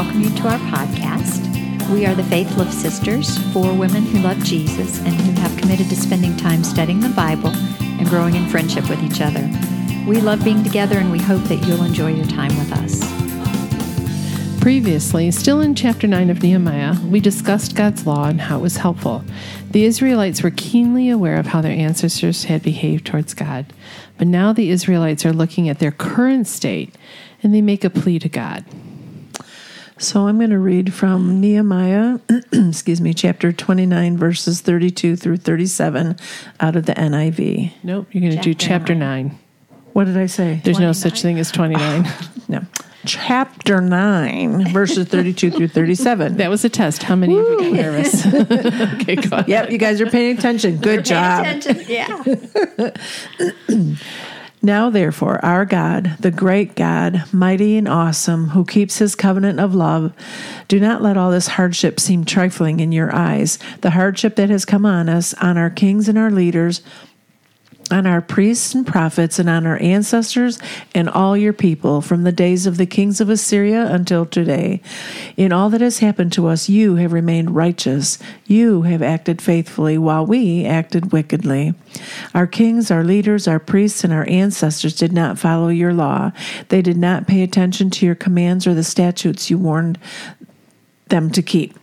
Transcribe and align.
welcome 0.00 0.22
you 0.22 0.30
to 0.30 0.48
our 0.48 0.58
podcast. 0.60 1.46
We 1.90 2.06
are 2.06 2.14
the 2.14 2.24
Faith 2.24 2.56
Love 2.56 2.72
Sisters, 2.72 3.36
four 3.52 3.74
women 3.74 4.02
who 4.02 4.20
love 4.20 4.42
Jesus 4.42 4.98
and 5.00 5.08
who 5.08 5.38
have 5.42 5.54
committed 5.58 5.90
to 5.90 5.94
spending 5.94 6.38
time 6.38 6.64
studying 6.64 7.00
the 7.00 7.10
Bible 7.10 7.50
and 7.50 8.08
growing 8.08 8.34
in 8.34 8.48
friendship 8.48 8.88
with 8.88 9.02
each 9.02 9.20
other. 9.20 9.46
We 10.08 10.22
love 10.22 10.42
being 10.42 10.64
together 10.64 10.96
and 10.96 11.12
we 11.12 11.18
hope 11.18 11.42
that 11.48 11.66
you'll 11.66 11.82
enjoy 11.82 12.14
your 12.14 12.24
time 12.24 12.56
with 12.56 12.72
us. 12.72 14.62
Previously, 14.62 15.30
still 15.30 15.60
in 15.60 15.74
chapter 15.74 16.06
9 16.06 16.30
of 16.30 16.42
Nehemiah, 16.42 16.98
we 17.04 17.20
discussed 17.20 17.76
God's 17.76 18.06
law 18.06 18.26
and 18.26 18.40
how 18.40 18.60
it 18.60 18.62
was 18.62 18.78
helpful. 18.78 19.22
The 19.70 19.84
Israelites 19.84 20.42
were 20.42 20.50
keenly 20.50 21.10
aware 21.10 21.38
of 21.38 21.48
how 21.48 21.60
their 21.60 21.78
ancestors 21.78 22.44
had 22.44 22.62
behaved 22.62 23.04
towards 23.04 23.34
God. 23.34 23.66
But 24.16 24.28
now 24.28 24.54
the 24.54 24.70
Israelites 24.70 25.26
are 25.26 25.34
looking 25.34 25.68
at 25.68 25.78
their 25.78 25.92
current 25.92 26.46
state 26.46 26.94
and 27.42 27.52
they 27.54 27.60
make 27.60 27.84
a 27.84 27.90
plea 27.90 28.18
to 28.20 28.30
God. 28.30 28.64
So 30.00 30.26
I'm 30.26 30.38
going 30.38 30.48
to 30.48 30.58
read 30.58 30.94
from 30.94 31.42
Nehemiah, 31.42 32.20
excuse 32.52 33.02
me, 33.02 33.12
chapter 33.12 33.52
29, 33.52 34.16
verses 34.16 34.62
32 34.62 35.14
through 35.14 35.36
37 35.36 36.16
out 36.58 36.74
of 36.74 36.86
the 36.86 36.94
NIV. 36.94 37.72
Nope, 37.82 38.06
you're 38.10 38.22
going 38.22 38.34
to 38.34 38.42
do 38.42 38.54
chapter 38.54 38.94
9. 38.94 39.38
What 39.92 40.04
did 40.04 40.16
I 40.16 40.24
say? 40.24 40.62
There's 40.64 40.78
no 40.78 40.92
such 40.92 41.20
thing 41.20 41.38
as 41.38 41.52
29. 41.52 42.08
No. 42.48 42.62
Chapter 43.06 43.80
9, 43.80 44.72
verses 44.72 45.06
32 45.06 45.52
through 45.52 45.68
37. 45.68 46.38
that 46.38 46.50
was 46.50 46.64
a 46.64 46.68
test. 46.68 47.04
How 47.04 47.14
many 47.14 47.38
of 47.38 47.46
you 47.46 47.58
got 47.60 47.72
nervous? 47.72 48.26
okay, 48.34 49.14
go 49.14 49.36
ahead. 49.36 49.48
Yep, 49.48 49.70
you 49.70 49.78
guys 49.78 50.00
are 50.00 50.10
paying 50.10 50.36
attention. 50.36 50.78
Good 50.78 51.04
job. 51.04 51.46
Attention. 51.46 51.84
Yeah. 51.86 52.90
Now, 54.62 54.90
therefore, 54.90 55.42
our 55.42 55.64
God, 55.64 56.16
the 56.20 56.30
great 56.30 56.76
God, 56.76 57.24
mighty 57.32 57.78
and 57.78 57.88
awesome, 57.88 58.48
who 58.48 58.66
keeps 58.66 58.98
his 58.98 59.14
covenant 59.14 59.58
of 59.58 59.74
love, 59.74 60.12
do 60.68 60.78
not 60.78 61.00
let 61.00 61.16
all 61.16 61.30
this 61.30 61.46
hardship 61.46 61.98
seem 61.98 62.26
trifling 62.26 62.78
in 62.78 62.92
your 62.92 63.14
eyes. 63.14 63.58
The 63.80 63.90
hardship 63.90 64.36
that 64.36 64.50
has 64.50 64.66
come 64.66 64.84
on 64.84 65.08
us, 65.08 65.32
on 65.34 65.56
our 65.56 65.70
kings 65.70 66.10
and 66.10 66.18
our 66.18 66.30
leaders, 66.30 66.82
on 67.90 68.06
our 68.06 68.20
priests 68.20 68.74
and 68.74 68.86
prophets, 68.86 69.38
and 69.38 69.48
on 69.48 69.66
our 69.66 69.80
ancestors 69.82 70.58
and 70.94 71.08
all 71.08 71.36
your 71.36 71.52
people, 71.52 72.00
from 72.00 72.22
the 72.22 72.32
days 72.32 72.66
of 72.66 72.76
the 72.76 72.86
kings 72.86 73.20
of 73.20 73.28
Assyria 73.28 73.86
until 73.92 74.24
today. 74.26 74.80
In 75.36 75.52
all 75.52 75.70
that 75.70 75.80
has 75.80 75.98
happened 75.98 76.32
to 76.34 76.46
us, 76.46 76.68
you 76.68 76.96
have 76.96 77.12
remained 77.12 77.54
righteous. 77.54 78.18
You 78.46 78.82
have 78.82 79.02
acted 79.02 79.42
faithfully, 79.42 79.98
while 79.98 80.24
we 80.24 80.64
acted 80.64 81.12
wickedly. 81.12 81.74
Our 82.34 82.46
kings, 82.46 82.90
our 82.90 83.02
leaders, 83.02 83.48
our 83.48 83.58
priests, 83.58 84.04
and 84.04 84.12
our 84.12 84.28
ancestors 84.28 84.94
did 84.94 85.12
not 85.12 85.38
follow 85.38 85.68
your 85.68 85.92
law. 85.92 86.32
They 86.68 86.82
did 86.82 86.96
not 86.96 87.26
pay 87.26 87.42
attention 87.42 87.90
to 87.90 88.06
your 88.06 88.14
commands 88.14 88.66
or 88.66 88.74
the 88.74 88.84
statutes 88.84 89.50
you 89.50 89.58
warned 89.58 89.98
them 91.08 91.30
to 91.30 91.42
keep. 91.42 91.79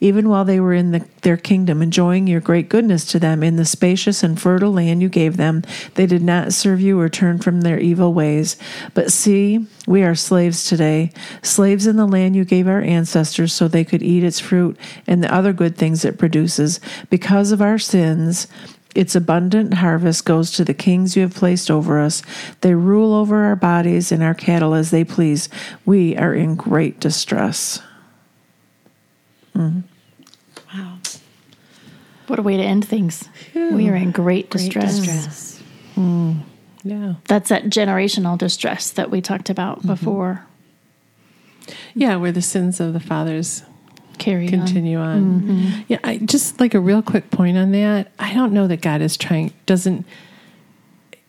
Even 0.00 0.28
while 0.28 0.44
they 0.44 0.60
were 0.60 0.74
in 0.74 0.92
the, 0.92 1.06
their 1.22 1.36
kingdom, 1.36 1.82
enjoying 1.82 2.26
your 2.26 2.40
great 2.40 2.68
goodness 2.68 3.04
to 3.06 3.18
them 3.18 3.42
in 3.42 3.56
the 3.56 3.64
spacious 3.64 4.22
and 4.22 4.40
fertile 4.40 4.72
land 4.72 5.02
you 5.02 5.08
gave 5.08 5.36
them, 5.36 5.62
they 5.94 6.06
did 6.06 6.22
not 6.22 6.52
serve 6.52 6.80
you 6.80 6.98
or 7.00 7.08
turn 7.08 7.38
from 7.38 7.60
their 7.60 7.78
evil 7.78 8.12
ways. 8.12 8.56
But 8.94 9.12
see, 9.12 9.66
we 9.86 10.02
are 10.02 10.14
slaves 10.14 10.68
today, 10.68 11.12
slaves 11.42 11.86
in 11.86 11.96
the 11.96 12.06
land 12.06 12.36
you 12.36 12.44
gave 12.44 12.68
our 12.68 12.80
ancestors 12.80 13.52
so 13.52 13.68
they 13.68 13.84
could 13.84 14.02
eat 14.02 14.24
its 14.24 14.40
fruit 14.40 14.76
and 15.06 15.22
the 15.22 15.34
other 15.34 15.52
good 15.52 15.76
things 15.76 16.04
it 16.04 16.18
produces. 16.18 16.80
Because 17.10 17.52
of 17.52 17.62
our 17.62 17.78
sins, 17.78 18.46
its 18.94 19.16
abundant 19.16 19.74
harvest 19.74 20.24
goes 20.24 20.52
to 20.52 20.64
the 20.64 20.74
kings 20.74 21.16
you 21.16 21.22
have 21.22 21.34
placed 21.34 21.70
over 21.70 21.98
us. 21.98 22.22
They 22.60 22.74
rule 22.74 23.12
over 23.12 23.44
our 23.44 23.56
bodies 23.56 24.12
and 24.12 24.22
our 24.22 24.34
cattle 24.34 24.74
as 24.74 24.90
they 24.90 25.04
please. 25.04 25.48
We 25.84 26.16
are 26.16 26.32
in 26.32 26.54
great 26.54 27.00
distress. 27.00 27.80
Wow. 29.54 30.98
What 32.26 32.38
a 32.38 32.42
way 32.42 32.56
to 32.56 32.62
end 32.62 32.86
things. 32.86 33.28
We 33.54 33.88
are 33.88 33.94
in 33.94 34.10
great 34.10 34.50
distress. 34.50 34.98
Distress. 34.98 35.62
Mm. 35.96 36.40
Yeah. 36.82 37.14
That's 37.28 37.48
that 37.48 37.64
generational 37.64 38.36
distress 38.36 38.90
that 38.90 39.10
we 39.10 39.20
talked 39.20 39.50
about 39.50 39.78
mm-hmm. 39.78 39.88
before. 39.88 40.46
Yeah, 41.94 42.16
where 42.16 42.32
the 42.32 42.42
sins 42.42 42.80
of 42.80 42.92
the 42.92 43.00
fathers 43.00 43.62
Carry 44.18 44.46
on. 44.46 44.50
continue 44.50 44.98
on. 44.98 45.42
Mm-hmm. 45.42 45.80
Yeah, 45.88 45.98
I 46.04 46.18
just 46.18 46.60
like 46.60 46.74
a 46.74 46.80
real 46.80 47.02
quick 47.02 47.30
point 47.30 47.56
on 47.56 47.72
that. 47.72 48.12
I 48.18 48.34
don't 48.34 48.52
know 48.52 48.66
that 48.66 48.80
God 48.80 49.00
is 49.00 49.16
trying 49.16 49.52
doesn't 49.66 50.06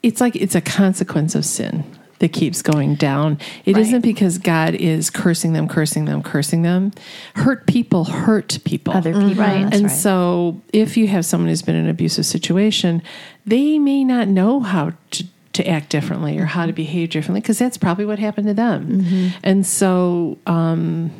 it's 0.03 0.21
like 0.21 0.35
it's 0.35 0.55
a 0.55 0.61
consequence 0.61 1.33
of 1.33 1.45
sin 1.45 1.83
that 2.19 2.31
keeps 2.31 2.61
going 2.61 2.95
down. 2.95 3.37
It 3.65 3.75
Right. 3.75 3.89
not 3.89 4.01
because 4.01 4.37
God 4.37 4.73
is 4.75 5.09
cursing 5.09 5.53
them, 5.53 5.67
cursing 5.67 6.05
them, 6.05 6.23
cursing 6.23 6.61
them. 6.61 6.91
Hurt 7.35 7.67
people 7.67 8.05
hurt 8.05 8.59
people. 8.63 8.93
Other 8.93 9.13
people. 9.13 9.43
Right. 9.43 9.73
And 9.73 9.83
right. 9.83 9.91
so 9.91 10.61
if 10.71 10.95
you 10.97 11.07
have 11.07 11.25
someone 11.25 11.49
who's 11.49 11.61
been 11.61 11.75
in 11.75 11.85
an 11.85 11.89
abusive 11.89 12.25
situation, 12.25 13.01
they 13.45 13.79
may 13.79 14.03
not 14.03 14.27
know 14.27 14.59
how 14.61 14.91
to 15.11 15.25
to 15.53 15.65
act 15.65 15.89
differently 15.89 16.37
or 16.37 16.43
how 16.43 16.65
to 16.65 16.73
behave 16.73 17.11
differently 17.11 17.39
because 17.39 17.57
that's 17.57 17.77
probably 17.77 18.05
what 18.05 18.19
happened 18.19 18.45
to 18.45 18.53
them. 18.53 19.31
And 19.41 19.65
so 19.65 20.37
um, 20.45 21.11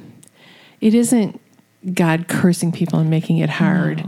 it 0.82 0.94
isn't 0.94 1.40
God 1.94 2.28
cursing 2.28 2.74
people 2.74 3.00
and 3.00 3.10
making 3.10 3.38
it 3.38 3.50
hard. 3.50 4.04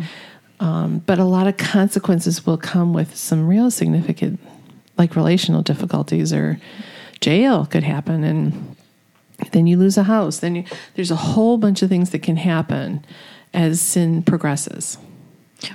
Um, 0.60 1.00
but 1.06 1.18
a 1.18 1.24
lot 1.24 1.48
of 1.48 1.56
consequences 1.56 2.46
will 2.46 2.58
come 2.58 2.92
with 2.92 3.16
some 3.16 3.48
real 3.48 3.72
significant, 3.72 4.40
like 4.98 5.16
relational 5.16 5.62
difficulties 5.62 6.34
or 6.34 6.60
jail 7.22 7.66
could 7.66 7.84
happen. 7.84 8.24
And 8.24 8.76
then 9.52 9.68
you 9.68 9.78
lose 9.78 9.98
a 9.98 10.04
house. 10.04 10.40
Then 10.40 10.56
you, 10.56 10.64
there's 10.96 11.12
a 11.12 11.16
whole 11.16 11.58
bunch 11.58 11.82
of 11.82 11.90
things 11.90 12.10
that 12.12 12.24
can 12.24 12.38
happen 12.38 13.06
as 13.54 13.82
sin 13.82 14.24
progresses. 14.24 14.98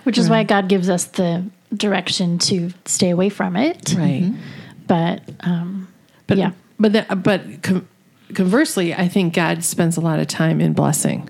Which 0.05 0.19
is 0.19 0.31
why 0.31 0.44
God 0.44 0.69
gives 0.69 0.88
us 0.88 1.06
the 1.06 1.44
direction 1.75 2.38
to 2.38 2.71
stay 2.84 3.10
away 3.10 3.28
from 3.28 3.56
it. 3.56 3.94
Right. 3.97 4.33
But 4.87 5.22
um, 5.41 5.89
But 6.27 6.39
yeah. 6.39 6.53
but 6.78 6.93
that, 6.93 7.22
but 7.22 7.62
com- 7.62 7.89
conversely, 8.34 8.94
I 8.94 9.09
think 9.09 9.34
God 9.34 9.65
spends 9.65 9.97
a 9.97 10.00
lot 10.00 10.21
of 10.21 10.28
time 10.28 10.60
in 10.60 10.72
blessing. 10.72 11.28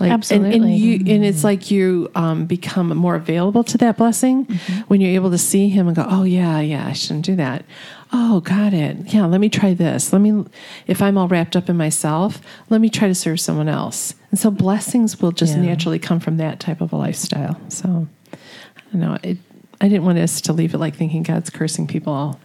Like, 0.00 0.10
and- 0.12 0.30
And, 0.30 0.46
Absolutely. 0.46 0.74
you 0.76 0.94
and 1.14 1.24
it's 1.24 1.42
like 1.44 1.70
you 1.70 2.10
um, 2.14 2.46
become 2.46 2.88
more 2.96 3.14
available 3.16 3.64
to 3.64 3.78
that 3.78 3.96
blessing 3.96 4.44
when 4.88 5.00
you're 5.00 5.14
able 5.14 5.30
to 5.30 5.38
see 5.38 5.68
Him 5.68 5.86
and 5.88 5.96
go, 5.96 6.06
oh 6.08 6.24
yeah, 6.24 6.60
yeah, 6.60 6.86
I 6.86 6.92
shouldn't 6.92 7.24
do 7.24 7.36
that. 7.36 7.64
Oh, 8.12 8.40
got 8.40 8.72
it. 8.72 9.12
Yeah, 9.12 9.26
let 9.26 9.40
me 9.40 9.48
try 9.50 9.74
this. 9.74 10.12
Let 10.12 10.22
me, 10.22 10.44
if 10.86 11.02
I'm 11.02 11.18
all 11.18 11.28
wrapped 11.28 11.56
up 11.56 11.68
in 11.68 11.76
myself, 11.76 12.40
let 12.70 12.80
me 12.80 12.88
try 12.88 13.06
to 13.08 13.14
serve 13.14 13.38
someone 13.40 13.68
else. 13.68 14.14
And 14.30 14.38
so 14.38 14.50
blessings 14.50 15.20
will 15.20 15.32
just 15.32 15.54
Yeah. 15.56 15.62
naturally 15.62 15.98
come 15.98 16.18
from 16.20 16.36
that 16.38 16.58
type 16.60 16.80
of 16.80 16.92
a 16.92 16.96
lifestyle. 16.96 17.60
So 17.68 18.06
I 18.32 18.80
don't 18.92 19.00
know. 19.02 19.18
It, 19.22 19.36
I 19.80 19.88
didn't 19.88 20.04
want 20.04 20.18
us 20.18 20.40
to 20.42 20.52
leave 20.52 20.74
it 20.74 20.78
like 20.78 20.96
thinking 20.96 21.22
God's 21.22 21.50
cursing 21.50 21.86
people 21.86 22.12
all 22.12 22.40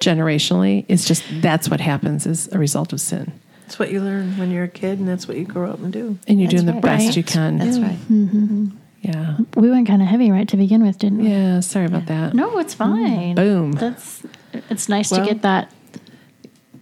generationally. 0.00 0.84
It's 0.88 1.06
just 1.06 1.24
that's 1.40 1.68
what 1.70 1.80
happens 1.80 2.26
as 2.26 2.48
a 2.52 2.58
result 2.58 2.92
of 2.92 3.00
sin. 3.00 3.32
That's 3.66 3.80
what 3.80 3.90
you 3.90 4.00
learn 4.00 4.38
when 4.38 4.52
you're 4.52 4.64
a 4.64 4.68
kid, 4.68 5.00
and 5.00 5.08
that's 5.08 5.26
what 5.26 5.36
you 5.36 5.44
grow 5.44 5.70
up 5.72 5.80
and 5.80 5.92
do. 5.92 6.18
And 6.28 6.40
you're 6.40 6.48
That's 6.48 6.62
doing 6.62 6.74
the 6.76 6.80
best 6.80 7.06
Right. 7.06 7.16
you 7.16 7.24
can. 7.24 7.58
That's 7.58 7.78
right. 7.80 7.98
Mm-hmm. 8.08 8.66
Yeah. 9.02 9.38
we 9.56 9.70
went 9.70 9.86
kind 9.88 10.02
of 10.02 10.08
heavy 10.08 10.30
right 10.30 10.48
to 10.48 10.56
begin 10.56 10.82
with, 10.84 10.98
didn't 10.98 11.18
we? 11.18 11.28
Yeah. 11.30 11.60
Sorry 11.60 11.84
about 11.86 12.06
that. 12.06 12.32
No, 12.34 12.58
it's 12.58 12.74
fine. 12.74 13.34
Boom. 13.34 13.72
That's 13.72 14.22
it's 14.70 14.88
nice 14.88 15.10
Well- 15.10 15.20
to 15.26 15.32
get 15.32 15.42
that 15.42 15.72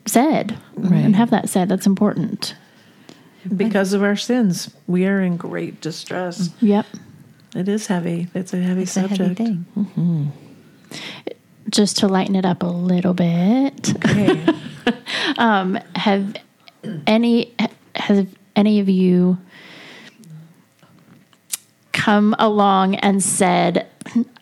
said 0.07 0.59
Right. 0.77 0.99
and 1.05 1.17
have 1.17 1.31
that 1.31 1.49
said. 1.49 1.69
That's 1.71 1.87
important. 1.87 2.55
Because 3.57 3.93
of 3.95 4.03
our 4.03 4.17
sins, 4.17 4.71
we 4.87 5.07
are 5.07 5.21
in 5.23 5.37
great 5.39 5.81
distress. 5.81 6.51
Yep. 6.61 6.87
It 7.57 7.69
is 7.69 7.87
heavy. 7.87 8.29
It's 8.35 8.53
a 8.53 8.59
heavy 8.59 8.83
It's 8.83 8.97
a 8.97 9.01
heavy 9.01 9.15
subject. 9.17 9.39
thing. 9.39 10.33
Just 11.71 11.97
to 11.99 12.09
lighten 12.09 12.37
it 12.37 12.45
up 12.45 12.63
a 12.63 12.67
little 12.67 13.15
bit. 13.15 13.95
Okay. 13.97 14.47
Um, 15.39 15.79
have 15.97 16.35
any 17.07 17.55
have 17.95 18.27
any 18.57 18.81
of 18.81 18.89
you 18.89 19.39
come 21.93 22.35
along 22.39 22.97
and 22.97 23.23
said, 23.23 23.87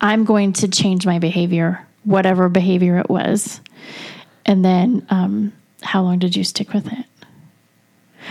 "I'm 0.01 0.25
going 0.25 0.53
to 0.55 0.69
change 0.69 1.07
my 1.07 1.19
behavior, 1.19 1.87
whatever 2.05 2.49
behavior 2.49 2.99
it 2.99 3.09
was," 3.09 3.61
and 4.47 4.65
then 4.65 5.07
um, 5.11 5.53
how 5.83 6.03
long 6.03 6.19
did 6.19 6.37
you 6.37 6.45
stick 6.45 6.73
with 6.73 6.87
it? 6.93 7.07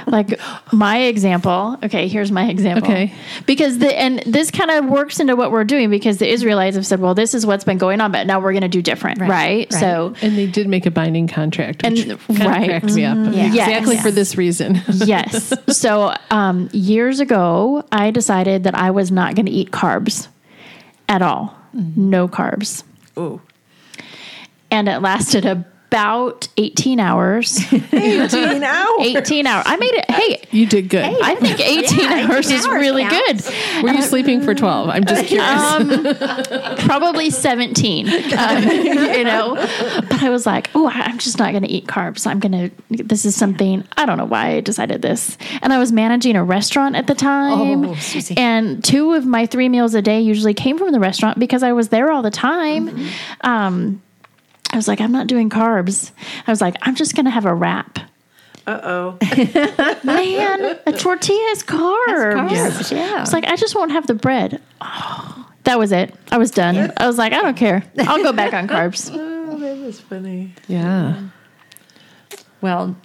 Like 0.07 0.39
my 0.71 0.99
example. 0.99 1.77
Okay, 1.83 2.07
here's 2.07 2.31
my 2.31 2.49
example. 2.49 2.89
Okay. 2.91 3.13
Because 3.45 3.79
the 3.79 3.93
and 3.97 4.19
this 4.25 4.49
kind 4.51 4.71
of 4.71 4.85
works 4.85 5.19
into 5.19 5.35
what 5.35 5.51
we're 5.51 5.63
doing 5.63 5.89
because 5.89 6.17
the 6.17 6.27
Israelites 6.27 6.75
have 6.75 6.85
said, 6.85 6.99
"Well, 6.99 7.13
this 7.13 7.33
is 7.33 7.45
what's 7.45 7.63
been 7.63 7.77
going 7.77 8.01
on, 8.01 8.11
but 8.11 8.25
now 8.27 8.39
we're 8.39 8.53
going 8.53 8.61
to 8.61 8.67
do 8.67 8.81
different." 8.81 9.19
Right. 9.19 9.29
right. 9.29 9.73
So 9.73 10.13
and 10.21 10.37
they 10.37 10.47
did 10.47 10.67
make 10.67 10.85
a 10.85 10.91
binding 10.91 11.27
contract, 11.27 11.83
which 11.83 11.99
And- 12.01 12.19
kind 12.19 12.41
of 12.41 12.47
right. 12.47 12.69
cracked 12.69 12.93
me 12.93 13.05
up. 13.05 13.17
Yeah. 13.33 13.47
Exactly 13.47 13.95
Yes. 13.95 14.03
for 14.03 14.11
this 14.11 14.35
reason. 14.37 14.81
yes. 14.87 15.53
So 15.67 16.13
um, 16.29 16.69
years 16.73 17.19
ago, 17.19 17.83
I 17.91 18.11
decided 18.11 18.63
that 18.63 18.75
I 18.75 18.91
was 18.91 19.11
not 19.11 19.35
going 19.35 19.45
to 19.45 19.51
eat 19.51 19.71
carbs 19.71 20.27
at 21.09 21.21
all. 21.21 21.55
No 21.73 22.27
carbs. 22.27 22.83
Ooh. 23.17 23.41
And 24.69 24.87
it 24.87 24.99
lasted 25.01 25.45
a 25.45 25.65
about 25.91 26.47
18 26.55 27.01
hours. 27.01 27.59
18 27.73 28.63
hours. 28.63 28.97
18 29.01 29.45
hours. 29.45 29.63
I 29.67 29.75
made 29.75 29.93
it. 29.93 30.09
Hey, 30.09 30.41
You 30.51 30.65
did 30.65 30.87
good. 30.87 31.03
I 31.03 31.35
think 31.35 31.59
18 31.59 31.99
Yeah, 31.99 32.27
hours 32.31 32.45
18 32.47 32.57
is 32.59 32.65
hours 32.65 32.75
really 32.75 33.03
counts. 33.03 33.49
good. 33.49 33.83
Were 33.83 33.89
you 33.91 34.01
sleeping 34.01 34.41
for 34.41 34.55
12? 34.55 34.87
I'm 34.89 35.03
just 35.03 35.25
curious. 35.25 35.49
Um, 35.51 36.75
probably 36.87 37.29
17, 37.29 38.07
um, 38.07 38.63
you 38.69 39.23
know. 39.25 39.55
But 39.55 40.23
I 40.23 40.29
was 40.29 40.45
like, 40.45 40.69
oh, 40.75 40.87
I'm 40.89 41.17
just 41.17 41.37
not 41.39 41.51
going 41.51 41.63
to 41.63 41.69
eat 41.69 41.87
carbs. 41.87 42.25
I'm 42.25 42.39
going 42.39 42.69
to, 42.69 43.03
this 43.03 43.25
is 43.25 43.35
something, 43.35 43.83
I 43.97 44.05
don't 44.05 44.17
know 44.17 44.23
why 44.25 44.51
I 44.55 44.61
decided 44.61 45.01
this. 45.01 45.37
And 45.61 45.73
I 45.73 45.77
was 45.77 45.91
managing 45.91 46.37
a 46.37 46.43
restaurant 46.45 46.95
at 46.95 47.07
the 47.07 47.15
time. 47.15 47.83
Oh, 47.85 47.95
Susie. 47.95 48.37
and 48.37 48.81
two 48.81 49.11
of 49.11 49.25
my 49.25 49.45
three 49.45 49.67
meals 49.67 49.93
a 49.93 50.01
day 50.01 50.21
usually 50.21 50.53
came 50.53 50.77
from 50.77 50.93
the 50.93 51.01
restaurant 51.01 51.37
because 51.37 51.63
I 51.63 51.73
was 51.73 51.89
there 51.89 52.11
all 52.11 52.21
the 52.21 52.31
time. 52.31 53.07
Um, 53.41 54.01
I 54.71 54.75
was 54.77 54.87
like, 54.87 55.01
I'm 55.01 55.11
not 55.11 55.27
doing 55.27 55.49
carbs. 55.49 56.11
I 56.47 56.51
was 56.51 56.61
like, 56.61 56.75
I'm 56.81 56.95
just 56.95 57.15
going 57.15 57.25
to 57.25 57.31
have 57.31 57.45
a 57.45 57.53
wrap. 57.53 57.99
Uh 58.67 58.79
oh. 58.83 59.17
Man, 60.03 60.79
a 60.85 60.91
tortilla 60.93 61.49
is 61.51 61.63
carbs. 61.63 62.05
carbs, 62.07 62.91
yeah. 62.91 63.15
I 63.17 63.19
was 63.19 63.33
like, 63.33 63.45
I 63.45 63.55
just 63.55 63.75
won't 63.75 63.91
have 63.91 64.05
the 64.07 64.13
bread. 64.13 64.61
Oh, 64.81 65.49
that 65.63 65.79
was 65.79 65.91
it. 65.91 66.13
I 66.31 66.37
was 66.37 66.51
done. 66.51 66.93
I 66.97 67.07
was 67.07 67.17
like, 67.17 67.33
I 67.33 67.41
don't 67.41 67.57
care. 67.57 67.83
I'll 67.99 68.21
go 68.23 68.31
back 68.33 68.53
on 68.53 68.67
carbs. 68.67 69.09
Oh, 69.51 69.57
that 69.57 69.77
was 69.79 69.99
funny. 69.99 70.53
yeah. 70.69 71.27
Well, 72.61 72.95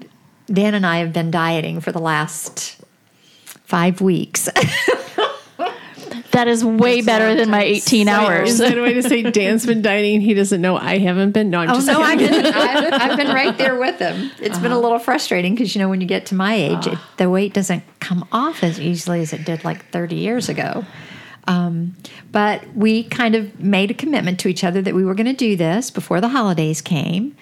Dan 0.46 0.74
and 0.74 0.86
I 0.86 0.98
have 0.98 1.12
been 1.12 1.32
dieting 1.32 1.80
for 1.80 1.90
the 1.90 1.98
last 1.98 2.80
five 3.44 4.00
weeks. 4.00 4.48
That 6.36 6.48
is 6.48 6.62
way 6.62 7.00
better 7.00 7.34
than 7.34 7.48
my 7.48 7.62
18 7.62 8.08
Is 8.08 8.12
hours. 8.12 8.58
that 8.58 8.76
a 8.76 8.82
way 8.82 8.92
to 8.92 9.02
say 9.02 9.22
Dan's 9.22 9.64
been 9.64 9.80
dining? 9.80 10.20
He 10.20 10.34
doesn't 10.34 10.60
know 10.60 10.76
I 10.76 10.98
haven't 10.98 11.32
been. 11.32 11.48
No, 11.48 11.60
I'm 11.60 11.70
Oh 11.70 11.74
just 11.76 11.86
no, 11.86 12.02
I've 12.02 12.18
been 12.18 12.44
I've, 12.54 12.92
I've 12.92 13.16
been 13.16 13.28
right 13.34 13.56
there 13.56 13.74
with 13.78 13.98
him. 13.98 14.30
It's 14.38 14.58
been 14.58 14.70
a 14.70 14.78
little 14.78 14.98
frustrating 14.98 15.54
because 15.54 15.74
you 15.74 15.80
know 15.80 15.88
when 15.88 16.02
you 16.02 16.06
get 16.06 16.26
to 16.26 16.34
my 16.34 16.52
age, 16.54 16.86
it, 16.86 16.98
the 17.16 17.30
weight 17.30 17.54
doesn't 17.54 17.84
come 18.00 18.28
off 18.32 18.62
as 18.62 18.78
easily 18.78 19.22
as 19.22 19.32
it 19.32 19.46
did 19.46 19.64
like 19.64 19.86
30 19.92 20.16
years 20.16 20.50
ago. 20.50 20.84
Um, 21.48 21.96
but 22.32 22.66
we 22.74 23.04
kind 23.04 23.34
of 23.34 23.58
made 23.58 23.90
a 23.90 23.94
commitment 23.94 24.38
to 24.40 24.48
each 24.48 24.62
other 24.62 24.82
that 24.82 24.94
we 24.94 25.04
were 25.06 25.14
going 25.14 25.26
to 25.26 25.32
do 25.32 25.56
this 25.56 25.90
before 25.90 26.20
the 26.20 26.28
holidays 26.28 26.82
came. 26.82 27.34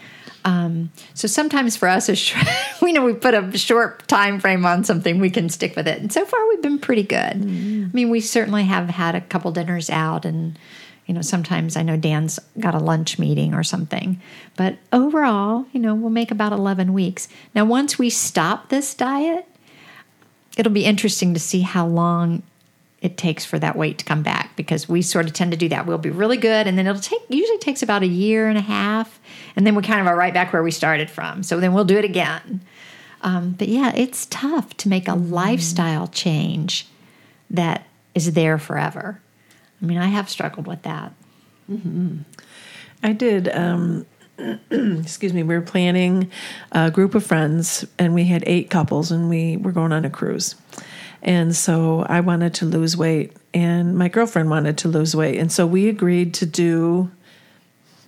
Um, 0.44 0.90
so 1.14 1.26
sometimes 1.26 1.76
for 1.76 1.88
us, 1.88 2.08
we 2.82 2.92
know 2.92 3.04
we 3.04 3.14
put 3.14 3.34
a 3.34 3.56
short 3.56 4.06
time 4.08 4.40
frame 4.40 4.66
on 4.66 4.84
something, 4.84 5.18
we 5.18 5.30
can 5.30 5.48
stick 5.48 5.74
with 5.74 5.88
it. 5.88 6.00
And 6.00 6.12
so 6.12 6.24
far, 6.24 6.46
we've 6.48 6.62
been 6.62 6.78
pretty 6.78 7.02
good. 7.02 7.16
I 7.18 7.90
mean, 7.92 8.10
we 8.10 8.20
certainly 8.20 8.64
have 8.64 8.90
had 8.90 9.14
a 9.14 9.20
couple 9.20 9.50
dinners 9.52 9.88
out, 9.88 10.24
and 10.24 10.58
you 11.06 11.14
know, 11.14 11.22
sometimes 11.22 11.76
I 11.76 11.82
know 11.82 11.96
Dan's 11.96 12.38
got 12.58 12.74
a 12.74 12.78
lunch 12.78 13.18
meeting 13.18 13.54
or 13.54 13.62
something. 13.62 14.20
But 14.56 14.76
overall, 14.92 15.66
you 15.72 15.80
know, 15.80 15.94
we'll 15.94 16.10
make 16.10 16.30
about 16.30 16.52
eleven 16.52 16.92
weeks. 16.92 17.28
Now, 17.54 17.64
once 17.64 17.98
we 17.98 18.10
stop 18.10 18.68
this 18.68 18.94
diet, 18.94 19.46
it'll 20.56 20.72
be 20.72 20.84
interesting 20.84 21.34
to 21.34 21.40
see 21.40 21.62
how 21.62 21.86
long 21.86 22.42
it 23.04 23.18
takes 23.18 23.44
for 23.44 23.58
that 23.58 23.76
weight 23.76 23.98
to 23.98 24.04
come 24.04 24.22
back 24.22 24.56
because 24.56 24.88
we 24.88 25.02
sort 25.02 25.26
of 25.26 25.34
tend 25.34 25.50
to 25.50 25.58
do 25.58 25.68
that. 25.68 25.84
We'll 25.84 25.98
be 25.98 26.08
really 26.08 26.38
good, 26.38 26.66
and 26.66 26.78
then 26.78 26.86
it'll 26.86 27.02
take 27.02 27.20
usually 27.28 27.58
takes 27.58 27.82
about 27.82 28.02
a 28.02 28.06
year 28.06 28.48
and 28.48 28.56
a 28.56 28.62
half, 28.62 29.20
and 29.54 29.66
then 29.66 29.74
we 29.74 29.82
kind 29.82 30.00
of 30.00 30.06
are 30.06 30.16
right 30.16 30.32
back 30.32 30.54
where 30.54 30.62
we 30.62 30.70
started 30.70 31.10
from. 31.10 31.42
So 31.42 31.60
then 31.60 31.74
we'll 31.74 31.84
do 31.84 31.98
it 31.98 32.04
again. 32.06 32.62
Um, 33.20 33.52
but 33.58 33.68
yeah, 33.68 33.92
it's 33.94 34.24
tough 34.26 34.74
to 34.78 34.88
make 34.88 35.06
a 35.06 35.14
lifestyle 35.14 36.06
change 36.06 36.88
that 37.50 37.86
is 38.14 38.32
there 38.32 38.58
forever. 38.58 39.20
I 39.82 39.84
mean, 39.84 39.98
I 39.98 40.06
have 40.06 40.30
struggled 40.30 40.66
with 40.66 40.80
that. 40.82 41.12
I 43.02 43.12
did. 43.12 43.54
Um, 43.54 44.06
excuse 44.70 45.34
me. 45.34 45.42
We 45.42 45.54
were 45.54 45.60
planning 45.60 46.30
a 46.72 46.90
group 46.90 47.14
of 47.14 47.24
friends, 47.24 47.84
and 47.98 48.14
we 48.14 48.24
had 48.24 48.44
eight 48.46 48.70
couples, 48.70 49.12
and 49.12 49.28
we 49.28 49.58
were 49.58 49.72
going 49.72 49.92
on 49.92 50.06
a 50.06 50.10
cruise. 50.10 50.54
And 51.24 51.56
so 51.56 52.04
I 52.08 52.20
wanted 52.20 52.52
to 52.54 52.66
lose 52.66 52.96
weight, 52.96 53.32
and 53.54 53.96
my 53.96 54.08
girlfriend 54.08 54.50
wanted 54.50 54.76
to 54.78 54.88
lose 54.88 55.16
weight, 55.16 55.38
and 55.38 55.50
so 55.50 55.66
we 55.66 55.88
agreed 55.88 56.34
to 56.34 56.46
do. 56.46 57.10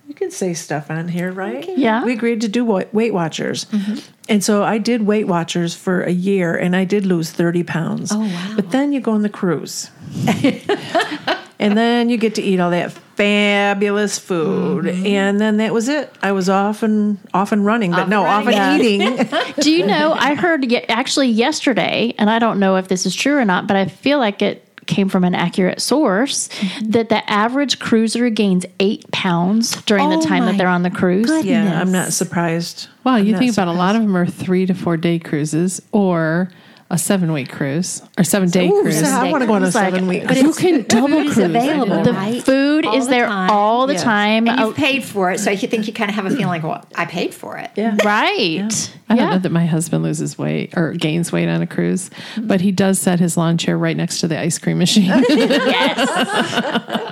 You 0.07 0.13
can 0.13 0.29
say 0.29 0.53
stuff 0.53 0.91
on 0.91 1.07
here, 1.07 1.31
right? 1.31 1.67
Yeah. 1.77 2.05
We 2.05 2.13
agreed 2.13 2.41
to 2.41 2.47
do 2.47 2.63
Weight 2.63 3.13
Watchers, 3.13 3.65
mm-hmm. 3.65 3.97
and 4.29 4.43
so 4.43 4.63
I 4.63 4.77
did 4.77 5.07
Weight 5.07 5.27
Watchers 5.27 5.73
for 5.73 6.03
a 6.03 6.11
year, 6.11 6.55
and 6.55 6.75
I 6.75 6.85
did 6.85 7.07
lose 7.07 7.31
thirty 7.31 7.63
pounds. 7.63 8.11
Oh, 8.13 8.19
wow. 8.19 8.53
But 8.55 8.69
then 8.69 8.93
you 8.93 8.99
go 9.01 9.13
on 9.13 9.23
the 9.23 9.29
cruise. 9.29 9.89
and 11.59 11.77
then 11.77 12.09
you 12.09 12.17
get 12.17 12.35
to 12.35 12.41
eat 12.41 12.59
all 12.59 12.71
that 12.71 12.91
fabulous 12.91 14.19
food. 14.19 14.85
Mm-hmm. 14.85 15.05
And 15.05 15.41
then 15.41 15.57
that 15.57 15.73
was 15.73 15.87
it. 15.89 16.13
I 16.21 16.31
was 16.31 16.49
off 16.49 16.83
and 16.83 17.17
off 17.33 17.51
and 17.51 17.65
running 17.65 17.91
but 17.91 18.09
no 18.09 18.23
off 18.23 18.45
and 18.45 18.55
running. 18.55 19.01
eating. 19.01 19.29
Do 19.59 19.71
you 19.71 19.85
know? 19.85 20.13
I 20.13 20.35
heard 20.35 20.69
ye- 20.69 20.83
actually 20.83 21.29
yesterday, 21.29 22.13
and 22.19 22.29
I 22.29 22.39
don't 22.39 22.59
know 22.59 22.75
if 22.75 22.87
this 22.87 23.05
is 23.05 23.15
true 23.15 23.37
or 23.37 23.45
not, 23.45 23.67
but 23.67 23.75
I 23.75 23.87
feel 23.87 24.19
like 24.19 24.41
it 24.41 24.63
came 24.85 25.09
from 25.09 25.23
an 25.23 25.35
accurate 25.35 25.81
source 25.81 26.47
mm-hmm. 26.47 26.91
that 26.91 27.09
the 27.09 27.29
average 27.29 27.79
cruiser 27.79 28.29
gains 28.29 28.65
eight 28.79 29.09
pounds 29.11 29.81
during 29.83 30.05
Oh 30.13 30.19
the 30.19 30.25
time 30.25 30.45
that 30.45 30.57
they're 30.57 30.67
on 30.67 30.83
the 30.83 30.89
cruise. 30.89 31.29
yeah 31.43 31.81
i'm 31.81 31.91
not 31.91 32.13
surprised. 32.13 32.87
Wow, 33.03 33.17
you 33.17 33.33
I'm 33.33 33.39
think 33.39 33.57
not 33.57 33.63
about 33.63 33.75
a 33.75 33.77
lot 33.77 33.95
of 33.95 34.01
them 34.01 34.15
are 34.15 34.25
three 34.25 34.65
to 34.65 34.73
four 34.73 34.95
day 34.95 35.19
cruises 35.19 35.81
or 35.91 36.49
a 36.89 36.97
seven 36.97 37.33
week 37.33 37.49
cruise 37.51 38.01
or 38.17 38.23
seven 38.23 38.49
day 38.49 38.69
Ooh, 38.69 38.81
cruise. 38.81 38.99
so 39.01 39.05
i 39.07 39.29
want 39.29 39.41
to 39.41 39.47
go 39.47 39.53
on 39.53 39.63
a 39.63 39.67
It's 39.67 39.75
like- 39.75 39.91
seven 39.91 40.07
week 40.07 40.25
But 40.25 40.37
You 40.37 40.53
can 40.53 40.83
double 40.83 41.07
food 41.09 41.33
cruise. 41.33 41.37
available, 41.39 42.01
The 42.03 42.13
right? 42.13 42.41
food 42.41 42.85
All 42.85 42.95
is 42.95 43.05
the 43.05 43.09
there 43.11 43.25
time. 43.27 43.49
all 43.49 43.87
the 43.87 43.93
Yes. 43.93 44.03
time. 44.03 44.47
And 44.47 44.59
Oh, 44.59 44.67
you've 44.67 44.77
paid 44.77 45.03
for 45.03 45.29
it, 45.31 45.39
so 45.41 45.51
you 45.51 45.67
think 45.67 45.87
you 45.87 45.93
kind 45.93 46.09
of 46.09 46.15
have 46.15 46.25
a 46.25 46.29
feeling 46.29 46.47
like, 46.47 46.63
well, 46.63 46.85
I 46.95 47.05
paid 47.05 47.33
for 47.33 47.57
it. 47.57 47.71
yeah 47.75 47.97
right. 48.05 48.93
I 49.09 49.15
don't 49.15 49.17
Yeah. 49.17 49.31
know 49.33 49.39
that 49.39 49.51
my 49.51 49.65
husband 49.65 50.03
loses 50.03 50.37
weight 50.37 50.73
or 50.77 50.93
gains 50.93 51.31
weight 51.31 51.47
on 51.49 51.61
a 51.61 51.67
cruise, 51.67 52.09
but 52.37 52.61
he 52.61 52.71
does 52.71 52.99
set 52.99 53.19
his 53.19 53.35
lawn 53.35 53.57
chair 53.57 53.77
right 53.77 53.95
next 53.97 54.19
to 54.21 54.27
the 54.29 54.39
ice 54.39 54.57
cream 54.57 54.77
machine. 54.77 55.05
yes. 55.29 56.09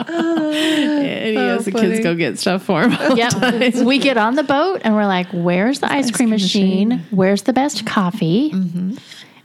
and 0.07 1.27
he 1.29 1.35
has 1.35 1.65
the 1.65 1.71
kids 1.71 1.99
go 2.01 2.15
get 2.15 2.39
stuff 2.39 2.63
for 2.63 2.87
him. 2.87 3.17
Yep. 3.17 3.75
we 3.85 3.97
get 3.99 4.17
on 4.17 4.35
the 4.35 4.43
boat 4.43 4.81
and 4.83 4.95
we're 4.95 5.05
like, 5.05 5.27
where's 5.33 5.79
the 5.79 5.91
ice, 5.91 6.11
cream, 6.11 6.29
machine? 6.29 7.03
Where's 7.11 7.43
the 7.43 7.53
best 7.53 7.85
coffee? 7.85 8.51
Mm-hmm. 8.51 8.95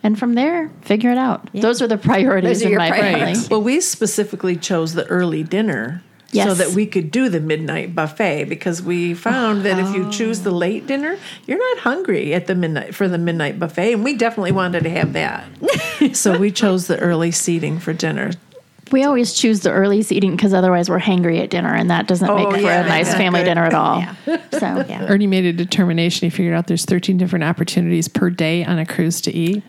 And 0.02 0.19
from 0.19 0.35
there, 0.35 0.70
figure 0.82 1.11
it 1.11 1.19
out. 1.19 1.50
Those 1.52 1.82
are 1.82 1.87
the 1.87 1.99
priorities 1.99 2.61
Those 2.61 2.62
are 2.62 2.67
in 2.67 2.70
your 2.73 2.79
my 2.81 2.91
priorities. 2.91 3.43
family. 3.43 3.49
well 3.50 3.62
we 3.62 3.81
specifically 3.81 4.56
chose 4.56 4.95
the 4.95 5.07
early 5.07 5.42
dinner 5.42 6.02
so 6.33 6.54
that 6.54 6.71
we 6.71 6.87
could 6.87 7.11
do 7.11 7.28
the 7.28 7.40
midnight 7.40 7.95
buffet 7.95 8.45
because 8.45 8.80
we 8.83 9.14
found 9.14 9.62
that 9.64 9.78
if 9.78 9.95
you 9.95 10.11
choose 10.12 10.40
the 10.40 10.52
oh. 10.52 10.57
late 10.57 10.87
dinner 10.87 11.19
you're 11.47 11.59
not 11.59 11.83
hungry 11.83 12.33
at 12.35 12.47
the 12.47 12.54
midnight 12.54 12.95
for 12.95 13.09
the 13.09 13.19
midnight 13.19 13.59
buffet 13.59 13.95
and 13.95 14.04
we 14.04 14.14
definitely 14.14 14.52
wanted 14.52 14.85
to 14.85 14.90
have 14.90 15.12
that 15.12 15.45
so 16.12 16.38
we 16.38 16.50
chose 16.50 16.87
the 16.87 16.99
early 17.00 17.30
seating 17.33 17.78
for 17.78 17.92
dinner 17.92 18.30
We 18.92 19.04
always 19.04 19.32
choose 19.32 19.61
the 19.61 19.70
early 19.70 20.02
seating 20.02 20.32
because 20.37 20.52
otherwise 20.54 20.88
we're 20.90 20.99
hangry 21.00 21.40
at 21.42 21.50
dinner, 21.50 21.75
and 21.75 21.90
that 21.90 22.06
doesn't 22.06 22.28
Oh, 22.28 22.37
make 22.50 22.61
for 22.61 22.66
yeah, 22.66 22.85
a 22.85 22.88
nice 22.88 23.06
that's 23.06 23.18
family 23.18 23.40
good. 23.40 23.44
dinner 23.47 23.64
at 23.64 23.75
all. 23.75 24.02
So 24.52 24.85
Yeah. 24.88 25.06
Ernie 25.09 25.26
made 25.26 25.44
a 25.47 25.52
determination. 25.52 26.26
He 26.26 26.30
figured 26.30 26.54
out 26.54 26.66
there's 26.66 26.85
13 26.85 27.16
different 27.16 27.44
opportunities 27.44 28.09
per 28.09 28.30
day 28.30 28.64
on 28.64 28.78
a 28.78 28.85
cruise 28.87 29.20
to 29.23 29.32
eat. 29.32 29.62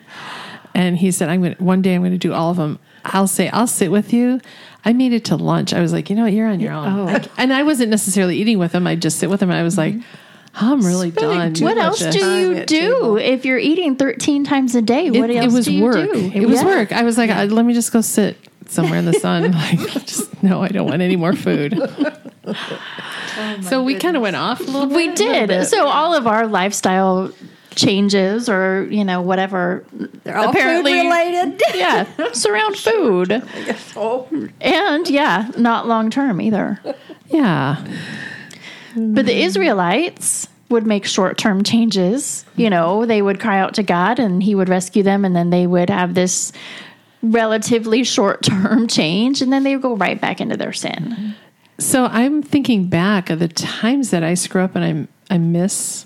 And 0.74 0.98
he 0.98 1.12
said, 1.12 1.30
I'm 1.30 1.42
going 1.42 1.56
to, 1.56 1.64
one 1.64 1.82
day 1.82 1.96
I'm 1.96 2.02
going 2.02 2.12
to 2.14 2.18
do 2.18 2.34
all 2.34 2.52
of 2.52 2.58
them. 2.58 2.80
I'll 3.06 3.28
say, 3.28 3.50
I'll 3.50 3.68
sit 3.68 3.92
with 3.92 4.14
you. 4.14 4.40
I 4.86 4.94
made 4.94 5.12
it 5.14 5.26
to 5.26 5.36
lunch. 5.36 5.74
I 5.74 5.82
was 5.82 5.92
like, 5.94 6.10
you 6.10 6.16
know 6.16 6.24
what? 6.24 6.34
You're 6.34 6.48
on 6.48 6.60
your 6.60 6.72
own. 6.74 7.06
Like, 7.06 7.28
and 7.38 7.52
I 7.54 7.64
wasn't 7.64 7.90
necessarily 7.90 8.38
eating 8.38 8.58
with 8.60 8.72
him. 8.74 8.88
I'd 8.88 9.02
just 9.02 9.20
sit 9.20 9.30
with 9.30 9.42
him. 9.42 9.50
And 9.50 9.60
I 9.60 9.64
was 9.64 9.78
like, 9.78 9.96
I'm 10.56 10.82
really 10.82 11.12
done. 11.12 11.54
what 11.60 11.78
else 11.78 12.00
do 12.00 12.20
you 12.26 12.66
do 12.66 12.66
table. 12.66 13.18
if 13.18 13.46
you're 13.46 13.58
eating 13.60 13.96
13 13.96 14.44
times 14.44 14.76
a 14.76 14.82
day? 14.82 15.10
What 15.12 15.30
it, 15.30 15.38
else 15.38 15.54
it 15.54 15.56
was 15.56 15.66
do 15.66 15.74
you 15.74 15.84
work. 15.84 16.12
do? 16.12 16.32
It 16.34 16.46
was 16.46 16.62
Yeah. 16.62 16.66
work. 16.66 16.92
I 16.92 17.04
was 17.04 17.18
like, 17.18 17.30
I, 17.30 17.46
let 17.46 17.66
me 17.66 17.74
just 17.74 17.92
go 17.94 18.02
sit 18.02 18.38
somewhere 18.72 19.00
in 19.00 19.06
the 19.06 19.14
sun. 19.14 19.52
like, 19.52 19.80
just 20.06 20.44
no, 20.44 20.62
I 20.62 20.70
don't 20.70 20.90
want 20.90 21.02
any 21.02 21.16
more 21.16 21.34
food. 21.34 21.80
Oh 22.44 23.62
so 23.62 23.84
we 23.84 23.96
kind 23.96 24.18
of 24.18 24.22
went 24.22 24.36
off 24.36 24.60
a 24.60 24.64
little 24.64 24.88
bit. 24.88 24.96
We 24.96 25.14
did. 25.14 25.68
So 25.68 25.88
all 25.88 26.14
of 26.14 26.26
our 26.28 26.48
lifestyle 26.48 27.32
changes 27.76 28.50
or, 28.50 28.88
you 28.90 29.06
know, 29.06 29.22
whatever 29.22 29.86
They're 30.24 30.38
all 30.38 30.50
apparently 30.50 30.94
food 30.94 31.04
related. 31.04 31.62
yeah, 31.76 32.08
surround 32.34 32.78
food. 32.78 33.44
oh 33.96 34.28
And 34.60 35.10
yeah, 35.10 35.50
not 35.56 35.88
long 35.88 36.10
term 36.10 36.42
either. 36.42 36.80
Yeah. 37.28 37.86
But 38.96 39.26
the 39.28 39.44
Israelites 39.44 40.48
would 40.70 40.88
make 40.88 41.06
short 41.06 41.38
term 41.38 41.64
changes. 41.64 42.46
You 42.56 42.70
know, 42.70 43.06
they 43.06 43.22
would 43.22 43.40
cry 43.40 43.60
out 43.60 43.76
to 43.76 43.84
God 43.84 44.20
and 44.20 44.42
he 44.42 44.56
would 44.56 44.70
rescue 44.70 45.04
them, 45.04 45.24
and 45.26 45.36
then 45.36 45.50
they 45.50 45.68
would 45.68 45.90
have 45.90 46.14
this 46.14 46.52
relatively 47.22 48.04
short 48.04 48.44
term 48.44 48.88
change, 49.00 49.42
and 49.42 49.52
then 49.52 49.64
they 49.64 49.76
go 49.76 49.96
right 49.96 50.20
back 50.20 50.42
into 50.42 50.58
their 50.58 50.74
sin. 50.74 51.36
So 51.80 52.06
I'm 52.06 52.44
thinking 52.44 52.88
back 52.88 53.30
of 53.30 53.40
the 53.40 53.48
times 53.48 54.12
that 54.12 54.24
I 54.24 54.36
screw 54.36 54.62
up 54.62 54.76
and 54.76 55.08
I 55.30 55.34
I 55.36 55.38
miss 55.38 56.06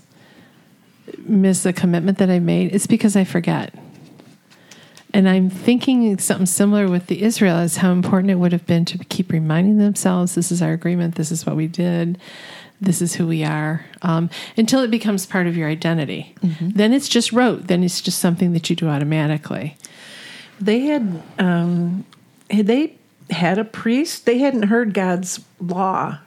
miss 1.19 1.65
a 1.65 1.73
commitment 1.73 2.17
that 2.19 2.29
I 2.29 2.39
made. 2.39 2.73
It's 2.73 2.87
because 2.87 3.15
I 3.15 3.23
forget. 3.23 3.73
And 5.13 5.29
I'm 5.29 5.49
thinking 5.49 6.17
something 6.17 6.45
similar 6.45 6.89
with 6.89 7.07
the 7.07 7.23
Israelites, 7.23 7.77
how 7.77 7.91
important 7.93 8.31
it 8.31 8.35
would 8.35 8.51
have 8.51 8.65
been 8.65 8.83
to 8.85 8.97
keep 8.97 9.31
reminding 9.31 9.77
themselves 9.77 10.35
this 10.35 10.51
is 10.51 10.61
our 10.61 10.73
agreement, 10.73 11.15
this 11.15 11.31
is 11.31 11.45
what 11.45 11.55
we 11.55 11.67
did. 11.67 12.17
this 12.81 13.01
is 13.01 13.15
who 13.15 13.25
we 13.25 13.43
are 13.43 13.85
um, 14.01 14.29
until 14.57 14.81
it 14.81 14.91
becomes 14.91 15.25
part 15.25 15.47
of 15.47 15.55
your 15.55 15.69
identity. 15.69 16.35
Then 16.75 16.91
it's 16.93 17.07
just 17.07 17.31
rote. 17.31 17.67
Then 17.67 17.83
it's 17.83 18.01
just 18.01 18.19
something 18.19 18.51
that 18.53 18.69
you 18.69 18.75
do 18.75 18.89
automatically. 18.89 19.77
They 20.59 20.81
had 20.81 21.21
um, 21.39 22.05
had 22.49 22.67
they 22.67 22.95
had 23.29 23.57
a 23.57 23.65
priest. 23.65 24.25
They 24.25 24.37
hadn't 24.39 24.63
heard 24.63 24.93
God's 24.93 25.39
law 25.59 26.19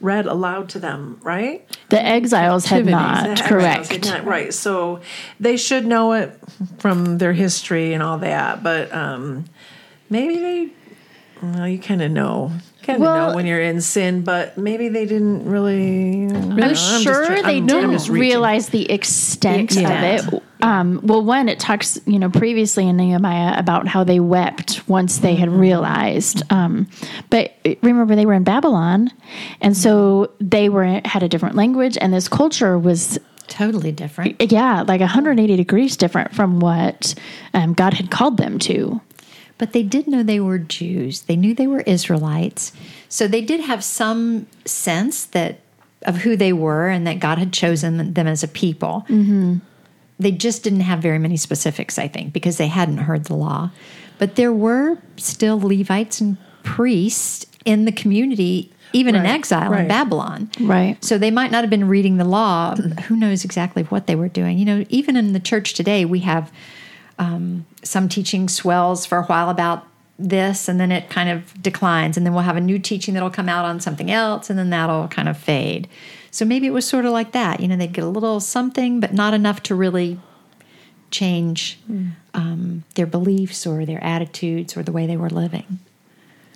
read 0.00 0.26
aloud 0.26 0.68
to 0.70 0.78
them, 0.78 1.18
right? 1.22 1.66
The 1.88 2.00
exiles 2.00 2.66
had 2.66 2.86
not, 2.86 3.36
The 3.36 3.42
correct. 3.42 3.88
had 3.88 4.04
not- 4.06 4.24
right. 4.24 4.54
So 4.54 5.00
they 5.40 5.56
should 5.56 5.86
know 5.86 6.12
it 6.12 6.38
from 6.78 7.18
their 7.18 7.32
history 7.32 7.92
and 7.94 8.02
all 8.02 8.18
that. 8.18 8.62
But 8.62 8.94
um, 8.94 9.46
maybe 10.08 10.36
they, 10.38 10.68
well, 11.42 11.66
you 11.68 11.78
kind 11.80 12.00
of 12.02 12.12
know. 12.12 12.52
Kind 12.84 12.96
of 12.98 13.02
Well- 13.02 13.30
know 13.30 13.34
when 13.36 13.44
you're 13.46 13.60
in 13.60 13.80
sin, 13.80 14.22
but 14.22 14.56
maybe 14.56 14.88
they 14.88 15.04
didn't 15.04 15.44
really. 15.44 16.26
Know, 16.28 16.62
I'm 16.64 16.68
just 16.74 17.02
sure 17.02 17.26
try- 17.26 17.42
they 17.42 17.56
I'm- 17.56 17.66
didn't 17.66 17.84
I'm 17.86 17.92
just 17.92 18.08
reaching. 18.08 18.20
realize 18.20 18.68
the 18.68 18.90
extent 18.90 19.72
of 19.76 19.82
it. 20.32 20.42
Um, 20.62 21.00
well, 21.02 21.24
one, 21.24 21.48
it 21.48 21.60
talks, 21.60 21.98
you 22.06 22.18
know, 22.18 22.30
previously 22.30 22.88
in 22.88 22.96
Nehemiah 22.96 23.58
about 23.58 23.86
how 23.86 24.04
they 24.04 24.20
wept 24.20 24.88
once 24.88 25.18
they 25.18 25.34
had 25.34 25.50
realized. 25.50 26.42
Um, 26.50 26.88
but 27.30 27.54
remember, 27.82 28.16
they 28.16 28.26
were 28.26 28.34
in 28.34 28.44
Babylon, 28.44 29.10
and 29.60 29.76
so 29.76 30.32
they 30.40 30.68
were 30.68 31.00
had 31.04 31.22
a 31.22 31.28
different 31.28 31.54
language, 31.54 31.96
and 32.00 32.12
this 32.12 32.28
culture 32.28 32.78
was, 32.78 33.18
Totally 33.46 33.92
different. 33.92 34.52
yeah, 34.52 34.84
like 34.86 35.00
180 35.00 35.56
degrees 35.56 35.96
different 35.96 36.34
from 36.34 36.60
what 36.60 37.14
um, 37.54 37.72
God 37.72 37.94
had 37.94 38.10
called 38.10 38.36
them 38.36 38.58
to. 38.60 39.00
But 39.56 39.72
they 39.72 39.82
did 39.82 40.06
know 40.06 40.22
they 40.22 40.38
were 40.38 40.58
Jews. 40.58 41.22
They 41.22 41.34
knew 41.34 41.54
they 41.54 41.66
were 41.66 41.80
Israelites. 41.80 42.72
So 43.08 43.26
they 43.26 43.40
did 43.40 43.60
have 43.60 43.82
some 43.82 44.46
sense 44.64 45.24
that 45.26 45.60
of 46.02 46.18
who 46.18 46.36
they 46.36 46.52
were 46.52 46.88
and 46.88 47.06
that 47.06 47.18
God 47.18 47.38
had 47.38 47.52
chosen 47.52 48.14
them 48.14 48.26
as 48.26 48.44
a 48.44 48.48
people. 48.48 49.04
Mm-hmm. 49.08 49.56
They 50.18 50.32
just 50.32 50.62
didn't 50.64 50.80
have 50.80 51.00
very 51.00 51.18
many 51.18 51.36
specifics, 51.36 51.98
I 51.98 52.08
think, 52.08 52.32
because 52.32 52.56
they 52.56 52.66
hadn't 52.66 52.98
heard 52.98 53.24
the 53.24 53.34
law. 53.34 53.70
But 54.18 54.34
there 54.34 54.52
were 54.52 54.98
still 55.16 55.60
Levites 55.60 56.20
and 56.20 56.36
priests 56.64 57.46
in 57.64 57.84
the 57.84 57.92
community, 57.92 58.72
even 58.92 59.14
in 59.14 59.22
Right, 59.22 59.30
exile 59.30 59.72
in. 59.72 59.86
Babylon. 59.86 60.50
Right. 60.60 61.02
So 61.04 61.18
they 61.18 61.30
might 61.30 61.50
not 61.50 61.62
have 61.62 61.70
been 61.70 61.86
reading 61.88 62.16
the 62.16 62.24
law. 62.24 62.74
Who 62.74 63.16
knows 63.16 63.44
exactly 63.44 63.84
what 63.84 64.06
they 64.06 64.16
were 64.16 64.28
doing? 64.28 64.58
You 64.58 64.64
know, 64.64 64.84
even 64.88 65.16
in 65.16 65.34
the 65.34 65.40
church 65.40 65.74
today, 65.74 66.04
we 66.04 66.20
have 66.20 66.52
um, 67.18 67.66
some 67.82 68.08
teaching 68.08 68.48
swells 68.48 69.06
for 69.06 69.18
a 69.18 69.24
while 69.24 69.50
about 69.50 69.86
this, 70.18 70.68
and 70.68 70.80
then 70.80 70.90
it 70.90 71.10
kind 71.10 71.28
of 71.28 71.62
declines, 71.62 72.16
and 72.16 72.26
then 72.26 72.34
we'll 72.34 72.42
have 72.42 72.56
a 72.56 72.60
new 72.60 72.78
teaching 72.78 73.14
that'll 73.14 73.30
come 73.30 73.48
out 73.48 73.64
on 73.64 73.78
something 73.78 74.10
else, 74.10 74.50
and 74.50 74.58
then 74.58 74.70
that'll 74.70 75.06
kind 75.08 75.28
of 75.28 75.36
fade. 75.38 75.86
So 76.38 76.44
maybe 76.44 76.68
it 76.68 76.70
was 76.70 76.86
sort 76.86 77.04
of 77.04 77.10
like 77.10 77.32
that. 77.32 77.58
You 77.58 77.66
know, 77.66 77.74
they'd 77.76 77.92
get 77.92 78.04
a 78.04 78.08
little 78.08 78.38
something, 78.38 79.00
but 79.00 79.12
not 79.12 79.34
enough 79.34 79.60
to 79.64 79.74
really 79.74 80.20
change 81.10 81.80
um, 82.32 82.84
their 82.94 83.06
beliefs 83.06 83.66
or 83.66 83.84
their 83.84 84.00
attitudes 84.04 84.76
or 84.76 84.84
the 84.84 84.92
way 84.92 85.04
they 85.04 85.16
were 85.16 85.30
living. 85.30 85.80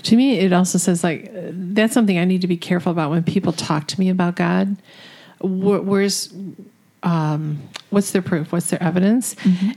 To 0.04 0.14
me, 0.14 0.38
it 0.38 0.52
also 0.52 0.78
says 0.78 1.02
like 1.02 1.32
that's 1.32 1.94
something 1.94 2.16
I 2.16 2.24
need 2.24 2.42
to 2.42 2.46
be 2.46 2.56
careful 2.56 2.92
about 2.92 3.10
when 3.10 3.24
people 3.24 3.52
talk 3.52 3.88
to 3.88 3.98
me 3.98 4.08
about 4.08 4.36
God. 4.36 4.76
Wh- 5.40 5.82
Where's 5.82 6.32
um, 7.02 7.60
what's 7.90 8.12
their 8.12 8.22
proof? 8.22 8.52
What's 8.52 8.70
their 8.70 8.80
evidence? 8.80 9.34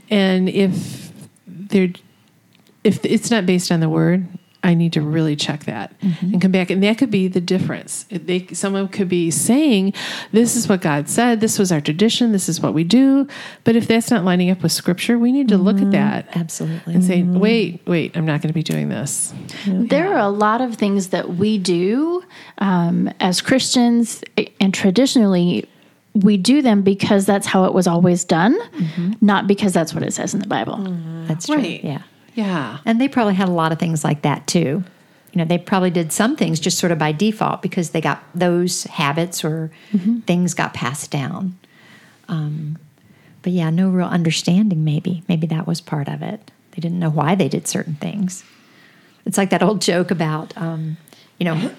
And 0.08 0.48
if 0.48 1.10
they're 1.48 1.92
if 2.84 3.04
it's 3.04 3.32
not 3.32 3.44
based 3.44 3.72
on 3.72 3.80
the 3.80 3.88
word, 3.88 4.28
I 4.66 4.74
need 4.74 4.92
to 4.94 5.00
really 5.00 5.36
check 5.36 5.64
that 5.64 5.98
mm-hmm. 6.00 6.32
and 6.32 6.42
come 6.42 6.50
back. 6.50 6.70
And 6.70 6.82
that 6.82 6.98
could 6.98 7.10
be 7.10 7.28
the 7.28 7.40
difference. 7.40 8.04
They, 8.10 8.48
someone 8.48 8.88
could 8.88 9.08
be 9.08 9.30
saying, 9.30 9.92
"This 10.32 10.56
is 10.56 10.68
what 10.68 10.80
God 10.80 11.08
said. 11.08 11.40
This 11.40 11.56
was 11.56 11.70
our 11.70 11.80
tradition. 11.80 12.32
This 12.32 12.48
is 12.48 12.60
what 12.60 12.74
we 12.74 12.82
do." 12.82 13.28
But 13.62 13.76
if 13.76 13.86
that's 13.86 14.10
not 14.10 14.24
lining 14.24 14.50
up 14.50 14.64
with 14.64 14.72
Scripture, 14.72 15.20
we 15.20 15.30
need 15.30 15.46
to 15.48 15.56
look 15.56 15.76
at 15.76 15.82
mm-hmm. 15.82 15.90
that 15.92 16.36
Absolutely. 16.36 16.94
and 16.94 17.04
say, 17.04 17.20
mm-hmm. 17.20 17.38
"Wait, 17.38 17.80
wait, 17.86 18.16
I'm 18.16 18.26
not 18.26 18.42
going 18.42 18.48
to 18.48 18.54
be 18.54 18.64
doing 18.64 18.88
this." 18.88 19.32
There 19.66 20.12
are 20.12 20.18
a 20.18 20.28
lot 20.28 20.60
of 20.60 20.74
things 20.74 21.08
that 21.10 21.36
we 21.36 21.58
do 21.58 22.24
um, 22.58 23.08
as 23.20 23.40
Christians, 23.40 24.24
and 24.60 24.74
traditionally, 24.74 25.68
we 26.12 26.36
do 26.36 26.60
them 26.60 26.82
because 26.82 27.24
that's 27.24 27.46
how 27.46 27.66
it 27.66 27.72
was 27.72 27.86
always 27.86 28.24
done, 28.24 28.58
not 29.20 29.46
because 29.46 29.72
that's 29.72 29.94
what 29.94 30.02
it 30.02 30.12
says 30.12 30.34
in 30.34 30.40
the 30.40 30.48
Bible. 30.48 30.78
That's 31.28 31.46
true. 31.46 31.56
Right. 31.56 31.84
Yeah. 31.84 32.02
Yeah. 32.36 32.78
And 32.84 33.00
they 33.00 33.08
probably 33.08 33.34
had 33.34 33.48
a 33.48 33.52
lot 33.52 33.72
of 33.72 33.78
things 33.78 34.04
like 34.04 34.22
that 34.22 34.46
too. 34.46 34.84
You 35.32 35.38
know, 35.38 35.44
they 35.44 35.58
probably 35.58 35.90
did 35.90 36.12
some 36.12 36.36
things 36.36 36.60
just 36.60 36.78
sort 36.78 36.92
of 36.92 36.98
by 36.98 37.12
default 37.12 37.62
because 37.62 37.90
they 37.90 38.00
got 38.00 38.22
those 38.34 38.84
habits 38.84 39.44
or 39.44 39.70
things 40.26 40.54
got 40.54 40.72
passed 40.72 41.10
down. 41.10 41.58
Um, 42.28 42.78
but 43.42 43.52
yeah, 43.52 43.70
no 43.70 43.88
real 43.88 44.06
understanding, 44.06 44.84
maybe. 44.84 45.22
Maybe 45.28 45.46
that 45.48 45.66
was 45.66 45.80
part 45.80 46.08
of 46.08 46.22
it. 46.22 46.50
They 46.72 46.80
didn't 46.80 46.98
know 46.98 47.10
why 47.10 47.34
they 47.34 47.48
did 47.48 47.66
certain 47.66 47.94
things. 47.94 48.44
It's 49.24 49.38
like 49.38 49.50
that 49.50 49.62
old 49.62 49.80
joke 49.80 50.10
about, 50.10 50.56
um, 50.56 50.98
you 51.38 51.44
know, 51.44 51.70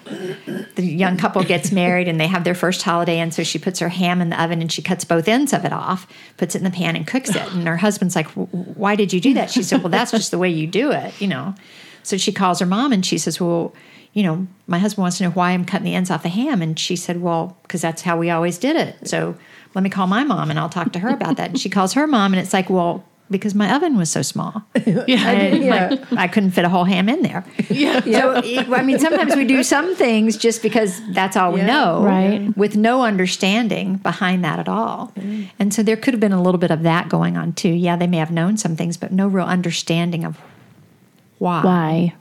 the 0.76 0.84
young 0.84 1.16
couple 1.16 1.42
gets 1.42 1.72
married 1.72 2.06
and 2.06 2.20
they 2.20 2.28
have 2.28 2.44
their 2.44 2.54
first 2.54 2.82
holiday, 2.82 3.18
and 3.18 3.34
so 3.34 3.42
she 3.42 3.58
puts 3.58 3.80
her 3.80 3.88
ham 3.88 4.20
in 4.20 4.30
the 4.30 4.40
oven 4.40 4.60
and 4.60 4.70
she 4.70 4.82
cuts 4.82 5.04
both 5.04 5.26
ends 5.26 5.52
of 5.52 5.64
it 5.64 5.72
off, 5.72 6.06
puts 6.36 6.54
it 6.54 6.58
in 6.58 6.64
the 6.64 6.70
pan, 6.70 6.94
and 6.94 7.06
cooks 7.06 7.30
it. 7.30 7.52
And 7.52 7.66
her 7.66 7.78
husband's 7.78 8.14
like, 8.14 8.28
"Why 8.28 8.94
did 8.94 9.12
you 9.12 9.20
do 9.20 9.34
that?" 9.34 9.50
She 9.50 9.64
said, 9.64 9.82
"Well, 9.82 9.90
that's 9.90 10.12
just 10.12 10.30
the 10.30 10.38
way 10.38 10.48
you 10.48 10.68
do 10.68 10.92
it," 10.92 11.20
you 11.20 11.26
know. 11.26 11.54
So 12.04 12.16
she 12.16 12.30
calls 12.30 12.60
her 12.60 12.66
mom 12.66 12.92
and 12.92 13.04
she 13.04 13.18
says, 13.18 13.40
"Well, 13.40 13.74
you 14.12 14.22
know, 14.22 14.46
my 14.68 14.78
husband 14.78 15.02
wants 15.02 15.18
to 15.18 15.24
know 15.24 15.30
why 15.30 15.50
I'm 15.50 15.64
cutting 15.64 15.84
the 15.84 15.94
ends 15.94 16.10
off 16.10 16.22
the 16.22 16.28
ham," 16.28 16.62
and 16.62 16.78
she 16.78 16.94
said, 16.94 17.20
"Well, 17.20 17.56
because 17.62 17.82
that's 17.82 18.02
how 18.02 18.16
we 18.16 18.30
always 18.30 18.58
did 18.58 18.76
it." 18.76 19.08
So 19.08 19.34
let 19.74 19.82
me 19.82 19.90
call 19.90 20.06
my 20.06 20.22
mom 20.22 20.50
and 20.50 20.58
I'll 20.58 20.68
talk 20.68 20.92
to 20.92 21.00
her 21.00 21.08
about 21.08 21.36
that. 21.36 21.50
And 21.50 21.58
she 21.58 21.68
calls 21.68 21.94
her 21.94 22.06
mom, 22.06 22.32
and 22.32 22.40
it's 22.40 22.52
like, 22.52 22.70
"Well." 22.70 23.04
Because 23.30 23.54
my 23.54 23.74
oven 23.74 23.96
was 23.98 24.10
so 24.10 24.22
small, 24.22 24.62
Yeah. 24.86 25.30
and 25.30 25.62
Yeah. 25.62 25.96
my- 26.10 26.22
I 26.24 26.28
couldn't 26.28 26.52
fit 26.52 26.64
a 26.64 26.68
whole 26.70 26.84
ham 26.84 27.08
in 27.10 27.20
there. 27.22 27.44
Yeah. 27.68 28.00
So, 28.00 28.34
I 28.74 28.82
mean, 28.82 28.98
sometimes 28.98 29.36
we 29.36 29.44
do 29.44 29.62
some 29.62 29.94
things 29.94 30.36
just 30.38 30.62
because 30.62 31.00
that's 31.12 31.36
all 31.36 31.52
we 31.52 31.60
know, 31.62 32.02
Right. 32.02 32.56
With 32.56 32.76
no 32.76 33.02
understanding 33.04 33.96
behind 33.96 34.42
that 34.44 34.58
at 34.58 34.68
all. 34.68 35.12
Mm-hmm. 35.16 35.42
And 35.58 35.74
so 35.74 35.82
there 35.82 35.96
could 35.96 36.14
have 36.14 36.20
been 36.20 36.32
a 36.32 36.40
little 36.42 36.58
bit 36.58 36.70
of 36.70 36.82
that 36.84 37.08
going 37.10 37.36
on 37.36 37.52
too. 37.52 37.68
Yeah, 37.68 37.96
they 37.96 38.06
may 38.06 38.16
have 38.16 38.30
known 38.30 38.56
some 38.56 38.76
things, 38.76 38.96
but 38.96 39.12
no 39.12 39.28
real 39.28 39.44
understanding 39.46 40.24
of 40.24 40.38
why. 41.38 41.62
Why? 41.62 42.14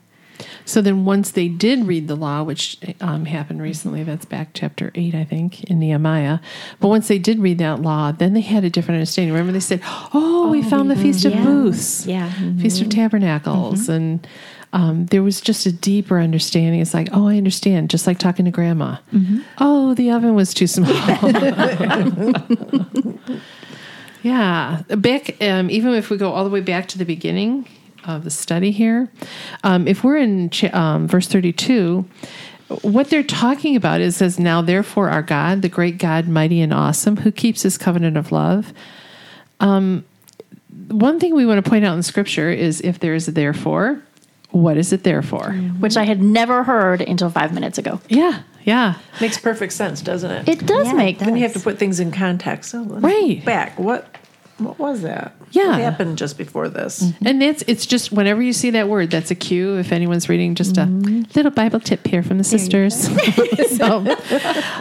So 0.66 0.82
then, 0.82 1.06
once 1.06 1.32
they 1.32 1.48
did 1.48 1.88
read 1.88 2.08
the 2.08 2.16
law, 2.16 2.44
which 2.44 2.78
um, 3.02 3.26
happened 3.26 3.62
recently, 3.62 4.04
that's 4.04 4.26
back 4.26 4.50
chapter 4.54 4.92
8, 4.96 5.16
I 5.16 5.24
think, 5.24 5.64
in 5.66 5.80
Nehemiah. 5.80 6.40
But 6.80 6.90
once 6.90 7.08
they 7.08 7.20
did 7.20 7.40
read 7.40 7.58
that 7.60 7.82
law, 7.82 8.12
then 8.12 8.34
they 8.34 8.42
had 8.42 8.64
a 8.64 8.70
different 8.70 8.98
understanding. 8.98 9.34
Remember, 9.34 9.54
they 9.54 9.60
said, 9.60 9.82
Oh, 10.14 10.50
we 10.50 10.62
found 10.62 10.92
the 10.92 10.96
Feast 10.96 11.26
of 11.26 11.34
yeah. 11.34 11.44
Booths, 11.44 12.06
Yeah. 12.06 12.32
Feast 12.60 12.82
of 12.82 12.90
Tabernacles. 12.90 13.90
And 13.90 14.28
um, 14.74 15.06
there 15.08 15.24
was 15.24 15.42
just 15.42 15.66
a 15.66 15.72
deeper 15.72 16.20
understanding. 16.20 16.82
It's 16.82 16.94
like, 16.94 17.10
Oh, 17.14 17.28
I 17.28 17.38
understand, 17.38 17.90
just 17.90 18.06
like 18.06 18.20
talking 18.20 18.46
to 18.46 18.52
grandma. 18.52 18.98
Oh, 19.60 19.94
the 19.94 20.12
oven 20.12 20.36
was 20.36 20.54
too 20.54 20.68
small. 20.68 20.92
Yeah, 24.24 24.82
back. 24.90 25.42
Um, 25.42 25.70
even 25.70 25.94
if 25.94 26.10
we 26.10 26.18
go 26.18 26.32
all 26.32 26.44
the 26.44 26.50
way 26.50 26.60
back 26.60 26.88
to 26.90 26.98
the 26.98 27.06
beginning 27.06 27.66
of 28.16 28.24
the 28.24 28.30
study 28.30 28.72
here, 28.72 29.10
um, 29.64 29.88
if 29.88 30.04
we're 30.04 30.18
in 30.18 30.50
um, 30.74 31.08
verse 31.08 31.28
thirty-two, 31.28 32.06
what 32.82 33.10
they're 33.10 33.24
talking 33.24 33.76
about 33.76 34.02
is 34.02 34.16
says, 34.16 34.40
"Now 34.40 34.62
therefore, 34.62 35.10
our 35.10 35.22
God, 35.22 35.62
the 35.62 35.70
great 35.70 35.98
God, 35.98 36.28
mighty 36.28 36.62
and 36.62 36.74
awesome, 36.74 37.18
who 37.18 37.32
keeps 37.32 37.62
His 37.64 37.78
covenant 37.78 38.18
of 38.18 38.32
love." 38.32 38.74
Um, 39.60 40.06
one 40.90 41.20
thing 41.20 41.36
we 41.36 41.46
want 41.46 41.64
to 41.64 41.70
point 41.70 41.86
out 41.86 41.96
in 41.96 42.04
Scripture 42.04 42.50
is 42.50 42.82
if 42.82 43.00
there 43.00 43.14
is 43.14 43.28
a 43.28 43.32
therefore, 43.32 44.02
what 44.52 44.78
is 44.78 44.94
it 44.94 45.04
there 45.04 45.22
for? 45.22 45.52
Which 45.52 45.98
I 45.98 46.04
had 46.04 46.22
never 46.22 46.64
heard 46.64 47.02
until 47.02 47.30
five 47.30 47.54
minutes 47.54 47.78
ago. 47.78 48.00
Yeah, 48.08 48.44
yeah, 48.64 48.96
Makes 49.22 49.38
perfect 49.40 49.74
sense, 49.74 50.02
doesn't 50.02 50.30
it? 50.30 50.48
It 50.50 50.66
does 50.66 50.88
Yeah, 50.88 50.94
it 50.94 50.98
make 50.98 51.18
does. 51.20 51.28
Then 51.28 51.38
you 51.38 51.44
have 51.44 51.54
to 51.54 51.60
put 51.60 51.78
things 51.80 52.00
in 52.00 52.12
context. 52.12 52.72
So 52.72 52.82
let's 52.82 53.04
Right. 53.04 53.44
Back. 53.46 53.80
What 53.80 54.08
what 54.58 54.80
was 54.80 55.02
that? 55.04 55.36
Yeah. 55.52 55.68
What 55.68 55.80
happened 55.80 56.18
just 56.18 56.38
before 56.38 56.68
this? 56.68 57.12
And 57.24 57.42
that's 57.42 57.64
it's 57.68 57.86
just 57.86 58.12
whenever 58.12 58.42
you 58.42 58.54
see 58.54 58.72
that 58.72 58.90
word, 58.90 59.12
that's 59.12 59.30
a 59.30 59.36
cue. 59.36 59.78
If 59.78 59.92
anyone's 59.92 60.30
reading, 60.30 60.56
just 60.56 60.78
a 60.78 60.86
little 60.86 61.52
Bible 61.52 61.80
tip 61.80 62.08
here 62.08 62.24
from 62.24 62.40
the 62.40 62.44
sisters. 62.44 62.96
so, 63.78 64.18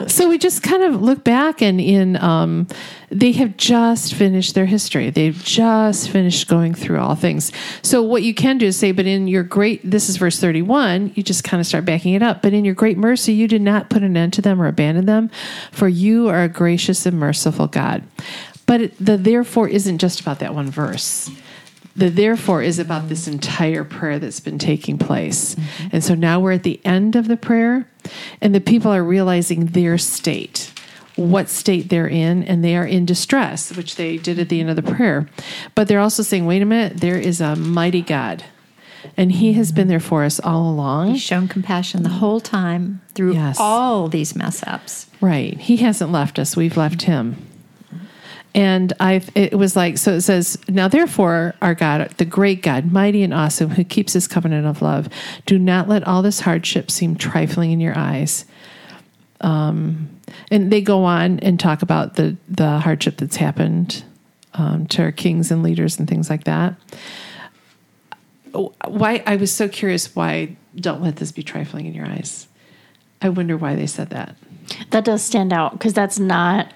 so 0.07 0.29
we 0.29 0.39
just 0.39 0.63
kind 0.63 0.83
of 0.83 1.03
look 1.03 1.25
back, 1.25 1.61
and 1.61 1.79
in 1.79 2.17
um, 2.17 2.67
they 3.11 3.33
have 3.33 3.57
just 3.59 4.15
finished 4.15 4.55
their 4.55 4.65
history. 4.65 5.11
They've 5.11 5.37
just 5.45 6.09
finished 6.09 6.49
going 6.49 6.75
through 6.75 6.99
all 6.99 7.15
things. 7.15 7.53
So 7.83 8.03
what 8.03 8.23
you 8.23 8.33
can 8.33 8.57
do 8.57 8.67
is 8.67 8.77
say, 8.77 8.93
but 8.93 9.07
in 9.07 9.29
your 9.29 9.43
great, 9.43 9.89
this 9.89 10.09
is 10.09 10.17
verse 10.17 10.41
thirty-one. 10.41 11.13
You 11.15 11.23
just 11.23 11.45
kind 11.45 11.61
of 11.61 11.67
start 11.67 11.85
backing 11.85 12.15
it 12.15 12.23
up. 12.23 12.41
But 12.41 12.55
in 12.55 12.65
your 12.65 12.75
great 12.75 12.97
mercy, 12.97 13.35
you 13.35 13.47
did 13.47 13.63
not 13.63 13.91
put 13.91 14.03
an 14.03 14.17
end 14.17 14.33
to 14.35 14.43
them 14.43 14.61
or 14.61 14.69
abandon 14.69 15.05
them, 15.05 15.31
for 15.71 15.87
you 15.87 16.29
are 16.29 16.45
a 16.45 16.49
gracious 16.49 17.05
and 17.05 17.19
merciful 17.19 17.67
God. 17.67 18.03
But 18.67 18.81
it, 18.81 18.95
the 19.05 19.17
therefore 19.17 19.69
isn't 19.69 19.99
just 19.99 20.21
about 20.21 20.41
that 20.41 20.55
one 20.55 20.71
verse. 20.71 21.31
The 21.95 22.11
therefore 22.11 22.63
is 22.63 22.79
about 22.79 23.09
this 23.09 23.27
entire 23.27 23.83
prayer 23.85 24.19
that's 24.19 24.41
been 24.41 24.59
taking 24.59 24.99
place. 24.99 25.55
Mm-hmm. 25.55 25.89
And 25.93 26.05
so 26.05 26.15
now 26.15 26.41
we're 26.41 26.53
at 26.53 26.63
the 26.63 26.79
end 26.85 27.17
of 27.17 27.27
the 27.29 27.37
prayer, 27.39 27.89
and 28.43 28.55
the 28.55 28.61
people 28.61 28.91
are 28.93 29.03
realizing 29.05 29.67
their 29.67 29.97
state. 29.99 30.73
what 31.17 31.49
state 31.49 31.89
they're 31.89 32.07
in 32.07 32.43
and 32.43 32.63
they 32.63 32.77
are 32.77 32.85
in 32.87 33.07
distress, 33.07 33.75
which 33.75 33.97
they 33.97 34.19
did 34.19 34.39
at 34.39 34.51
the 34.51 34.61
end 34.61 34.69
of 34.69 34.77
the 34.77 34.83
prayer. 34.83 35.27
But 35.75 35.89
they're 35.89 35.99
also 36.01 36.23
saying, 36.23 36.45
wait 36.45 36.61
a 36.61 36.67
minute, 36.67 36.99
there 36.99 37.17
is 37.19 37.41
a 37.41 37.57
mighty 37.57 38.03
God. 38.03 38.45
And 39.17 39.33
he 39.33 39.55
has 39.55 39.73
been 39.73 39.89
there 39.89 39.99
for 39.99 40.25
us 40.25 40.39
all 40.41 40.69
along. 40.69 41.13
He's 41.13 41.23
shown 41.23 41.49
compassion 41.49 42.03
the 42.03 42.11
whole 42.11 42.39
time 42.41 43.01
through 43.15 43.33
Yes. 43.33 43.57
all 43.59 44.09
these 44.09 44.37
mess 44.37 44.63
ups. 44.67 45.07
Right. 45.23 45.57
He 45.59 45.79
hasn't 45.79 46.13
left 46.13 46.39
us. 46.39 46.55
We've 46.55 46.77
left 46.77 47.03
him. 47.03 47.37
And 48.57 48.95
I 48.99 49.21
it 49.35 49.55
was 49.55 49.77
like 49.77 49.99
so 49.99 50.15
it 50.15 50.23
says, 50.23 50.59
Now 50.67 50.89
therefore 50.89 51.55
our 51.61 51.75
God, 51.75 52.09
the 52.17 52.25
great 52.25 52.63
God, 52.63 52.91
mighty 52.91 53.23
and 53.23 53.35
awesome, 53.35 53.69
who 53.69 53.85
keeps 53.85 54.15
his 54.15 54.27
covenant 54.27 54.67
of 54.67 54.81
love, 54.81 55.11
do 55.45 55.59
not 55.59 55.89
let 55.89 56.07
all 56.09 56.23
this 56.23 56.41
hardship 56.41 56.91
seem 56.91 57.17
trifling 57.17 57.71
in 57.71 57.81
your 57.81 57.97
eyes. 57.97 58.47
Um 59.43 60.09
and 60.51 60.73
they 60.73 60.81
go 60.81 61.05
on 61.05 61.39
and 61.41 61.61
talk 61.61 61.83
about 61.83 62.15
the 62.15 62.39
the 62.49 62.79
hardship 62.79 63.19
that's 63.19 63.37
happened 63.37 64.03
um, 64.55 64.87
to 64.87 65.03
our 65.03 65.13
kings 65.13 65.51
and 65.51 65.63
leaders 65.63 65.99
and 65.99 66.09
things 66.09 66.31
like 66.31 66.45
that. 66.45 66.75
Why 68.53 69.23
I 69.27 69.37
was 69.37 69.53
so 69.53 69.69
curious 69.69 70.17
why 70.17 70.57
don't 70.75 71.03
let 71.03 71.17
this 71.17 71.31
be 71.31 71.43
trifling 71.43 71.85
in 71.85 71.93
your 71.93 72.07
eyes. 72.07 72.49
I 73.21 73.29
wonder 73.29 73.59
why 73.59 73.75
they 73.75 73.87
said 73.87 74.11
that. 74.11 74.35
That 74.91 75.05
does 75.05 75.23
stand 75.23 75.53
out 75.53 75.73
because 75.73 75.93
that's 75.93 76.19
not 76.19 76.73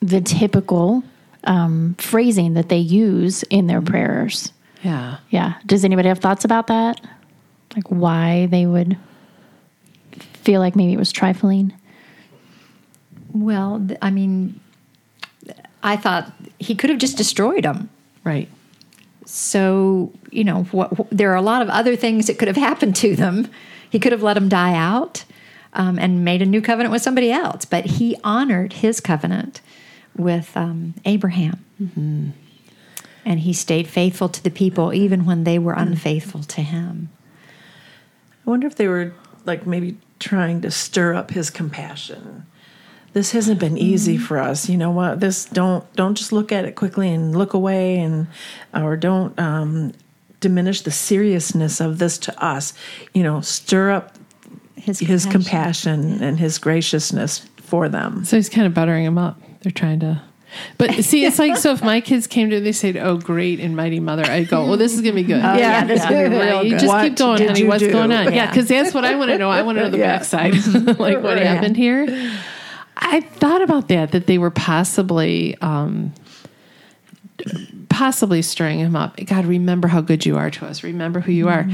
the 0.00 0.20
typical 0.20 1.04
um, 1.44 1.94
phrasing 1.98 2.54
that 2.54 2.68
they 2.68 2.78
use 2.78 3.42
in 3.44 3.66
their 3.66 3.80
prayers. 3.80 4.52
Yeah. 4.82 5.18
Yeah. 5.30 5.54
Does 5.66 5.84
anybody 5.84 6.08
have 6.08 6.18
thoughts 6.18 6.44
about 6.44 6.66
that? 6.68 7.00
Like 7.74 7.88
why 7.88 8.46
they 8.46 8.66
would 8.66 8.96
feel 10.34 10.60
like 10.60 10.76
maybe 10.76 10.92
it 10.92 10.98
was 10.98 11.12
trifling? 11.12 11.72
Well, 13.32 13.86
I 14.02 14.10
mean, 14.10 14.60
I 15.82 15.96
thought 15.96 16.32
he 16.58 16.74
could 16.74 16.90
have 16.90 16.98
just 16.98 17.16
destroyed 17.16 17.64
them. 17.64 17.88
Right. 18.24 18.48
So, 19.24 20.12
you 20.30 20.44
know, 20.44 20.64
what, 20.64 20.92
wh- 20.96 21.08
there 21.10 21.32
are 21.32 21.36
a 21.36 21.42
lot 21.42 21.62
of 21.62 21.68
other 21.68 21.96
things 21.96 22.26
that 22.26 22.38
could 22.38 22.48
have 22.48 22.56
happened 22.68 22.96
to 22.96 23.16
them. 23.16 23.50
He 23.88 23.98
could 23.98 24.12
have 24.12 24.22
let 24.22 24.34
them 24.34 24.48
die 24.48 24.74
out 24.74 25.24
um, 25.72 25.98
and 25.98 26.24
made 26.24 26.42
a 26.42 26.46
new 26.46 26.60
covenant 26.60 26.92
with 26.92 27.02
somebody 27.02 27.30
else, 27.32 27.64
but 27.64 27.84
he 27.86 28.16
honored 28.22 28.74
his 28.74 29.00
covenant 29.00 29.60
with 30.16 30.56
um, 30.56 30.94
Abraham. 31.04 31.64
And 33.24 33.40
he 33.40 33.52
stayed 33.52 33.86
faithful 33.86 34.28
to 34.28 34.42
the 34.42 34.50
people 34.50 34.92
even 34.92 35.24
when 35.24 35.44
they 35.44 35.58
were 35.58 35.74
unfaithful 35.74 36.42
to 36.42 36.60
him. 36.62 37.10
I 38.46 38.50
wonder 38.50 38.66
if 38.66 38.74
they 38.74 38.88
were 38.88 39.14
like 39.44 39.66
maybe 39.66 39.96
trying 40.18 40.60
to 40.62 40.70
stir 40.70 41.14
up 41.14 41.30
his 41.30 41.50
compassion. 41.50 42.46
This 43.12 43.32
hasn't 43.32 43.60
been 43.60 43.76
easy 43.78 44.16
for 44.16 44.38
us. 44.38 44.68
You 44.68 44.76
know 44.76 44.90
what? 44.90 45.20
This 45.20 45.44
don't 45.44 45.84
don't 45.94 46.16
just 46.16 46.32
look 46.32 46.50
at 46.50 46.64
it 46.64 46.74
quickly 46.74 47.10
and 47.10 47.36
look 47.36 47.54
away 47.54 47.98
and 47.98 48.26
or 48.74 48.96
don't 48.96 49.38
um, 49.38 49.92
diminish 50.40 50.80
the 50.80 50.90
seriousness 50.90 51.80
of 51.80 51.98
this 51.98 52.18
to 52.18 52.44
us. 52.44 52.74
You 53.14 53.22
know, 53.22 53.40
stir 53.40 53.90
up 53.90 54.16
His, 54.74 54.98
his 54.98 55.26
compassion 55.26 56.22
and 56.22 56.38
his 56.40 56.58
graciousness 56.58 57.46
for 57.58 57.88
them. 57.88 58.24
So 58.24 58.36
he's 58.36 58.48
kind 58.48 58.66
of 58.66 58.74
buttering 58.74 59.04
him 59.04 59.18
up. 59.18 59.40
They're 59.62 59.72
trying 59.72 60.00
to. 60.00 60.22
But 60.76 60.92
see, 61.04 61.24
it's 61.24 61.38
like 61.38 61.56
so. 61.56 61.72
If 61.72 61.82
my 61.82 62.00
kids 62.02 62.26
came 62.26 62.50
to, 62.50 62.60
they 62.60 62.72
said, 62.72 62.96
"Oh, 62.98 63.16
great 63.16 63.58
and 63.58 63.74
mighty 63.74 64.00
mother," 64.00 64.24
I 64.26 64.44
go, 64.44 64.66
"Well, 64.66 64.76
this 64.76 64.92
is 64.92 65.00
gonna 65.00 65.14
be 65.14 65.22
good." 65.22 65.42
Oh, 65.42 65.56
yeah, 65.56 65.84
this 65.84 66.00
is 66.02 66.06
gonna 66.06 66.28
be 66.28 66.36
Right? 66.36 66.48
real 66.50 66.64
You 66.64 66.72
just 66.72 66.86
What 66.88 67.04
keep 67.04 67.16
going, 67.16 67.38
did 67.38 67.48
honey. 67.48 67.64
What's 67.64 67.82
do? 67.82 67.90
going 67.90 68.12
on? 68.12 68.24
Yeah, 68.26 68.30
Yeah. 68.34 68.50
because 68.50 68.68
that's 68.68 68.92
what 68.92 69.04
I 69.06 69.14
want 69.14 69.30
to 69.30 69.38
know. 69.38 69.48
I 69.48 69.62
want 69.62 69.78
to 69.78 69.84
know 69.84 69.90
the 69.90 69.98
Yeah. 69.98 70.18
backside, 70.18 70.54
like 70.98 71.22
what 71.22 71.38
Yeah. 71.38 71.54
happened 71.54 71.76
here. 71.78 72.06
I 72.98 73.20
thought 73.20 73.62
about 73.62 73.88
that. 73.88 74.12
That 74.12 74.26
they 74.26 74.36
were 74.36 74.50
possibly, 74.50 75.56
um, 75.62 76.12
possibly 77.88 78.42
stirring 78.42 78.78
him 78.80 78.94
up. 78.96 79.18
God, 79.24 79.46
remember 79.46 79.88
how 79.88 80.00
good 80.00 80.26
you 80.26 80.36
are 80.36 80.50
to 80.50 80.66
us. 80.66 80.82
Remember 80.82 81.20
who 81.20 81.32
you 81.32 81.48
are. 81.48 81.66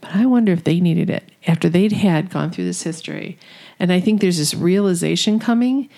But 0.00 0.14
I 0.14 0.26
wonder 0.26 0.52
if 0.52 0.64
they 0.64 0.80
needed 0.80 1.10
it 1.10 1.24
after 1.46 1.68
they'd 1.68 1.92
had 1.92 2.30
gone 2.30 2.50
through 2.50 2.64
this 2.64 2.82
history, 2.82 3.38
and 3.80 3.92
I 3.92 3.98
think 4.00 4.20
there's 4.20 4.38
this 4.38 4.54
realization 4.54 5.38
coming 5.38 5.88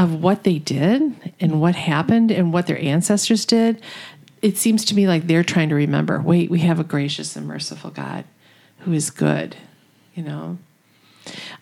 of 0.00 0.22
what 0.22 0.44
they 0.44 0.58
did 0.58 1.34
and 1.40 1.60
what 1.60 1.74
happened 1.74 2.30
and 2.30 2.54
what 2.54 2.66
their 2.66 2.80
ancestors 2.82 3.44
did, 3.44 3.82
it 4.40 4.56
seems 4.56 4.82
to 4.86 4.94
me 4.94 5.06
like 5.06 5.26
they're 5.26 5.44
trying 5.44 5.68
to 5.68 5.74
remember 5.74 6.22
wait, 6.22 6.50
we 6.50 6.60
have 6.60 6.80
a 6.80 6.84
gracious 6.84 7.36
and 7.36 7.46
merciful 7.46 7.90
God 7.90 8.24
who 8.78 8.94
is 8.94 9.10
good, 9.10 9.56
you 10.14 10.22
know? 10.22 10.56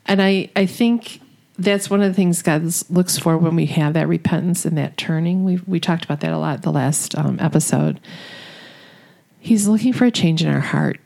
And 0.06 0.22
I, 0.22 0.50
I 0.54 0.66
think 0.66 1.20
that's 1.58 1.90
one 1.90 2.00
of 2.00 2.08
the 2.08 2.14
things 2.14 2.40
God 2.40 2.62
looks 2.88 3.18
for 3.18 3.36
when 3.36 3.56
we 3.56 3.66
have 3.66 3.94
that 3.94 4.06
repentance 4.06 4.64
and 4.64 4.78
that 4.78 4.96
turning. 4.96 5.42
We 5.42 5.56
we 5.66 5.80
talked 5.80 6.04
about 6.04 6.20
that 6.20 6.32
a 6.32 6.38
lot 6.38 6.62
the 6.62 6.70
last 6.70 7.18
um, 7.18 7.38
episode. 7.40 7.98
He's 9.40 9.66
looking 9.66 9.92
for 9.92 10.04
a 10.04 10.12
change 10.12 10.44
in 10.44 10.48
our 10.48 10.60
heart. 10.60 11.00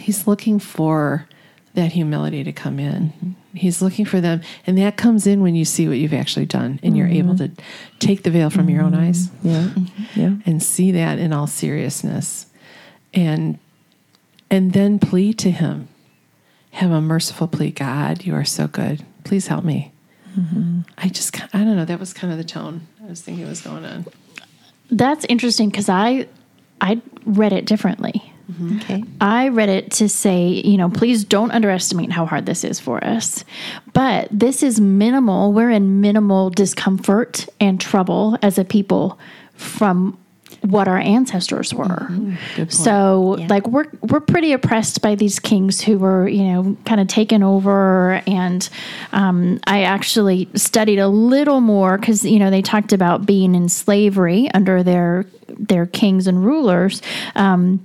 He's 0.00 0.26
looking 0.26 0.58
for 0.58 1.28
that 1.74 1.92
humility 1.92 2.44
to 2.44 2.52
come 2.52 2.78
in. 2.78 3.36
He's 3.56 3.80
looking 3.82 4.04
for 4.04 4.20
them, 4.20 4.42
and 4.66 4.78
that 4.78 4.96
comes 4.96 5.26
in 5.26 5.42
when 5.42 5.54
you 5.54 5.64
see 5.64 5.88
what 5.88 5.98
you've 5.98 6.14
actually 6.14 6.46
done, 6.46 6.78
and 6.82 6.96
you're 6.96 7.08
able 7.08 7.34
mm-hmm. 7.34 7.54
to 7.54 7.62
take 7.98 8.22
the 8.22 8.30
veil 8.30 8.50
from 8.50 8.68
your 8.68 8.82
own 8.82 8.92
mm-hmm. 8.92 9.08
eyes 9.08 9.30
Yeah, 9.42 9.62
mm-hmm. 9.62 10.20
yeah. 10.20 10.36
and 10.44 10.62
see 10.62 10.92
that 10.92 11.18
in 11.18 11.32
all 11.32 11.46
seriousness, 11.46 12.46
and 13.14 13.58
and 14.50 14.72
then 14.72 14.98
plead 14.98 15.38
to 15.40 15.50
Him. 15.50 15.88
Have 16.72 16.90
a 16.90 17.00
merciful 17.00 17.48
plea, 17.48 17.70
God. 17.70 18.24
You 18.24 18.34
are 18.34 18.44
so 18.44 18.68
good. 18.68 19.04
Please 19.24 19.46
help 19.46 19.64
me. 19.64 19.92
I 20.98 21.08
just, 21.08 21.34
I 21.54 21.64
don't 21.64 21.76
know. 21.76 21.84
That 21.84 21.98
was 21.98 22.12
kind 22.12 22.32
of 22.32 22.38
the 22.38 22.44
tone 22.44 22.86
I 23.02 23.06
was 23.06 23.22
thinking 23.22 23.48
was 23.48 23.62
going 23.62 23.84
on. 23.84 24.06
That's 24.90 25.24
interesting 25.26 25.70
because 25.70 25.88
I 25.88 26.28
I 26.80 27.00
read 27.24 27.52
it 27.52 27.64
differently. 27.64 28.32
Okay. 28.76 29.02
I 29.20 29.48
read 29.48 29.68
it 29.68 29.90
to 29.92 30.08
say, 30.08 30.48
you 30.48 30.76
know, 30.76 30.88
please 30.88 31.24
don't 31.24 31.50
underestimate 31.50 32.12
how 32.12 32.26
hard 32.26 32.46
this 32.46 32.62
is 32.64 32.78
for 32.78 33.02
us. 33.04 33.44
But 33.92 34.28
this 34.30 34.62
is 34.62 34.80
minimal. 34.80 35.52
We're 35.52 35.70
in 35.70 36.00
minimal 36.00 36.50
discomfort 36.50 37.46
and 37.60 37.80
trouble 37.80 38.38
as 38.42 38.58
a 38.58 38.64
people 38.64 39.18
from 39.54 40.16
what 40.62 40.88
our 40.88 40.98
ancestors 40.98 41.74
were. 41.74 42.08
So, 42.68 43.36
Yeah. 43.38 43.46
like 43.48 43.66
we're 43.68 43.86
we're 44.02 44.20
pretty 44.20 44.52
oppressed 44.52 45.02
by 45.02 45.14
these 45.14 45.38
kings 45.38 45.80
who 45.80 45.98
were, 45.98 46.28
you 46.28 46.44
know, 46.44 46.76
kind 46.84 47.00
of 47.00 47.08
taken 47.08 47.42
over. 47.42 48.22
And 48.26 48.68
um, 49.12 49.60
I 49.66 49.82
actually 49.82 50.48
studied 50.54 50.98
a 50.98 51.08
little 51.08 51.60
more 51.60 51.98
because 51.98 52.24
you 52.24 52.38
know 52.38 52.50
they 52.50 52.62
talked 52.62 52.92
about 52.92 53.26
being 53.26 53.54
in 53.54 53.68
slavery 53.68 54.48
under 54.54 54.82
their 54.82 55.26
their 55.48 55.86
kings 55.86 56.26
and 56.26 56.44
rulers. 56.44 57.02
Um, 57.34 57.84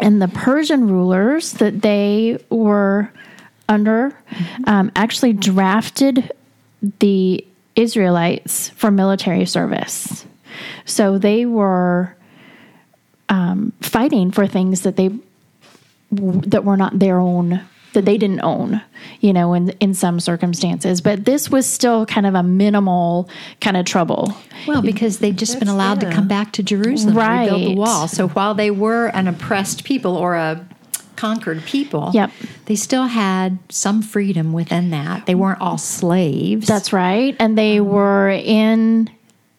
and 0.00 0.22
the 0.22 0.28
Persian 0.28 0.88
rulers 0.88 1.52
that 1.54 1.82
they 1.82 2.38
were 2.50 3.12
under 3.68 4.16
um, 4.66 4.90
actually 4.96 5.32
drafted 5.32 6.32
the 7.00 7.44
Israelites 7.76 8.70
for 8.70 8.90
military 8.90 9.46
service. 9.46 10.26
So 10.84 11.18
they 11.18 11.46
were 11.46 12.16
um, 13.28 13.72
fighting 13.80 14.30
for 14.30 14.46
things 14.46 14.82
that 14.82 14.96
they 14.96 15.10
that 16.10 16.64
were 16.64 16.76
not 16.76 16.98
their 16.98 17.18
own 17.18 17.60
that 17.98 18.04
they 18.04 18.16
didn't 18.16 18.40
own, 18.44 18.80
you 19.20 19.32
know, 19.32 19.54
in 19.54 19.70
in 19.80 19.92
some 19.92 20.20
circumstances. 20.20 21.00
But 21.00 21.24
this 21.24 21.50
was 21.50 21.66
still 21.66 22.06
kind 22.06 22.26
of 22.26 22.36
a 22.36 22.42
minimal 22.44 23.28
kind 23.60 23.76
of 23.76 23.84
trouble. 23.84 24.32
Well, 24.68 24.82
because 24.82 25.18
they'd 25.18 25.36
just 25.36 25.58
been 25.58 25.68
allowed 25.68 26.00
to 26.00 26.10
come 26.10 26.28
back 26.28 26.52
to 26.52 26.62
Jerusalem 26.62 27.16
right. 27.16 27.42
and 27.42 27.52
rebuild 27.52 27.76
the 27.76 27.80
wall. 27.80 28.08
So 28.08 28.28
while 28.28 28.54
they 28.54 28.70
were 28.70 29.08
an 29.08 29.26
oppressed 29.26 29.82
people 29.82 30.16
or 30.16 30.36
a 30.36 30.64
conquered 31.16 31.64
people, 31.64 32.12
Yep. 32.14 32.30
they 32.66 32.76
still 32.76 33.06
had 33.06 33.58
some 33.68 34.02
freedom 34.02 34.52
within 34.52 34.90
that. 34.90 35.26
They 35.26 35.34
weren't 35.34 35.60
all 35.60 35.78
slaves. 35.78 36.68
That's 36.68 36.92
right. 36.92 37.34
And 37.40 37.58
they 37.58 37.80
um, 37.80 37.88
were 37.88 38.30
in 38.30 39.10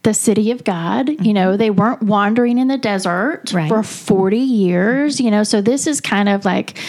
the 0.04 0.14
city 0.14 0.52
of 0.52 0.64
God. 0.64 1.10
You 1.10 1.16
mm-hmm. 1.18 1.34
know, 1.34 1.58
they 1.58 1.70
weren't 1.70 2.04
wandering 2.04 2.58
in 2.58 2.70
the 2.70 2.78
desert 2.78 3.52
Right. 3.52 3.68
for 3.68 3.84
40 3.84 4.38
years, 4.38 5.20
you 5.20 5.30
know. 5.30 5.44
So 5.44 5.62
this 5.62 5.86
is 5.86 6.00
kind 6.00 6.30
of 6.30 6.46
like 6.46 6.80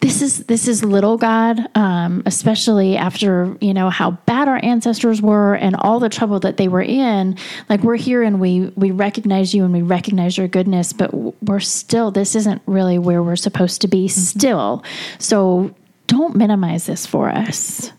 this 0.00 0.22
is 0.22 0.44
this 0.44 0.68
is 0.68 0.84
little 0.84 1.16
God, 1.16 1.58
um, 1.76 2.22
especially 2.24 2.96
after 2.96 3.56
you 3.60 3.74
know 3.74 3.90
how 3.90 4.12
bad 4.12 4.46
our 4.46 4.60
ancestors 4.62 5.20
were 5.20 5.54
and 5.54 5.74
all 5.76 5.98
the 5.98 6.08
trouble 6.08 6.38
that 6.40 6.56
they 6.56 6.68
were 6.68 6.82
in. 6.82 7.36
Like 7.68 7.82
we're 7.82 7.96
here 7.96 8.22
and 8.22 8.40
we 8.40 8.72
we 8.76 8.92
recognize 8.92 9.54
you 9.54 9.64
and 9.64 9.72
we 9.72 9.82
recognize 9.82 10.38
your 10.38 10.46
goodness, 10.46 10.92
but 10.92 11.12
we're 11.42 11.60
still 11.60 12.10
this 12.12 12.36
isn't 12.36 12.62
really 12.66 12.98
where 12.98 13.22
we're 13.22 13.36
supposed 13.36 13.80
to 13.80 13.88
be 13.88 14.06
still. 14.06 14.84
So 15.18 15.74
don't 16.06 16.36
minimize 16.36 16.86
this 16.86 17.04
for 17.04 17.28
us 17.28 17.92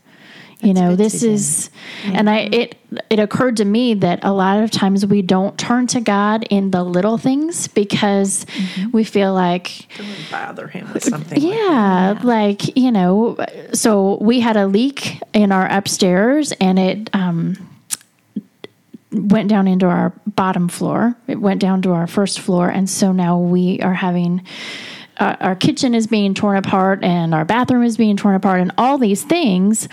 you 0.62 0.74
know, 0.74 0.90
good, 0.90 1.00
this 1.00 1.22
Suzanne. 1.22 1.34
is, 1.34 1.70
and 2.04 2.30
I 2.30 2.40
it 2.40 2.76
it 3.10 3.20
occurred 3.20 3.58
to 3.58 3.66
me 3.66 3.94
that 3.94 4.20
a 4.24 4.34
lot 4.34 4.62
of 4.62 4.72
times 4.72 5.06
we 5.06 5.22
don't 5.22 5.58
turn 5.58 5.88
to 5.88 6.02
God 6.02 6.46
in 6.50 6.72
the 6.72 6.84
little 6.84 7.18
things 7.18 7.68
because 7.68 8.46
we 8.92 9.04
feel 9.04 9.34
like 9.34 9.88
Bother 10.30 10.68
him 10.68 10.92
with 10.94 11.04
something. 11.04 11.42
like 11.42 11.54
yeah, 11.54 12.20
like, 12.24 12.78
you 12.78 12.92
know, 12.92 13.38
so 13.74 14.18
we 14.22 14.42
had 14.42 14.58
a 14.58 14.68
leak 14.68 15.22
in 15.34 15.52
our 15.52 15.66
upstairs 15.72 16.52
and 16.54 16.78
it 16.78 17.10
um, 17.14 17.56
went 19.12 19.50
down 19.50 19.68
into 19.68 19.86
our 19.86 20.12
bottom 20.28 20.68
floor. 20.68 21.16
It 21.28 21.40
went 21.40 21.62
down 21.62 21.82
to 21.84 21.92
our 21.92 22.08
first 22.08 22.40
floor. 22.40 22.70
And 22.70 22.90
so 22.90 23.12
now 23.12 23.40
we 23.40 23.80
are 23.82 23.94
having. 23.94 24.46
Uh, 25.18 25.36
our 25.42 25.56
kitchen 25.56 25.94
is 25.94 26.08
being 26.08 26.34
torn 26.34 26.56
apart 26.56 27.04
and 27.04 27.36
our 27.36 27.44
bathroom 27.44 27.84
is 27.84 27.98
being 27.98 28.16
torn 28.16 28.36
apart 28.36 28.62
and 28.62 28.72
all 28.78 28.98
these 28.98 29.22
things 29.22 29.90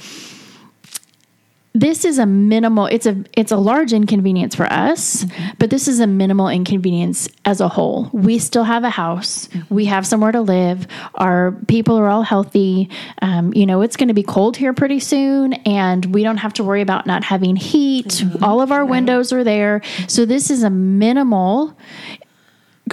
this 1.81 2.07
is 2.07 2.19
a 2.19 2.25
minimal 2.27 2.87
it's 2.87 3.05
a 3.05 3.23
it's 3.35 3.53
a 3.53 3.57
large 3.57 3.93
inconvenience 3.93 4.55
for 4.55 4.65
us 4.73 5.27
but 5.59 5.69
this 5.69 5.89
is 5.89 6.01
a 6.01 6.07
minimal 6.07 6.49
inconvenience 6.49 7.29
as 7.45 7.61
a 7.61 7.69
whole. 7.69 8.09
We 8.13 8.39
still 8.39 8.65
have 8.65 8.83
a 8.83 8.91
house. 8.91 9.49
We 9.69 9.85
have 9.87 10.07
somewhere 10.07 10.33
to 10.33 10.41
live. 10.41 10.87
Our 11.15 11.53
people 11.69 11.97
are 11.97 12.09
all 12.09 12.23
healthy. 12.23 12.89
Um, 13.21 13.53
you 13.55 13.67
know 13.67 13.83
it's 13.83 13.97
going 13.97 14.09
to 14.09 14.15
be 14.15 14.23
cold 14.23 14.57
here 14.57 14.73
pretty 14.73 15.01
soon 15.01 15.53
and 15.53 16.07
we 16.07 16.23
don't 16.23 16.39
have 16.39 16.55
to 16.55 16.65
worry 16.65 16.81
about 16.81 17.07
not 17.07 17.25
having 17.25 17.57
heat. 17.57 18.25
All 18.43 18.61
of 18.63 18.73
our 18.73 18.85
windows 18.85 19.33
are 19.33 19.45
there. 19.45 19.83
So 20.09 20.25
this 20.25 20.51
is 20.51 20.63
a 20.63 20.71
minimal 20.71 21.77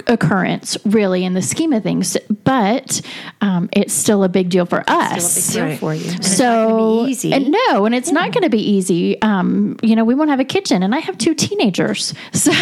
occurrence 0.08 0.76
really 0.84 1.24
in 1.24 1.34
the 1.34 1.42
scheme 1.42 1.72
of 1.72 1.82
things 1.82 2.16
but 2.42 3.00
um, 3.40 3.68
it's 3.72 3.92
still 3.94 4.24
a 4.24 4.28
big 4.28 4.48
deal 4.50 4.66
for 4.66 4.82
us 4.88 5.24
Still 5.24 5.64
a 5.64 5.68
big 5.68 5.78
deal 5.80 5.88
Right. 5.90 6.00
for 6.00 6.04
you. 6.04 6.10
And 6.10 6.18
it's 6.20 6.36
so 6.36 6.68
not 6.98 7.04
be 7.06 7.10
easy. 7.12 7.32
and 7.32 7.50
no, 7.68 7.86
and 7.86 7.94
it's 7.94 8.10
not 8.10 8.32
going 8.32 8.42
to 8.42 8.50
be 8.50 8.58
easy. 8.60 9.20
Um, 9.22 9.76
you 9.82 9.94
know, 9.96 10.04
we 10.04 10.14
won't 10.14 10.30
have 10.30 10.40
a 10.40 10.44
kitchen, 10.44 10.82
and 10.82 10.94
I 10.94 10.98
have 10.98 11.16
two 11.18 11.34
teenagers. 11.34 12.12
So, 12.32 12.52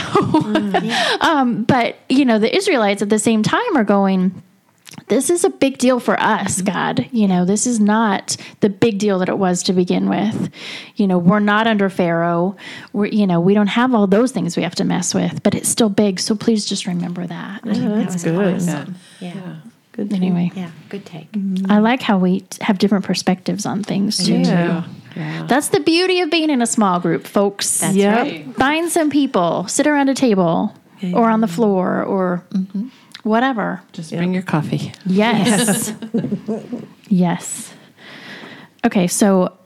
um, 1.20 1.64
but 1.64 1.96
you 2.08 2.24
know, 2.24 2.38
the 2.38 2.54
Israelites 2.54 3.02
at 3.02 3.08
the 3.08 3.18
same 3.18 3.42
time 3.42 3.76
are 3.76 3.84
going. 3.84 4.42
This 5.12 5.28
is 5.28 5.44
a 5.44 5.50
big 5.50 5.76
deal 5.76 6.00
for 6.00 6.18
us, 6.18 6.62
mm-hmm. 6.62 6.72
God. 6.72 7.08
You 7.12 7.28
know, 7.28 7.44
this 7.44 7.66
is 7.66 7.78
not 7.78 8.34
the 8.60 8.70
big 8.70 8.98
deal 8.98 9.18
that 9.18 9.28
it 9.28 9.36
was 9.36 9.62
to 9.64 9.74
begin 9.74 10.08
with. 10.08 10.50
You 10.96 11.06
know, 11.06 11.18
we're 11.18 11.38
not 11.38 11.66
under 11.66 11.90
Pharaoh. 11.90 12.56
We're, 12.94 13.06
you 13.06 13.26
know, 13.26 13.38
we 13.38 13.52
don't 13.52 13.66
have 13.66 13.94
all 13.94 14.06
those 14.06 14.32
things 14.32 14.56
we 14.56 14.62
have 14.62 14.74
to 14.76 14.84
mess 14.84 15.12
with, 15.12 15.42
but 15.42 15.54
it's 15.54 15.68
still 15.68 15.90
big. 15.90 16.18
So 16.18 16.34
please 16.34 16.64
just 16.64 16.86
remember 16.86 17.26
that. 17.26 17.60
Yeah, 17.62 17.72
oh, 17.74 17.96
that's 17.96 18.14
was 18.14 18.24
good. 18.24 18.54
awesome. 18.54 18.94
Yeah. 19.20 19.56
Good. 19.92 20.14
Anyway, 20.14 20.50
Yeah. 20.54 20.70
Good 20.88 21.04
take. 21.04 21.30
Mm-hmm. 21.32 21.70
I 21.70 21.80
like 21.80 22.00
how 22.00 22.16
we 22.16 22.40
t- 22.40 22.64
have 22.64 22.78
different 22.78 23.04
perspectives 23.04 23.66
on 23.66 23.82
things 23.82 24.16
too. 24.16 24.38
Yeah. 24.38 24.84
Yeah. 25.14 25.44
That's 25.46 25.68
the 25.68 25.80
beauty 25.80 26.20
of 26.22 26.30
being 26.30 26.48
in 26.48 26.62
a 26.62 26.66
small 26.66 27.00
group, 27.00 27.26
folks. 27.26 27.80
That's 27.80 27.94
Yep. 27.94 28.16
right. 28.16 28.54
Find 28.54 28.90
some 28.90 29.10
people, 29.10 29.68
sit 29.68 29.86
around 29.86 30.08
a 30.08 30.14
table 30.14 30.74
or 31.12 31.28
on 31.28 31.42
the 31.42 31.48
floor 31.48 32.02
or 32.02 32.44
mm-hmm. 32.54 32.88
Whatever. 33.22 33.82
Just 33.92 34.10
bring 34.10 34.34
your 34.34 34.42
coffee. 34.42 34.92
Yes. 35.06 35.94
yes. 37.08 37.74
Okay, 38.84 39.06
so 39.06 39.56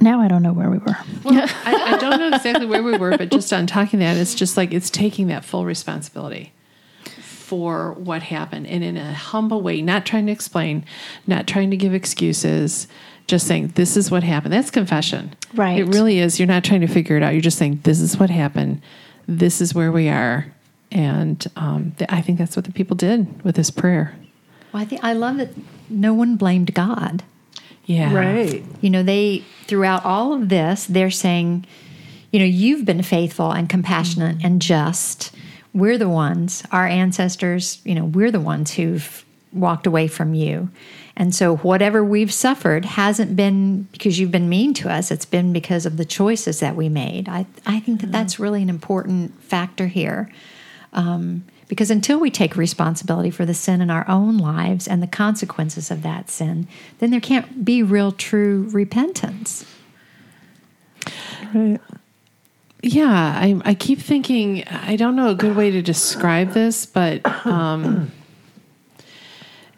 now 0.00 0.20
I 0.20 0.28
don't 0.28 0.42
know 0.42 0.52
where 0.52 0.70
we 0.70 0.78
were. 0.78 0.96
I, 1.24 1.94
I 1.94 1.96
don't 1.98 2.18
know 2.18 2.36
exactly 2.36 2.66
where 2.66 2.82
we 2.82 2.96
were, 2.98 3.16
but 3.16 3.30
just 3.30 3.52
on 3.52 3.66
talking 3.66 4.00
that, 4.00 4.16
it's 4.16 4.34
just 4.34 4.56
like 4.56 4.72
it's 4.72 4.90
taking 4.90 5.28
that 5.28 5.44
full 5.44 5.64
responsibility 5.64 6.52
for 7.46 7.92
what 7.92 8.22
happened 8.24 8.66
and 8.66 8.82
in 8.82 8.96
a 8.96 9.12
humble 9.14 9.62
way, 9.62 9.80
not 9.80 10.04
trying 10.04 10.26
to 10.26 10.32
explain, 10.32 10.84
not 11.28 11.46
trying 11.46 11.70
to 11.70 11.76
give 11.76 11.94
excuses, 11.94 12.88
just 13.28 13.46
saying, 13.46 13.68
This 13.68 13.96
is 13.96 14.10
what 14.10 14.24
happened. 14.24 14.52
That's 14.52 14.70
confession. 14.70 15.34
Right. 15.54 15.78
It 15.78 15.84
really 15.84 16.18
is. 16.18 16.40
You're 16.40 16.48
not 16.48 16.64
trying 16.64 16.80
to 16.80 16.88
figure 16.88 17.16
it 17.16 17.22
out. 17.22 17.32
You're 17.32 17.40
just 17.40 17.58
saying, 17.58 17.80
This 17.84 18.00
is 18.00 18.18
what 18.18 18.30
happened. 18.30 18.82
This 19.28 19.60
is 19.60 19.74
where 19.74 19.92
we 19.92 20.08
are. 20.08 20.52
And 20.92 21.44
um, 21.56 21.92
th- 21.98 22.10
I 22.12 22.20
think 22.20 22.38
that's 22.38 22.56
what 22.56 22.64
the 22.64 22.72
people 22.72 22.96
did 22.96 23.42
with 23.42 23.56
this 23.56 23.70
prayer. 23.70 24.16
Well, 24.72 24.82
I 24.82 24.86
think 24.86 25.02
I 25.04 25.12
love 25.12 25.38
that 25.38 25.50
no 25.88 26.14
one 26.14 26.36
blamed 26.36 26.74
God. 26.74 27.22
Yeah. 27.86 28.14
Right. 28.14 28.64
You 28.80 28.90
know, 28.90 29.02
they 29.02 29.44
throughout 29.66 30.04
all 30.04 30.32
of 30.32 30.48
this, 30.48 30.86
they're 30.86 31.10
saying, 31.10 31.66
you 32.32 32.38
know, 32.38 32.44
you've 32.44 32.84
been 32.84 33.02
faithful 33.02 33.52
and 33.52 33.68
compassionate 33.68 34.44
and 34.44 34.60
just. 34.60 35.32
We're 35.72 35.98
the 35.98 36.08
ones, 36.08 36.62
our 36.72 36.86
ancestors, 36.86 37.82
you 37.84 37.94
know, 37.94 38.06
we're 38.06 38.30
the 38.30 38.40
ones 38.40 38.72
who've 38.72 39.24
walked 39.52 39.86
away 39.86 40.08
from 40.08 40.34
you. 40.34 40.70
And 41.16 41.34
so 41.34 41.56
whatever 41.58 42.04
we've 42.04 42.32
suffered 42.32 42.84
hasn't 42.84 43.36
been 43.36 43.84
because 43.92 44.18
you've 44.18 44.30
been 44.30 44.48
mean 44.48 44.74
to 44.74 44.90
us, 44.90 45.10
it's 45.10 45.24
been 45.24 45.52
because 45.52 45.86
of 45.86 45.96
the 45.96 46.04
choices 46.04 46.60
that 46.60 46.76
we 46.76 46.88
made. 46.88 47.28
I 47.28 47.46
I 47.64 47.80
think 47.80 48.00
that 48.02 48.12
that's 48.12 48.38
really 48.38 48.62
an 48.62 48.68
important 48.68 49.42
factor 49.42 49.86
here. 49.86 50.30
Um, 50.96 51.44
because 51.68 51.90
until 51.90 52.18
we 52.18 52.30
take 52.30 52.56
responsibility 52.56 53.30
for 53.30 53.44
the 53.44 53.54
sin 53.54 53.80
in 53.80 53.90
our 53.90 54.08
own 54.08 54.38
lives 54.38 54.86
and 54.86 55.02
the 55.02 55.06
consequences 55.06 55.90
of 55.90 56.02
that 56.02 56.30
sin, 56.30 56.68
then 56.98 57.10
there 57.10 57.20
can't 57.20 57.64
be 57.64 57.82
real, 57.82 58.12
true 58.12 58.68
repentance. 58.70 59.64
Right. 61.54 61.80
Yeah, 62.82 63.10
I, 63.10 63.60
I 63.64 63.74
keep 63.74 63.98
thinking, 63.98 64.64
I 64.68 64.96
don't 64.96 65.16
know 65.16 65.30
a 65.30 65.34
good 65.34 65.56
way 65.56 65.70
to 65.72 65.82
describe 65.82 66.52
this, 66.52 66.86
but 66.86 67.24
um, 67.44 68.12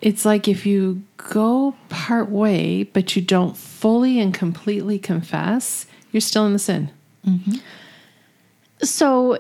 it's 0.03 0.25
like 0.27 0.47
if 0.47 0.67
you 0.67 1.03
go 1.17 1.75
part 1.89 2.29
way, 2.29 2.83
but 2.83 3.17
you 3.17 3.23
don't 3.23 3.57
fully 3.57 4.21
and 4.21 4.35
completely 4.35 4.99
confess, 4.99 5.87
you're 6.13 6.21
still 6.21 6.47
in 6.47 6.53
the 6.53 6.59
sin. 6.59 6.91
So 8.83 9.39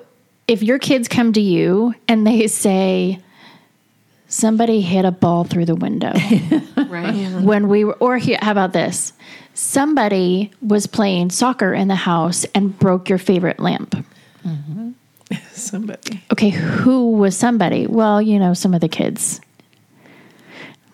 if 0.48 0.62
your 0.62 0.78
kids 0.78 1.06
come 1.08 1.32
to 1.34 1.40
you 1.40 1.94
and 2.08 2.26
they 2.26 2.46
say, 2.48 3.20
somebody 4.26 4.80
hit 4.80 5.04
a 5.04 5.10
ball 5.10 5.44
through 5.44 5.64
the 5.66 5.74
window 5.76 6.12
Right. 6.76 7.40
when 7.42 7.68
we 7.68 7.84
were, 7.84 7.94
or 7.94 8.18
here, 8.18 8.38
how 8.42 8.52
about 8.52 8.72
this? 8.72 9.12
Somebody 9.54 10.50
was 10.60 10.86
playing 10.86 11.30
soccer 11.30 11.72
in 11.74 11.88
the 11.88 11.94
house 11.94 12.44
and 12.54 12.78
broke 12.78 13.08
your 13.08 13.18
favorite 13.18 13.60
lamp. 13.60 13.94
Mm-hmm. 14.46 14.90
Somebody. 15.52 16.22
Okay, 16.32 16.50
who 16.50 17.12
was 17.12 17.36
somebody? 17.36 17.86
Well, 17.86 18.22
you 18.22 18.38
know, 18.38 18.54
some 18.54 18.72
of 18.72 18.80
the 18.80 18.88
kids. 18.88 19.40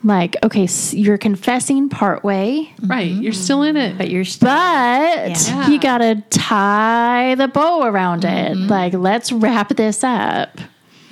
Like, 0.05 0.37
okay, 0.45 0.65
s 0.65 0.93
you're 0.93 1.17
confessing 1.19 1.89
part 1.89 2.23
way, 2.23 2.73
right. 2.87 3.11
You're 3.11 3.33
mm-hmm. 3.33 3.43
still 3.43 3.63
in 3.63 3.77
it. 3.77 3.97
But 3.97 4.11
you're 4.11 4.27
still, 4.27 4.49
but 4.49 5.49
Yeah. 5.49 5.69
you 5.69 5.81
got 5.81 5.99
to 5.99 6.23
tie 6.29 7.35
the 7.37 7.49
bow 7.49 7.85
around 7.85 8.25
it. 8.25 8.53
Mm-hmm. 8.53 8.69
Like, 8.69 8.93
let's 8.93 9.33
wrap 9.33 9.71
this 9.71 10.05
up. 10.05 10.61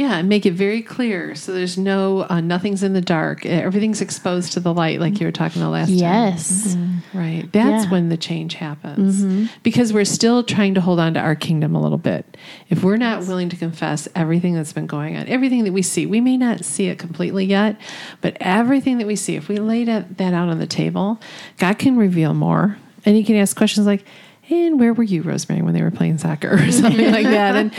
Yeah, 0.02 0.16
and 0.18 0.28
make 0.28 0.44
it 0.46 0.54
very 0.54 0.82
clear 0.82 1.34
so 1.36 1.52
there's 1.52 1.78
no, 1.78 2.26
uh, 2.28 2.40
nothing's 2.40 2.82
in 2.82 2.92
the 2.92 3.00
dark. 3.00 3.46
Everything's 3.46 4.00
exposed 4.00 4.52
to 4.54 4.60
the 4.60 4.74
light, 4.74 4.98
like 4.98 5.20
you 5.20 5.26
were 5.26 5.32
talking 5.32 5.62
the 5.62 5.68
last 5.68 5.88
time. 5.90 5.96
Yes. 5.98 6.76
Right. 7.14 7.48
That's 7.52 7.84
Yeah. 7.84 7.90
when 7.90 8.08
the 8.08 8.16
change 8.16 8.54
happens. 8.54 9.48
Because 9.62 9.92
we're 9.92 10.04
still 10.04 10.42
trying 10.42 10.74
to 10.74 10.80
hold 10.80 10.98
on 10.98 11.14
to 11.14 11.20
our 11.20 11.34
kingdom 11.36 11.76
a 11.76 11.80
little 11.80 11.98
bit. 11.98 12.36
If 12.68 12.82
we're 12.82 12.96
not 12.96 13.26
willing 13.26 13.48
to 13.50 13.56
confess 13.56 14.08
everything 14.16 14.54
that's 14.54 14.72
been 14.72 14.86
going 14.88 15.16
on, 15.16 15.28
everything 15.28 15.62
that 15.64 15.72
we 15.72 15.82
see, 15.82 16.04
we 16.06 16.20
may 16.20 16.36
not 16.36 16.64
see 16.64 16.86
it 16.88 16.98
completely 16.98 17.44
yet, 17.44 17.76
but 18.20 18.36
everything 18.40 18.98
that 18.98 19.06
we 19.06 19.14
see, 19.14 19.36
if 19.36 19.48
we 19.48 19.56
lay 19.58 19.84
that, 19.84 20.18
that 20.18 20.34
out 20.34 20.48
on 20.48 20.58
the 20.58 20.66
table, 20.66 21.20
God 21.58 21.78
can 21.78 21.96
reveal 21.96 22.34
more. 22.34 22.76
And 23.04 23.14
He 23.14 23.22
can 23.22 23.36
ask 23.36 23.56
questions 23.56 23.86
like, 23.86 24.04
and 24.50 24.80
where 24.80 24.92
were 24.92 25.04
you, 25.04 25.22
Rosemary, 25.22 25.62
when 25.62 25.74
they 25.74 25.82
were 25.82 25.90
playing 25.92 26.18
soccer 26.18 26.54
or 26.54 26.72
something 26.72 27.10
like 27.12 27.26
that? 27.26 27.54
And, 27.56 27.72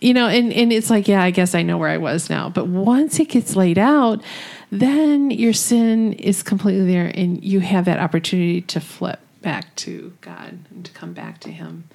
you 0.00 0.14
know, 0.14 0.28
and, 0.28 0.52
and 0.52 0.72
it's 0.72 0.90
like, 0.90 1.08
yeah, 1.08 1.22
I 1.22 1.30
guess 1.30 1.54
I 1.54 1.62
know 1.62 1.78
where 1.78 1.88
I 1.88 1.96
was 1.96 2.30
now. 2.30 2.48
But 2.48 2.68
once 2.68 3.18
it 3.18 3.28
gets 3.28 3.56
laid 3.56 3.78
out, 3.78 4.22
then 4.70 5.30
your 5.30 5.52
sin 5.52 6.12
is 6.14 6.42
completely 6.42 6.86
there 6.86 7.10
and 7.14 7.42
you 7.42 7.60
have 7.60 7.86
that 7.86 7.98
opportunity 7.98 8.60
to 8.62 8.80
flip 8.80 9.20
back 9.42 9.74
to 9.76 10.12
God 10.20 10.58
and 10.70 10.84
to 10.84 10.92
come 10.92 11.12
back 11.12 11.40
to 11.40 11.50
Him. 11.50 11.88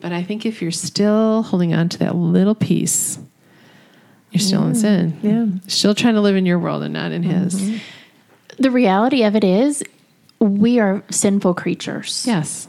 But 0.00 0.12
I 0.12 0.22
think 0.22 0.46
if 0.46 0.62
you're 0.62 0.70
still 0.70 1.42
holding 1.42 1.74
on 1.74 1.88
to 1.90 1.98
that 1.98 2.14
little 2.14 2.54
piece, 2.54 3.18
you're 4.30 4.40
still 4.40 4.66
in 4.66 4.74
sin. 4.74 5.18
Yeah. 5.22 5.68
Still 5.68 5.94
trying 5.94 6.14
to 6.14 6.20
live 6.20 6.36
in 6.36 6.46
your 6.46 6.58
world 6.58 6.82
and 6.82 6.94
not 6.94 7.12
in 7.12 7.22
mm-hmm. 7.22 7.30
His. 7.30 7.82
The 8.58 8.70
reality 8.70 9.24
of 9.24 9.34
it 9.34 9.44
is, 9.44 9.82
we 10.38 10.78
are 10.78 11.02
sinful 11.10 11.54
creatures. 11.54 12.24
Yes. 12.26 12.68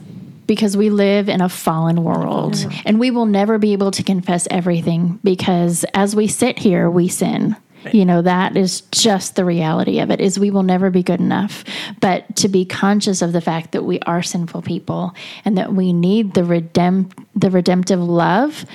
Because 0.51 0.75
we 0.75 0.89
live 0.89 1.29
in 1.29 1.39
a 1.39 1.47
fallen 1.47 2.03
world. 2.03 2.57
And 2.85 2.99
we 2.99 3.09
will 3.09 3.25
never 3.25 3.57
be 3.57 3.71
able 3.71 3.91
to 3.91 4.03
confess 4.03 4.49
everything 4.51 5.17
because 5.23 5.85
as 5.93 6.13
we 6.13 6.27
sit 6.27 6.59
here 6.59 6.89
we 6.89 7.07
sin. 7.07 7.55
You 7.93 8.03
know 8.03 8.21
that 8.21 8.57
is 8.57 8.81
just 8.91 9.37
the 9.37 9.45
reality 9.45 9.99
of 9.99 10.11
it 10.11 10.19
is 10.19 10.37
we 10.37 10.51
will 10.51 10.63
never 10.63 10.89
be 10.89 11.03
good 11.03 11.21
enough. 11.21 11.63
But 12.01 12.35
to 12.35 12.49
be 12.49 12.65
conscious 12.65 13.21
of 13.21 13.31
the 13.31 13.39
fact 13.39 13.71
that 13.71 13.85
we 13.85 14.01
are 14.01 14.21
sinful 14.21 14.63
people 14.63 15.15
and 15.45 15.57
that 15.57 15.73
we 15.73 15.93
need 15.93 16.33
the 16.33 16.41
redemp- 16.41 17.13
the 17.33 17.49
redemptive 17.49 18.01
love 18.01 18.65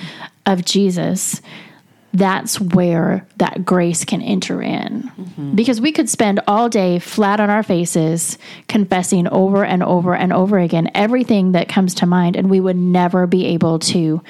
of 0.47 0.65
Jesus 0.65 1.43
that's 2.17 2.59
where 2.59 3.27
that 3.37 3.63
grace 3.63 4.03
can 4.03 4.21
enter 4.21 4.61
in. 4.61 5.03
Mm-hmm. 5.03 5.55
Because 5.55 5.79
we 5.79 5.91
could 5.91 6.09
spend 6.09 6.39
all 6.47 6.67
day 6.67 6.97
flat 6.99 7.39
on 7.39 7.49
our 7.49 7.63
faces 7.63 8.37
confessing 8.67 9.27
over 9.27 9.63
and 9.63 9.83
over 9.83 10.15
and 10.15 10.33
over 10.33 10.57
again 10.57 10.89
everything 10.95 11.51
that 11.51 11.69
comes 11.69 11.93
to 11.95 12.05
mind, 12.05 12.35
and 12.35 12.49
we 12.49 12.59
would 12.59 12.75
never 12.75 13.27
be 13.27 13.45
able 13.45 13.79
to 13.79 14.21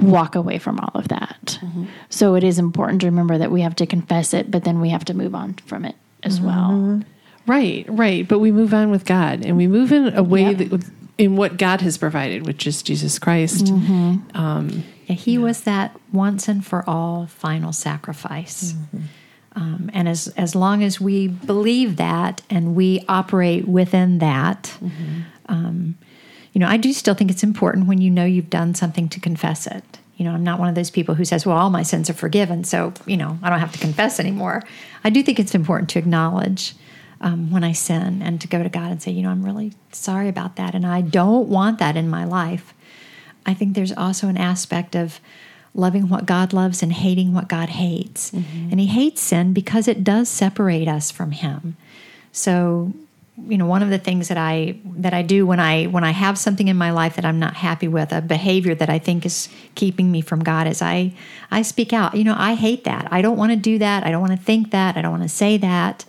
walk 0.00 0.34
away 0.34 0.58
from 0.58 0.80
all 0.80 0.92
of 0.94 1.08
that. 1.08 1.58
Mm-hmm. 1.60 1.84
So 2.08 2.34
it 2.34 2.44
is 2.44 2.58
important 2.58 3.02
to 3.02 3.08
remember 3.08 3.36
that 3.36 3.50
we 3.50 3.60
have 3.60 3.76
to 3.76 3.86
confess 3.86 4.32
it, 4.32 4.50
but 4.50 4.64
then 4.64 4.80
we 4.80 4.88
have 4.88 5.04
to 5.04 5.14
move 5.14 5.34
on 5.34 5.54
from 5.66 5.84
it 5.84 5.96
as 6.22 6.40
mm-hmm. 6.40 6.46
well. 6.46 7.02
Right, 7.46 7.84
right. 7.88 8.26
But 8.26 8.38
we 8.38 8.52
move 8.52 8.72
on 8.72 8.90
with 8.90 9.04
God 9.04 9.44
and 9.44 9.56
we 9.56 9.66
move 9.66 9.92
in 9.92 10.16
a 10.16 10.22
way 10.22 10.52
Yep. 10.52 10.70
that 10.70 10.90
in 11.18 11.36
what 11.36 11.58
God 11.58 11.82
has 11.82 11.98
provided, 11.98 12.46
which 12.46 12.66
is 12.66 12.82
Jesus 12.82 13.18
Christ. 13.18 13.66
Yeah, 13.66 14.16
he 15.12 15.38
was 15.38 15.62
that 15.62 15.98
once 16.12 16.48
and 16.48 16.64
for 16.64 16.84
all 16.88 17.26
final 17.26 17.72
sacrifice. 17.72 18.74
Um, 19.54 19.90
and 19.92 20.08
as, 20.08 20.28
as 20.28 20.54
long 20.54 20.82
as 20.82 21.00
we 21.00 21.28
believe 21.28 21.96
that 21.96 22.40
and 22.48 22.74
we 22.74 23.04
operate 23.08 23.68
within 23.68 24.18
that, 24.18 24.74
um, 25.46 25.98
you 26.52 26.58
know, 26.58 26.66
I 26.68 26.76
do 26.76 26.92
still 26.92 27.14
think 27.14 27.30
it's 27.30 27.42
important 27.42 27.86
when 27.86 28.00
you 28.00 28.10
know 28.10 28.24
you've 28.24 28.50
done 28.50 28.74
something 28.74 29.08
to 29.10 29.20
confess 29.20 29.66
it. 29.66 29.84
You 30.16 30.24
know, 30.26 30.32
I'm 30.32 30.44
not 30.44 30.58
one 30.58 30.68
of 30.68 30.74
those 30.74 30.90
people 30.90 31.14
who 31.14 31.24
says, 31.24 31.44
well, 31.44 31.56
all 31.56 31.70
my 31.70 31.82
sins 31.82 32.08
are 32.08 32.14
forgiven, 32.14 32.64
so, 32.64 32.92
you 33.06 33.16
know, 33.16 33.38
I 33.42 33.50
don't 33.50 33.58
have 33.58 33.72
to 33.72 33.78
confess 33.78 34.20
anymore. 34.20 34.62
I 35.02 35.10
do 35.10 35.22
think 35.22 35.40
it's 35.40 35.54
important 35.54 35.90
to 35.90 35.98
acknowledge 35.98 36.74
um, 37.20 37.50
when 37.50 37.64
I 37.64 37.72
sin 37.72 38.22
and 38.22 38.40
to 38.40 38.48
go 38.48 38.62
to 38.62 38.68
God 38.68 38.90
and 38.90 39.02
say, 39.02 39.10
you 39.10 39.22
know, 39.22 39.30
I'm 39.30 39.44
really 39.44 39.72
sorry 39.90 40.28
about 40.28 40.56
that, 40.56 40.74
and 40.74 40.86
I 40.86 41.00
don't 41.00 41.48
want 41.48 41.78
that 41.78 41.96
in 41.96 42.08
my 42.08 42.24
life. 42.24 42.74
I 43.46 43.54
think 43.54 43.74
there's 43.74 43.92
also 43.92 44.28
an 44.28 44.36
aspect 44.36 44.94
of 44.94 45.20
loving 45.74 46.08
what 46.08 46.26
God 46.26 46.52
loves 46.52 46.82
and 46.82 46.92
hating 46.92 47.32
what 47.32 47.48
God 47.48 47.70
hates. 47.70 48.30
Mm-hmm. 48.30 48.68
And 48.70 48.80
He 48.80 48.86
hates 48.86 49.20
sin 49.20 49.52
because 49.52 49.88
it 49.88 50.04
does 50.04 50.28
separate 50.28 50.88
us 50.88 51.10
from 51.10 51.32
Him. 51.32 51.76
So, 52.32 52.92
you 53.48 53.56
know, 53.56 53.66
one 53.66 53.82
of 53.82 53.90
the 53.90 53.98
things 53.98 54.28
that 54.28 54.36
I 54.36 54.76
that 54.84 55.14
I 55.14 55.22
do 55.22 55.46
when 55.46 55.60
I 55.60 55.86
when 55.86 56.04
I 56.04 56.10
have 56.10 56.38
something 56.38 56.68
in 56.68 56.76
my 56.76 56.90
life 56.90 57.16
that 57.16 57.24
I'm 57.24 57.38
not 57.38 57.54
happy 57.54 57.88
with, 57.88 58.12
a 58.12 58.20
behavior 58.20 58.74
that 58.74 58.90
I 58.90 58.98
think 58.98 59.24
is 59.24 59.48
keeping 59.74 60.12
me 60.12 60.20
from 60.20 60.40
God, 60.40 60.66
is 60.66 60.82
I 60.82 61.14
I 61.50 61.62
speak 61.62 61.92
out. 61.92 62.14
You 62.14 62.24
know, 62.24 62.36
I 62.36 62.54
hate 62.54 62.84
that. 62.84 63.08
I 63.10 63.22
don't 63.22 63.38
want 63.38 63.52
to 63.52 63.56
do 63.56 63.78
that. 63.78 64.04
I 64.04 64.10
don't 64.10 64.20
want 64.20 64.38
to 64.38 64.44
think 64.44 64.70
that. 64.70 64.96
I 64.96 65.02
don't 65.02 65.10
want 65.10 65.24
to 65.24 65.28
say 65.28 65.56
that 65.58 66.04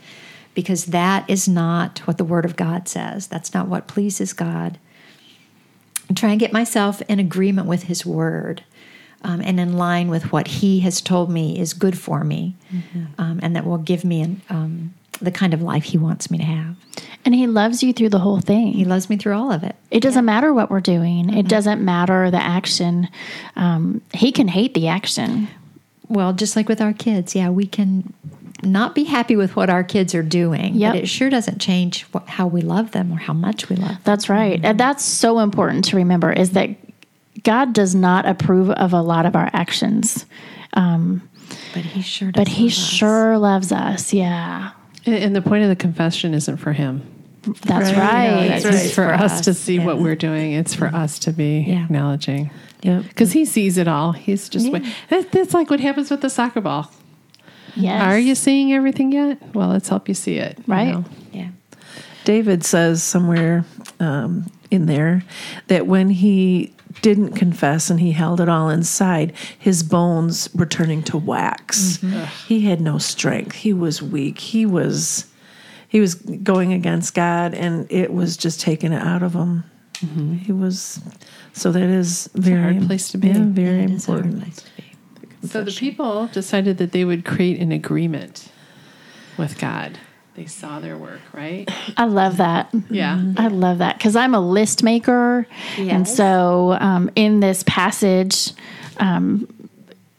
because 0.53 0.85
that 0.87 1.27
is 1.29 1.47
not 1.47 1.99
what 1.99 2.17
the 2.17 2.25
Word 2.25 2.45
of 2.45 2.55
God 2.55 2.87
says. 2.87 3.27
That's 3.27 3.53
not 3.53 3.67
what 3.67 3.87
pleases 3.87 4.33
God 4.33 4.77
and 6.07 6.17
try 6.17 6.31
and 6.31 6.39
get 6.39 6.53
myself 6.53 7.01
in 7.03 7.19
agreement 7.19 7.67
with 7.67 7.83
His 7.83 8.05
Word 8.05 8.63
um, 9.23 9.41
and 9.41 9.59
in 9.59 9.77
line 9.77 10.09
with 10.09 10.31
what 10.31 10.47
He 10.47 10.81
has 10.81 11.01
told 11.01 11.29
me 11.29 11.57
is 11.59 11.73
good 11.73 11.97
for 11.97 12.23
me 12.23 12.55
um, 13.17 13.39
and 13.41 13.55
that 13.55 13.65
will 13.65 13.77
give 13.77 14.03
me 14.03 14.21
an, 14.21 14.41
um, 14.49 14.93
the 15.21 15.31
kind 15.31 15.53
of 15.53 15.61
life 15.61 15.83
He 15.85 15.97
wants 15.97 16.29
me 16.29 16.37
to 16.37 16.43
have. 16.43 16.75
And 17.25 17.33
He 17.33 17.47
loves 17.47 17.81
you 17.81 17.93
through 17.93 18.09
the 18.09 18.19
whole 18.19 18.41
thing. 18.41 18.73
He 18.73 18.83
loves 18.85 19.09
me 19.09 19.15
through 19.15 19.33
all 19.35 19.51
of 19.51 19.63
it. 19.63 19.75
It 19.91 20.01
doesn't 20.01 20.25
matter 20.25 20.53
what 20.53 20.69
we're 20.69 20.81
doing. 20.81 21.33
It 21.33 21.47
doesn't 21.47 21.83
matter 21.83 22.29
the 22.29 22.41
action. 22.41 23.07
Um, 23.55 24.01
he 24.13 24.31
can 24.31 24.49
hate 24.49 24.73
the 24.73 24.87
action. 24.89 25.47
Well, 26.09 26.33
just 26.33 26.55
like 26.55 26.67
with 26.67 26.81
our 26.81 26.93
kids, 26.93 27.33
yeah, 27.33 27.49
we 27.49 27.65
can 27.65 28.13
not 28.65 28.95
be 28.95 29.03
happy 29.03 29.35
with 29.35 29.55
what 29.55 29.69
our 29.69 29.83
kids 29.83 30.13
are 30.15 30.23
doing, 30.23 30.75
Yep. 30.75 30.93
but 30.93 31.03
it 31.03 31.07
sure 31.07 31.29
doesn't 31.29 31.59
change 31.59 32.03
what, 32.11 32.27
how 32.27 32.47
we 32.47 32.61
love 32.61 32.91
them 32.91 33.11
or 33.11 33.17
how 33.17 33.33
much 33.33 33.69
we 33.69 33.75
love 33.75 33.89
them. 33.89 33.97
That's 34.03 34.29
right. 34.29 34.59
And 34.63 34.79
that's 34.79 35.03
so 35.03 35.39
important 35.39 35.85
to 35.85 35.95
remember 35.97 36.31
is 36.31 36.51
that 36.51 36.69
God 37.43 37.73
does 37.73 37.93
not 37.95 38.25
approve 38.25 38.69
of 38.71 38.93
a 38.93 39.01
lot 39.01 39.25
of 39.25 39.35
our 39.35 39.49
actions, 39.53 40.25
um, 40.73 41.21
But 41.73 41.83
He 41.83 42.01
sure 42.01 42.31
does. 42.31 42.39
but 42.41 42.47
He 42.47 42.63
love 42.65 42.71
us. 42.71 42.77
sure 42.77 43.37
loves 43.37 43.71
us. 43.71 44.13
Yeah. 44.13 44.71
And, 45.05 45.15
and 45.15 45.35
the 45.35 45.41
point 45.41 45.63
of 45.63 45.69
the 45.69 45.75
confession 45.75 46.33
isn't 46.33 46.57
for 46.57 46.71
him. 46.73 47.01
That's 47.65 47.91
Right. 47.91 47.97
right. 48.31 48.51
It's 48.51 48.65
right. 48.65 48.89
for, 48.89 49.07
For 49.07 49.13
us, 49.13 49.41
to 49.41 49.51
us, 49.51 49.59
see 49.59 49.77
what 49.79 49.99
we're 49.99 50.15
doing. 50.15 50.53
It's 50.53 50.73
for 50.73 50.85
us 50.87 51.19
to 51.19 51.33
be 51.33 51.65
Yeah. 51.67 51.83
acknowledging. 51.83 52.51
Yep. 52.83 53.03
Because 53.09 53.33
he 53.33 53.43
sees 53.43 53.77
it 53.77 53.87
all. 53.89 54.13
He's 54.13 54.47
just, 54.47 54.67
Yeah. 54.67 54.79
wait- 55.09 55.29
that's 55.31 55.53
like 55.53 55.69
what 55.69 55.81
happens 55.81 56.09
with 56.09 56.21
the 56.21 56.29
soccer 56.29 56.61
ball. 56.61 56.89
Yes. 57.75 58.03
Are 58.03 58.19
you 58.19 58.35
seeing 58.35 58.73
everything 58.73 59.11
yet? 59.11 59.37
Well, 59.55 59.69
let's 59.69 59.89
help 59.89 60.07
you 60.07 60.13
see 60.13 60.35
it. 60.37 60.57
you 60.59 60.63
Right. 60.67 60.91
know? 60.91 61.05
Yeah. 61.31 61.49
David 62.23 62.63
says 62.63 63.03
somewhere 63.03 63.65
um, 63.99 64.45
in 64.71 64.85
there 64.85 65.23
that 65.67 65.87
when 65.87 66.09
he 66.09 66.73
didn't 67.01 67.33
confess 67.33 67.89
and 67.89 67.99
he 67.99 68.11
held 68.11 68.39
it 68.39 68.47
all 68.47 68.69
inside, 68.69 69.33
his 69.57 69.83
bones 69.83 70.49
were 70.53 70.65
turning 70.65 71.03
to 71.03 71.17
wax. 71.17 71.99
He 72.47 72.61
had 72.61 72.79
no 72.79 72.97
strength. 72.97 73.55
He 73.55 73.73
was 73.73 74.01
weak. 74.01 74.39
He 74.39 74.65
was 74.65 75.25
he 75.89 75.99
was 75.99 76.15
going 76.15 76.73
against 76.73 77.13
God, 77.13 77.53
and 77.53 77.85
it 77.91 78.11
was 78.11 78.35
just 78.35 78.59
taking 78.61 78.93
it 78.93 79.01
out 79.01 79.21
of 79.21 79.33
him. 79.33 79.63
He 80.43 80.51
was 80.51 80.99
so 81.53 81.71
that 81.71 81.81
is 81.83 82.29
very 82.35 82.73
hard 82.75 82.87
place 82.87 83.09
to 83.11 83.17
be. 83.17 83.27
Yeah, 83.29 83.39
very 83.39 83.83
It 83.83 83.91
is 83.91 84.07
a 84.07 84.11
hard 84.11 84.25
important. 84.25 84.63
Place. 85.49 85.51
So 85.51 85.63
the 85.63 85.71
people 85.71 86.27
decided 86.27 86.77
that 86.77 86.91
they 86.91 87.05
would 87.05 87.25
create 87.25 87.59
an 87.59 87.71
agreement 87.71 88.51
with 89.37 89.59
God. 89.59 89.99
They 90.35 90.45
saw 90.47 90.79
their 90.79 90.97
work, 90.97 91.21
right? 91.31 91.69
I 91.97 92.05
love 92.05 92.37
that. 92.37 92.73
Yeah. 92.89 93.21
I 93.37 93.47
love 93.47 93.77
that 93.79 93.97
because 93.97 94.15
I'm 94.15 94.33
a 94.33 94.39
list 94.39 94.83
maker. 94.83 95.47
And 95.77 96.07
so 96.07 96.75
um, 96.79 97.11
in 97.15 97.39
this 97.39 97.63
passage, 97.67 98.51
um, 98.97 99.47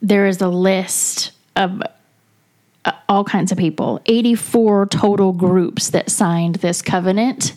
there 0.00 0.26
is 0.26 0.40
a 0.40 0.48
list 0.48 1.32
of 1.56 1.82
all 3.08 3.24
kinds 3.24 3.52
of 3.52 3.58
people 3.58 4.00
84 4.06 4.86
total 4.86 5.32
groups 5.32 5.90
that 5.90 6.10
signed 6.10 6.56
this 6.56 6.82
covenant. 6.82 7.54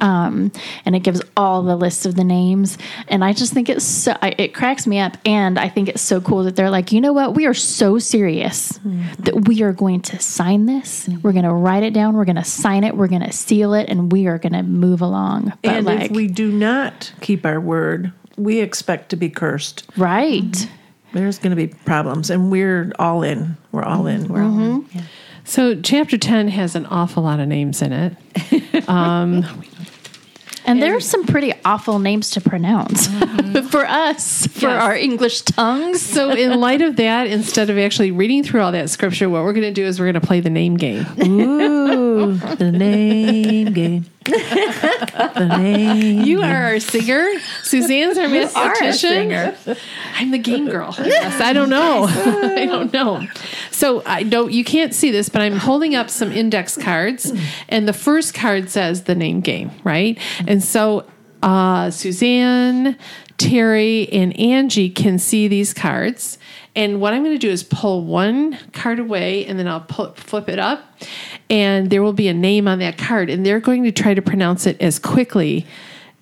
Um, 0.00 0.52
and 0.84 0.96
it 0.96 1.00
gives 1.00 1.22
all 1.36 1.62
the 1.62 1.76
lists 1.76 2.06
of 2.06 2.14
the 2.14 2.24
names. 2.24 2.78
And 3.08 3.24
I 3.24 3.32
just 3.32 3.52
think 3.52 3.68
it's 3.68 3.84
so, 3.84 4.16
I, 4.22 4.34
it 4.38 4.54
cracks 4.54 4.86
me 4.86 4.98
up. 4.98 5.16
And 5.24 5.58
I 5.58 5.68
think 5.68 5.88
it's 5.88 6.02
so 6.02 6.20
cool 6.20 6.44
that 6.44 6.56
they're 6.56 6.70
like, 6.70 6.92
you 6.92 7.00
know 7.00 7.12
what? 7.12 7.34
We 7.34 7.46
are 7.46 7.54
so 7.54 7.98
serious 7.98 8.72
mm-hmm. 8.72 9.22
that 9.22 9.48
we 9.48 9.62
are 9.62 9.72
going 9.72 10.02
to 10.02 10.18
sign 10.18 10.66
this. 10.66 11.06
Mm-hmm. 11.06 11.20
We're 11.22 11.32
going 11.32 11.44
to 11.44 11.54
write 11.54 11.82
it 11.82 11.92
down. 11.92 12.16
We're 12.16 12.24
going 12.24 12.36
to 12.36 12.44
sign 12.44 12.84
it. 12.84 12.96
We're 12.96 13.08
going 13.08 13.22
to 13.22 13.32
seal 13.32 13.74
it. 13.74 13.88
And 13.88 14.10
we 14.12 14.26
are 14.26 14.38
going 14.38 14.52
to 14.52 14.62
move 14.62 15.00
along. 15.00 15.52
But 15.62 15.72
And 15.72 15.86
like, 15.86 16.10
if 16.10 16.16
we 16.16 16.28
do 16.28 16.50
not 16.50 17.12
keep 17.20 17.44
our 17.44 17.60
word, 17.60 18.12
we 18.36 18.60
expect 18.60 19.08
to 19.10 19.16
be 19.16 19.30
cursed. 19.30 19.84
right. 19.96 20.42
Mm-hmm. 20.42 20.75
There's 21.16 21.38
going 21.38 21.50
to 21.50 21.56
be 21.56 21.68
problems, 21.68 22.28
and 22.30 22.50
we're 22.50 22.92
all 22.98 23.22
in. 23.22 23.56
We're 23.72 23.84
all 23.84 24.06
in. 24.06 24.28
We're 24.28 24.42
all 24.42 24.58
in. 24.58 24.82
Mm-hmm. 24.84 24.98
So 25.44 25.80
chapter 25.80 26.18
10 26.18 26.48
has 26.48 26.74
an 26.74 26.86
awful 26.86 27.22
lot 27.22 27.40
of 27.40 27.48
names 27.48 27.80
in 27.82 27.92
it. 27.92 28.16
Um, 28.88 29.44
and 30.66 30.80
there 30.82 30.94
are 30.94 31.00
some 31.00 31.24
pretty 31.26 31.52
awful 31.64 31.98
names 31.98 32.30
to 32.32 32.40
pronounce 32.40 33.08
mm-hmm. 33.08 33.66
for 33.70 33.84
us, 33.86 34.46
for 34.48 34.68
Yes. 34.68 34.82
our 34.82 34.94
English 34.94 35.40
tongues. 35.42 36.02
So, 36.02 36.30
in 36.30 36.60
light 36.60 36.82
of 36.82 36.96
that, 36.96 37.26
instead 37.26 37.70
of 37.70 37.78
actually 37.78 38.10
reading 38.12 38.44
through 38.44 38.60
all 38.60 38.70
that 38.72 38.90
scripture, 38.90 39.28
what 39.30 39.42
we're 39.42 39.54
going 39.54 39.66
to 39.66 39.72
do 39.72 39.84
is 39.84 39.98
we're 39.98 40.12
going 40.12 40.20
to 40.20 40.26
play 40.26 40.40
the 40.40 40.50
name 40.50 40.76
game. 40.76 41.06
Ooh, 41.20 42.05
the 42.24 42.72
name 42.72 43.72
game. 43.72 44.06
the 44.24 45.56
name. 45.58 46.22
You 46.22 46.42
are 46.42 46.64
our 46.64 46.80
singer. 46.80 47.32
Suzanne's 47.62 48.18
our 48.18 48.28
mathematician. 48.28 49.76
I'm 50.14 50.30
the 50.30 50.38
game 50.38 50.68
girl. 50.68 50.94
I 50.98 51.08
guess. 51.08 51.40
I 51.40 51.52
don't 51.52 51.70
know. 51.70 52.04
I 52.08 52.66
don't 52.66 52.92
know. 52.92 53.26
So 53.70 54.02
I 54.06 54.22
don't. 54.22 54.52
You 54.52 54.64
can't 54.64 54.94
see 54.94 55.10
this, 55.10 55.28
but 55.28 55.42
I'm 55.42 55.56
holding 55.56 55.94
up 55.94 56.10
some 56.10 56.32
index 56.32 56.76
cards, 56.76 57.32
and 57.68 57.86
the 57.86 57.92
first 57.92 58.34
card 58.34 58.70
says 58.70 59.04
the 59.04 59.14
name 59.14 59.40
game, 59.40 59.70
right? 59.84 60.18
And 60.46 60.62
so 60.62 61.06
uh, 61.42 61.90
Suzanne, 61.90 62.96
Terry, 63.38 64.08
and 64.12 64.38
Angie 64.38 64.90
can 64.90 65.18
see 65.18 65.48
these 65.48 65.74
cards. 65.74 66.38
And 66.74 67.00
what 67.00 67.12
I'm 67.12 67.22
going 67.22 67.34
to 67.34 67.38
do 67.38 67.50
is 67.50 67.62
pull 67.62 68.04
one 68.04 68.58
card 68.72 68.98
away, 68.98 69.46
and 69.46 69.58
then 69.58 69.68
I'll 69.68 69.80
pull, 69.80 70.12
flip 70.14 70.48
it 70.48 70.58
up, 70.58 70.84
and 71.48 71.90
there 71.90 72.02
will 72.02 72.12
be 72.12 72.28
a 72.28 72.34
name 72.34 72.68
on 72.68 72.78
that 72.80 72.98
card, 72.98 73.30
and 73.30 73.44
they're 73.44 73.60
going 73.60 73.84
to 73.84 73.92
try 73.92 74.14
to 74.14 74.22
pronounce 74.22 74.66
it 74.66 74.80
as 74.80 74.98
quickly 74.98 75.66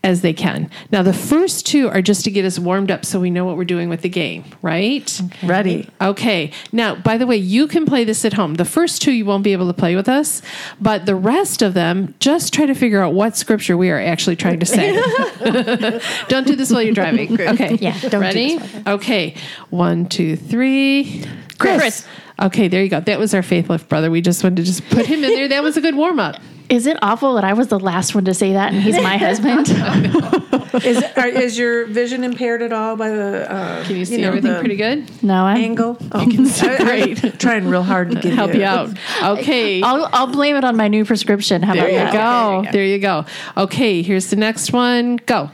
as 0.05 0.21
they 0.21 0.35
can. 0.35 0.71
Now, 0.93 1.03
the 1.03 1.15
first 1.15 1.67
two 1.67 1.89
are 1.89 2.03
just 2.03 2.25
to 2.25 2.31
get 2.31 2.45
us 2.45 2.59
warmed 2.59 2.91
up 2.91 3.07
so 3.07 3.19
we 3.19 3.31
know 3.31 3.47
what 3.47 3.57
we're 3.57 3.65
doing 3.65 3.89
with 3.89 4.03
the 4.03 4.09
game, 4.11 4.45
right? 4.61 5.21
Ready. 5.43 5.89
Okay. 6.01 6.53
Now, 6.73 6.95
by 6.95 7.17
the 7.17 7.27
way, 7.27 7.37
you 7.37 7.67
can 7.67 7.87
play 7.87 8.05
this 8.05 8.23
at 8.27 8.35
home. 8.35 8.55
The 8.55 8.67
first 8.67 9.01
two 9.01 9.13
you 9.13 9.25
won't 9.25 9.43
be 9.43 9.55
able 9.55 9.67
to 9.67 9.73
play 9.73 9.97
with 9.97 10.09
us, 10.09 10.43
but 10.79 11.07
the 11.07 11.17
rest 11.17 11.63
of 11.63 11.73
them, 11.73 12.15
just 12.21 12.53
try 12.53 12.67
to 12.67 12.75
figure 12.75 13.01
out 13.01 13.15
what 13.15 13.35
scripture 13.35 13.79
we 13.79 13.91
are 13.91 13.99
actually 13.99 14.37
trying 14.37 14.61
to 14.61 14.67
say. 14.67 14.93
don't 16.29 16.47
do 16.47 16.55
this 16.55 16.71
while 16.71 16.83
you're 16.83 16.95
driving. 16.95 17.41
Okay. 17.41 17.79
Yeah, 17.81 17.99
don't 18.01 18.11
do 18.11 18.21
Ready? 18.21 18.59
this 18.59 18.87
okay. 18.87 19.35
One, 19.71 20.07
two, 20.07 20.37
three. 20.37 21.25
Chris. 21.59 21.81
Chris. 21.81 22.07
Okay, 22.43 22.69
there 22.69 22.83
you 22.83 22.91
go. 22.91 23.01
That 23.01 23.19
was 23.19 23.33
our 23.33 23.43
faith 23.43 23.71
lift 23.71 23.89
brother. 23.89 24.11
We 24.11 24.21
just 24.21 24.43
wanted 24.43 24.57
to 24.57 24.63
just 24.65 24.87
put 24.91 25.07
him 25.07 25.25
in 25.25 25.31
there. 25.31 25.49
That 25.49 25.63
was 25.63 25.77
a 25.77 25.81
good 25.81 25.95
warm 25.95 26.19
up. 26.19 26.41
Is 26.69 26.87
it 26.87 26.97
awful 27.03 27.35
that 27.35 27.45
I 27.45 27.53
was 27.53 27.69
the 27.69 27.79
last 27.79 28.15
one 28.15 28.25
to 28.25 28.35
say 28.35 28.53
that 28.55 28.73
and 28.73 28.83
he's 28.83 29.01
my 29.03 29.17
husband? 29.17 29.69
Is 30.83 31.03
are, 31.17 31.29
is 31.29 31.57
your 31.57 31.87
vision 31.87 32.25
impaired 32.25 32.61
at 32.61 32.73
all 32.73 32.97
by 32.97 33.09
the? 33.11 33.49
Uh, 33.49 33.85
Can 33.85 33.95
you 33.97 34.05
see 34.05 34.17
know, 34.17 34.27
everything 34.29 34.59
pretty 34.59 34.75
good? 34.75 35.09
No, 35.23 35.45
I. 35.45 35.59
Angle. 35.59 35.97
Oh, 36.11 36.23
you 36.23 36.35
can 36.35 36.47
see 36.47 36.77
great. 36.79 37.19
trying 37.39 37.69
real 37.69 37.85
hard 37.85 38.11
to 38.11 38.21
get 38.21 38.35
Help 38.35 38.55
you 38.55 38.65
out. 38.65 38.91
Okay. 39.23 39.81
I'll, 39.83 40.09
I'll 40.13 40.27
blame 40.27 40.57
it 40.57 40.65
on 40.65 40.77
my 40.77 40.89
new 40.89 41.05
prescription. 41.05 41.63
How 41.63 41.75
There 41.75 41.85
about 41.85 41.93
you 41.93 41.99
that? 41.99 42.65
go. 42.65 42.73
There 42.73 42.85
you 42.85 42.99
go. 42.99 43.25
Okay, 43.57 44.03
here's 44.03 44.31
the 44.31 44.37
next 44.37 44.73
one. 44.73 45.17
Go. 45.27 45.49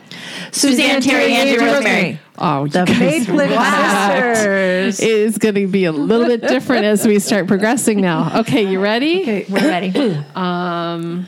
Suzanne, 0.52 1.00
Terry, 1.00 1.33
Andrew, 1.33 1.66
Rosemary. 1.66 2.20
Oh, 2.38 2.66
The 2.66 2.85
guys 2.85 2.96
Faith 2.98 3.28
Lift 3.28 3.52
Sisters. 3.52 5.00
It 5.00 5.09
is 5.11 5.38
going 5.38 5.54
to 5.54 5.66
be 5.66 5.85
a 5.85 5.92
little 5.92 6.26
bit 6.26 6.40
different 6.42 6.85
as 6.85 7.06
we 7.06 7.18
start 7.18 7.46
progressing 7.46 8.00
now. 8.00 8.40
Okay, 8.40 8.62
you 8.70 8.80
ready? 8.80 9.22
Okay. 9.22 9.46
We're 9.48 9.61
ready. 9.68 9.92
Um. 10.35 11.26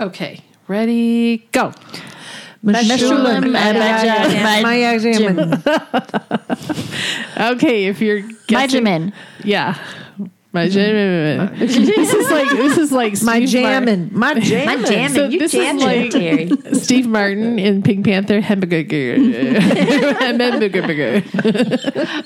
Okay, 0.00 0.42
ready? 0.68 1.38
Go. 1.52 1.72
Meshullam, 2.64 3.54
Abijah, 3.56 4.62
Maya 4.62 4.98
Okay, 7.54 7.86
if 7.86 8.00
you're 8.00 8.22
guessing, 8.46 8.84
Majamin. 8.84 9.12
yeah. 9.44 9.78
My 10.56 10.68
mm-hmm. 10.68 10.72
jammin'. 10.72 11.58
this 11.58 12.14
is 12.14 12.30
like 12.30 12.48
this 12.48 12.78
is 12.78 12.90
like 12.90 13.12
My 13.22 13.44
Steve 13.44 13.62
Martin. 13.62 14.10
jammin'. 14.10 14.10
My 14.18 14.34
jammin'. 14.40 14.68
I'm 14.70 14.84
jamming. 14.86 15.14
So 15.14 15.28
you 15.28 15.38
this 15.38 15.52
is 15.52 15.60
jamming, 15.60 15.84
like- 15.84 16.10
Terry. 16.10 16.50
Steve 16.72 17.06
Martin 17.06 17.58
in 17.58 17.82
Pink 17.82 18.06
Panther. 18.06 18.40
Hamburger. 18.40 19.16
Hamburger. 20.18 21.22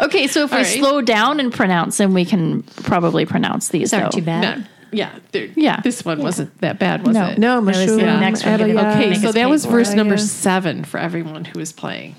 Okay, 0.00 0.28
so 0.28 0.44
if 0.44 0.52
we 0.52 0.58
All 0.58 0.62
right. 0.62 0.78
slow 0.78 1.02
down 1.02 1.40
and 1.40 1.52
pronounce 1.52 1.96
them, 1.96 2.14
we 2.14 2.24
can 2.24 2.62
probably 2.84 3.26
pronounce 3.26 3.70
these. 3.70 3.90
These 3.90 3.94
aren't 3.94 4.12
though. 4.12 4.20
too 4.20 4.24
bad. 4.24 4.58
No, 4.58 4.64
yeah, 4.92 5.10
Yeah. 5.56 5.80
This 5.80 6.04
one 6.04 6.22
wasn't 6.22 6.56
that 6.60 6.78
bad, 6.78 7.04
was 7.04 7.16
No. 7.16 7.30
it? 7.30 7.38
No, 7.38 7.60
was 7.60 7.78
the 7.78 7.86
Meshullam. 7.86 8.20
next 8.20 8.46
one. 8.46 8.58
Get 8.58 8.76
Okay, 8.76 9.14
so 9.14 9.32
that 9.32 9.50
was 9.50 9.64
verse 9.64 9.92
number 9.92 10.18
seven 10.18 10.84
for 10.84 10.98
everyone 10.98 11.46
who 11.46 11.58
is 11.58 11.72
playing. 11.72 12.14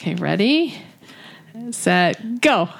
Okay, 0.00 0.14
ready? 0.14 0.80
Set, 1.70 2.40
go. 2.40 2.70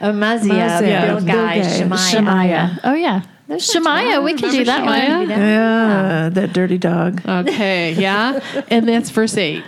Amaziah, 0.00 0.54
Amaziah, 0.54 1.02
Bill 1.06 1.20
Guy, 1.26 1.60
Bill 1.60 1.70
Shemaiah. 1.70 1.98
Shemaiah. 2.10 2.80
Oh 2.84 2.94
yeah, 2.94 3.22
Shemaiah. 3.58 4.20
We 4.22 4.34
can 4.34 4.50
do 4.50 4.64
that 4.64 4.80
Shemaiah? 4.80 5.18
one. 5.18 5.28
Yeah, 5.30 6.28
that 6.32 6.52
dirty 6.52 6.78
dog. 6.78 7.20
Okay, 7.26 7.92
yeah. 7.98 8.40
And 8.70 8.88
that's 8.88 9.10
verse 9.10 9.36
eight, 9.36 9.64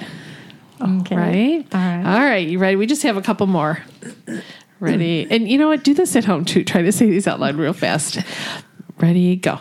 Okay. 0.80 1.16
right? 1.16 1.66
All 1.74 1.80
right. 1.80 2.14
All 2.14 2.20
right, 2.20 2.48
you 2.48 2.58
ready? 2.58 2.76
We 2.76 2.86
just 2.86 3.02
have 3.02 3.16
a 3.16 3.22
couple 3.22 3.46
more. 3.46 3.82
Ready? 4.80 5.26
And 5.30 5.48
you 5.48 5.58
know 5.58 5.68
what? 5.68 5.84
Do 5.84 5.94
this 5.94 6.16
at 6.16 6.24
home 6.24 6.44
too. 6.44 6.64
Try 6.64 6.82
to 6.82 6.90
say 6.92 7.08
these 7.08 7.26
out 7.28 7.38
loud 7.38 7.54
real 7.56 7.72
fast. 7.72 8.18
Ready, 8.98 9.36
go. 9.36 9.58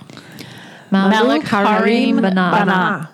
Malak, 0.92 1.44
Harim, 1.44 1.68
Harim, 1.68 2.18
Banah. 2.18 2.54
Banah. 2.54 3.10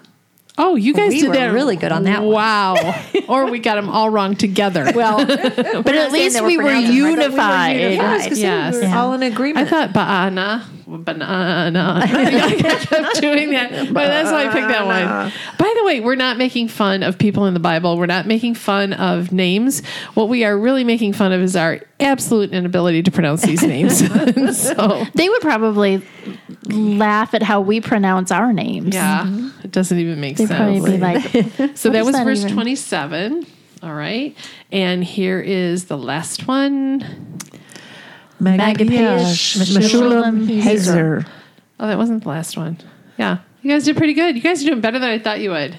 Oh, 0.59 0.75
you 0.75 0.93
guys 0.93 1.09
We 1.11 1.21
did 1.21 1.27
were 1.29 1.35
that 1.35 1.53
really 1.53 1.75
good 1.75 1.91
on 1.91 2.03
that 2.03 2.23
one. 2.23 2.33
Wow. 2.33 3.03
or 3.29 3.45
we 3.51 3.59
got 3.59 3.75
them 3.75 3.89
all 3.89 4.09
wrong 4.09 4.35
together. 4.35 4.91
Well, 4.95 5.23
But 5.25 5.95
at 5.95 6.11
least 6.11 6.35
they 6.35 6.41
were 6.41 6.47
we 6.47 6.57
were 6.57 6.73
unified. 6.73 7.77
Yes, 7.79 8.37
Yes. 8.39 8.75
we 8.75 8.81
were 8.87 8.95
all 8.95 9.13
in 9.13 9.21
agreement. 9.23 9.67
I 9.67 9.69
thought 9.69 9.93
banana, 9.93 10.65
banana. 10.87 12.01
I 12.05 12.55
kept 12.55 13.21
doing 13.21 13.51
that, 13.51 13.93
but 13.93 14.07
that's 14.07 14.31
why 14.31 14.47
I 14.47 14.53
picked 14.53 14.69
that 14.69 14.85
one. 14.85 15.33
By 15.57 15.73
the 15.77 15.85
way, 15.85 15.99
we're 15.99 16.15
not 16.15 16.37
making 16.37 16.69
fun 16.69 17.03
of 17.03 17.17
people 17.17 17.45
in 17.45 17.53
the 17.53 17.59
Bible. 17.59 17.97
We're 17.97 18.05
not 18.05 18.25
making 18.25 18.55
fun 18.55 18.93
of 18.93 19.31
names. 19.31 19.85
What 20.13 20.29
we 20.29 20.45
are 20.45 20.57
really 20.57 20.83
making 20.83 21.13
fun 21.13 21.33
of 21.33 21.41
is 21.41 21.55
our 21.55 21.81
absolute 21.99 22.51
inability 22.51 23.03
to 23.03 23.11
pronounce 23.11 23.41
these 23.41 23.63
names. 23.63 23.97
so, 24.57 25.05
They 25.13 25.27
would 25.27 25.41
probably 25.41 26.01
laugh 26.69 27.33
at 27.33 27.43
how 27.43 27.61
we 27.61 27.81
pronounce 27.81 28.31
our 28.31 28.53
names. 28.53 28.95
yeah, 28.95 29.23
mm-hmm. 29.25 29.49
it 29.63 29.71
doesn't 29.71 29.97
even 29.97 30.21
make 30.21 30.37
They'd 30.37 30.47
sense. 30.47 30.57
probably 30.57 30.91
be 30.91 30.97
like, 30.97 31.23
So 31.77 31.89
that 31.89 32.05
was 32.05 32.15
that 32.15 32.23
verse 32.23 32.39
even? 32.39 32.53
27. 32.53 33.45
All 33.83 33.93
right. 33.93 34.35
And 34.71 35.03
here 35.03 35.39
is 35.39 35.85
the 35.85 35.97
last 35.97 36.47
one. 36.47 37.37
Magapish, 38.41 39.57
Meshullam, 39.57 40.45
Meshullam, 40.47 40.61
Hazer. 40.61 41.25
Oh, 41.79 41.87
that 41.87 41.97
wasn't 41.97 42.23
the 42.23 42.29
last 42.29 42.57
one. 42.57 42.77
Yeah. 43.17 43.39
You 43.61 43.71
guys 43.71 43.85
did 43.85 43.97
pretty 43.97 44.13
good. 44.13 44.35
You 44.35 44.41
guys 44.41 44.63
are 44.63 44.67
doing 44.67 44.81
better 44.81 44.99
than 44.99 45.09
I 45.09 45.19
thought 45.19 45.39
you 45.39 45.49
would. 45.51 45.77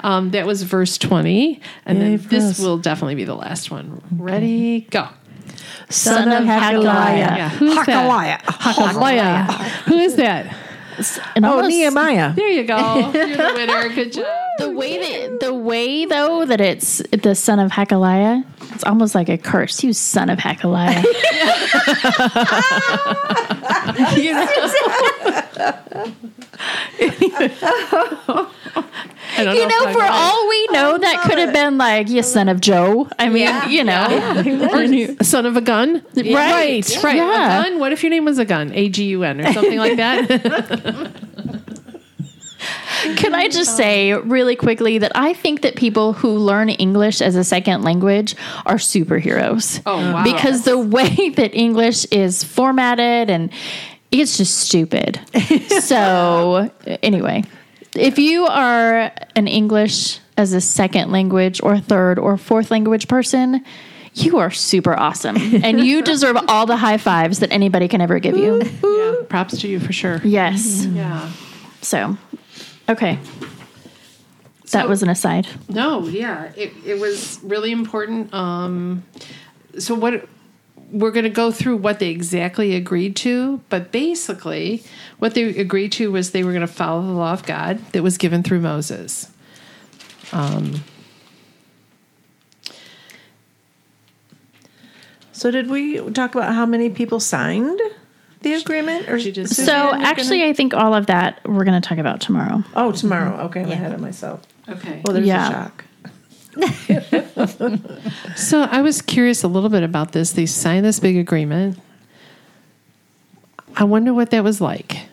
Um, 0.00 0.30
that 0.30 0.46
was 0.46 0.62
verse 0.62 0.96
20. 0.98 1.60
And 1.86 1.98
Yay 1.98 2.16
then 2.16 2.28
this 2.28 2.44
us. 2.44 2.58
will 2.60 2.78
definitely 2.78 3.16
be 3.16 3.24
the 3.24 3.34
last 3.34 3.70
one. 3.70 4.00
Ready? 4.12 4.82
Go. 4.90 5.08
son 5.90 6.28
of 6.30 6.44
Hagaliah. 6.44 6.84
Yeah. 6.84 7.48
Who's 7.50 7.74
that? 7.86 8.42
Hakaliah. 8.44 9.46
Who 9.86 9.96
is 9.98 10.16
that? 10.16 10.54
And 11.36 11.44
Oh, 11.44 11.56
almost- 11.56 11.68
Nehemiah. 11.70 12.34
There 12.34 12.48
you 12.48 12.64
go. 12.64 12.76
You're 13.14 13.36
the 13.36 13.52
winner. 13.54 13.88
Good 13.94 14.12
job. 14.12 14.26
The 14.58 14.70
way 14.72 14.98
that 14.98 15.40
the 15.40 15.54
way 15.54 16.04
though 16.04 16.44
that 16.44 16.60
it's 16.60 16.98
the 17.12 17.34
son 17.36 17.60
of 17.60 17.70
Hakaliah, 17.70 18.44
it's 18.78 18.84
almost 18.84 19.12
like 19.12 19.28
a 19.28 19.36
curse. 19.36 19.82
You 19.82 19.92
son 19.92 20.30
of 20.30 20.38
Hakaliah. 20.38 21.04
You 24.16 24.32
know, 24.32 24.46
I 29.36 29.44
don't 29.44 29.56
you 29.56 29.66
know, 29.66 29.92
for 29.92 30.02
all 30.02 30.48
we 30.48 30.66
know, 30.68 30.98
that 30.98 31.22
could 31.26 31.38
have 31.38 31.52
been 31.52 31.78
like 31.78 32.08
you 32.08 32.22
son 32.22 32.48
of 32.48 32.60
Joe. 32.60 33.08
I 33.18 33.28
mean, 33.28 33.48
you 33.68 33.84
know, 33.84 34.06
Or 34.72 35.24
son 35.24 35.46
of 35.46 35.56
a 35.56 35.60
gun. 35.60 36.02
Right. 36.14 36.34
Right. 36.34 37.02
Right. 37.02 37.16
Yeah. 37.16 37.60
A 37.60 37.62
gun. 37.64 37.78
What 37.78 37.92
if 37.92 38.02
your 38.02 38.10
name 38.10 38.24
was 38.24 38.38
a 38.38 38.44
gun? 38.44 38.72
A 38.74 38.88
G 38.88 39.04
U 39.06 39.24
N 39.24 39.40
or 39.40 39.52
something 39.52 39.78
like 39.78 39.96
that? 39.96 41.12
Can 43.16 43.34
I 43.34 43.48
just 43.48 43.76
say 43.76 44.12
really 44.12 44.56
quickly 44.56 44.98
that 44.98 45.12
I 45.14 45.32
think 45.34 45.62
that 45.62 45.76
people 45.76 46.12
who 46.12 46.30
learn 46.30 46.68
English 46.68 47.20
as 47.20 47.36
a 47.36 47.44
second 47.44 47.82
language 47.82 48.34
are 48.66 48.76
superheroes. 48.76 49.80
Oh, 49.86 49.96
wow. 49.96 50.24
Because 50.24 50.64
the 50.64 50.78
way 50.78 51.28
that 51.36 51.54
English 51.54 52.04
is 52.06 52.44
formatted 52.44 53.30
and 53.30 53.50
it's 54.10 54.36
just 54.36 54.58
stupid. 54.58 55.20
so, 55.80 56.70
anyway, 57.02 57.44
if 57.94 58.18
you 58.18 58.46
are 58.46 59.12
an 59.36 59.46
English 59.48 60.20
as 60.36 60.52
a 60.52 60.60
second 60.60 61.10
language 61.10 61.60
or 61.62 61.78
third 61.78 62.18
or 62.18 62.36
fourth 62.36 62.70
language 62.70 63.08
person, 63.08 63.64
you 64.14 64.38
are 64.38 64.50
super 64.50 64.98
awesome 64.98 65.36
and 65.36 65.80
you 65.80 66.02
deserve 66.12 66.36
all 66.48 66.66
the 66.66 66.76
high 66.76 66.96
fives 66.98 67.40
that 67.40 67.52
anybody 67.52 67.88
can 67.88 68.00
ever 68.00 68.18
give 68.18 68.36
you. 68.36 68.60
yeah. 68.82 69.14
Props 69.28 69.58
to 69.60 69.68
you 69.68 69.78
for 69.78 69.92
sure. 69.92 70.20
Yes. 70.24 70.84
Yeah. 70.86 71.30
So, 71.80 72.16
okay. 72.88 73.18
That 74.72 74.88
was 74.88 75.02
an 75.02 75.08
aside. 75.08 75.46
No, 75.68 76.06
yeah, 76.08 76.52
it, 76.56 76.72
it 76.84 77.00
was 77.00 77.40
really 77.42 77.72
important. 77.72 78.34
Um, 78.34 79.04
so 79.78 79.94
what 79.94 80.28
we're 80.90 81.10
going 81.10 81.24
to 81.24 81.30
go 81.30 81.50
through 81.50 81.78
what 81.78 81.98
they 81.98 82.10
exactly 82.10 82.74
agreed 82.74 83.16
to, 83.16 83.62
but 83.70 83.92
basically, 83.92 84.82
what 85.18 85.34
they 85.34 85.44
agreed 85.44 85.92
to 85.92 86.10
was 86.12 86.32
they 86.32 86.44
were 86.44 86.52
going 86.52 86.66
to 86.66 86.72
follow 86.72 87.02
the 87.02 87.12
law 87.12 87.32
of 87.32 87.44
God 87.46 87.78
that 87.92 88.02
was 88.02 88.18
given 88.18 88.42
through 88.42 88.60
Moses. 88.60 89.30
So 95.32 95.52
did 95.52 95.70
we 95.70 95.98
talk 96.10 96.34
about 96.34 96.54
how 96.54 96.66
many 96.66 96.90
people 96.90 97.20
signed 97.20 97.80
the 98.42 98.54
agreement? 98.54 99.08
Or 99.08 99.18
She 99.18 99.32
just- 99.32 99.54
So 99.54 99.72
actually, 99.94 100.38
gonna- 100.38 100.50
I 100.50 100.52
think 100.54 100.74
all 100.74 100.94
of 100.94 101.06
that 101.06 101.40
we're 101.44 101.64
going 101.64 101.80
to 101.80 101.86
talk 101.88 101.98
about 101.98 102.20
tomorrow. 102.20 102.62
oh, 102.76 102.92
tomorrow. 102.92 103.44
Okay, 103.46 103.62
I'm 103.62 103.70
ahead 103.70 103.92
of 103.92 104.00
myself. 104.00 104.42
Okay. 104.68 105.00
Well, 105.04 105.14
there's 105.14 105.26
Yeah. 105.26 105.48
a 105.48 105.52
shock. 105.52 105.84
So 108.36 108.62
I 108.62 108.80
was 108.82 109.00
curious 109.02 109.42
a 109.44 109.48
little 109.48 109.68
bit 109.68 109.82
about 109.82 110.12
this. 110.12 110.32
They 110.32 110.46
signed 110.46 110.84
this 110.84 110.98
big 111.00 111.16
agreement. 111.16 111.78
I 113.76 113.84
wonder 113.84 114.12
what 114.12 114.30
that 114.30 114.42
was 114.42 114.60
like. 114.60 115.06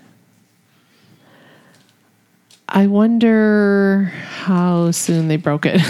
I 2.68 2.88
wonder 2.88 4.12
how 4.46 4.90
soon 4.92 5.28
they 5.28 5.38
broke 5.38 5.66
it. 5.68 5.82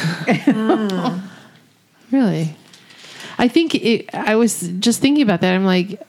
Ah. 0.48 1.22
really? 2.12 2.56
I 3.38 3.48
think 3.48 3.76
it, 3.76 4.14
I 4.14 4.36
was 4.36 4.60
just 4.80 5.00
thinking 5.00 5.24
about 5.24 5.42
that. 5.42 5.54
I'm 5.54 5.66
like, 5.66 6.02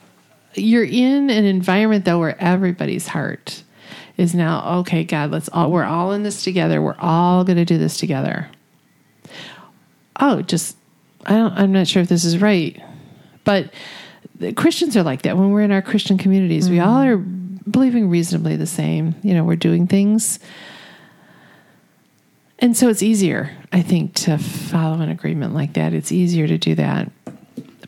you're 0.57 0.85
in 0.85 1.29
an 1.29 1.45
environment 1.45 2.05
though 2.05 2.19
where 2.19 2.41
everybody's 2.41 3.07
heart 3.07 3.63
is 4.17 4.33
now 4.33 4.79
okay. 4.79 5.03
God, 5.03 5.31
let's 5.31 5.49
all 5.49 5.71
we're 5.71 5.83
all 5.83 6.11
in 6.11 6.23
this 6.23 6.43
together. 6.43 6.81
We're 6.81 6.97
all 6.99 7.43
going 7.43 7.57
to 7.57 7.65
do 7.65 7.77
this 7.77 7.97
together 7.97 8.49
oh, 10.19 10.41
just 10.41 10.77
I 11.25 11.33
don't 11.33 11.53
I'm 11.53 11.71
not 11.71 11.87
sure 11.87 12.01
if 12.01 12.09
this 12.09 12.25
is 12.25 12.39
right. 12.39 12.81
But 13.43 13.73
the 14.35 14.53
Christians 14.53 14.95
are 14.97 15.03
like 15.03 15.23
that 15.23 15.37
when 15.37 15.51
we're 15.51 15.61
in 15.61 15.71
our 15.71 15.81
Christian 15.81 16.17
communities. 16.17 16.69
We 16.69 16.79
all 16.79 17.01
mm-hmm. 17.01 17.67
are 17.67 17.71
believing 17.71 18.09
reasonably 18.09 18.55
the 18.55 18.67
same. 18.67 19.15
You 19.23 19.33
know, 19.33 19.43
we're 19.43 19.55
doing 19.55 19.87
things. 19.87 20.39
And 22.59 22.75
so 22.75 22.89
it's 22.89 23.03
easier, 23.03 23.55
I 23.71 23.83
think, 23.83 24.15
to 24.15 24.37
follow 24.37 24.99
an 24.99 25.09
agreement 25.09 25.53
like 25.53 25.73
that. 25.73 25.93
It's 25.93 26.11
easier 26.11 26.47
to 26.47 26.57
do 26.57 26.73
that. 26.75 27.11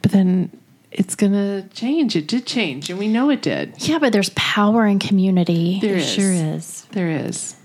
But 0.02 0.12
then 0.12 0.52
it's 0.92 1.16
going 1.16 1.34
to 1.34 1.68
change. 1.74 2.16
It 2.16 2.28
did 2.28 2.46
change, 2.46 2.90
and 2.90 2.98
we 3.00 3.08
know 3.08 3.30
it 3.30 3.42
did. 3.42 3.74
Yeah, 3.88 4.00
but 4.00 4.12
there's 4.14 4.30
power 4.36 4.86
in 4.88 5.00
community. 5.00 5.80
There 5.82 5.96
is. 5.98 6.10
sure 6.10 6.32
is. 6.32 6.86
There 6.92 7.10
is. 7.10 7.56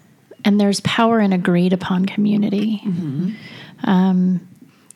and 0.45 0.61
there's 0.61 0.81
power 0.81 1.21
in 1.21 1.33
agreed 1.33 1.73
upon 1.73 2.05
community. 2.07 2.83
Mm-hmm. 2.85 3.31
Um, 3.89 4.47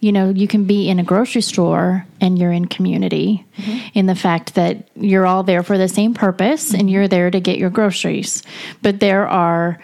you 0.01 0.13
know, 0.13 0.29
you 0.31 0.47
can 0.47 0.65
be 0.65 0.89
in 0.89 1.01
a 1.01 1.03
grocery 1.05 1.41
store 1.41 2.07
and 2.21 2.39
you're 2.39 2.53
in 2.53 2.67
community 2.67 3.45
Mm-hmm. 3.59 3.99
in 3.99 4.07
the 4.07 4.15
fact 4.15 4.55
that 4.55 4.89
you're 4.95 5.27
all 5.27 5.43
there 5.43 5.65
for 5.65 5.77
the 5.79 5.89
same 5.89 6.15
purpose 6.15 6.73
and 6.73 6.89
you're 6.89 7.09
there 7.09 7.29
to 7.29 7.41
get 7.41 7.59
your 7.59 7.71
groceries. 7.71 8.45
But 8.83 9.01
there 9.01 9.27
are, 9.27 9.81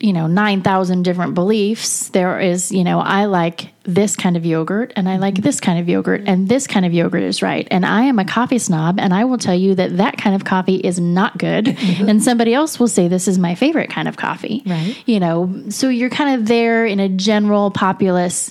you 0.00 0.12
know, 0.12 0.26
9,000 0.26 1.02
different 1.02 1.34
beliefs. 1.34 2.08
There 2.08 2.38
is, 2.38 2.70
you 2.70 2.84
know, 2.84 3.00
I 3.00 3.24
like 3.24 3.72
this 3.84 4.16
kind 4.16 4.36
of 4.36 4.44
yogurt 4.44 4.92
and 4.96 5.08
I 5.08 5.16
like 5.16 5.34
mm-hmm. 5.34 5.42
this 5.42 5.60
kind 5.60 5.78
of 5.78 5.88
yogurt 5.88 6.22
and 6.26 6.48
this 6.48 6.66
kind 6.66 6.84
of 6.84 6.92
yogurt 6.92 7.22
is 7.22 7.40
right. 7.40 7.66
And 7.70 7.86
I 7.86 8.02
am 8.02 8.18
a 8.18 8.24
coffee 8.24 8.58
snob 8.58 8.98
and 8.98 9.14
I 9.14 9.24
will 9.24 9.38
tell 9.38 9.54
you 9.54 9.74
that 9.76 9.96
that 9.96 10.18
kind 10.18 10.34
of 10.34 10.44
coffee 10.44 10.76
is 10.76 11.00
not 11.00 11.38
good. 11.38 11.66
Mm-hmm. 11.66 12.08
and 12.08 12.22
somebody 12.22 12.52
else 12.52 12.78
will 12.78 12.88
say 12.88 13.08
this 13.08 13.28
is 13.28 13.38
my 13.38 13.54
favorite 13.54 13.90
kind 13.90 14.08
of 14.08 14.16
coffee. 14.16 14.62
Right. 14.66 14.96
You 15.06 15.20
know, 15.20 15.62
so 15.70 15.88
you're 15.88 16.10
kind 16.10 16.38
of 16.38 16.46
there 16.46 16.84
in 16.84 17.00
a 17.00 17.08
general 17.08 17.70
populace 17.70 18.50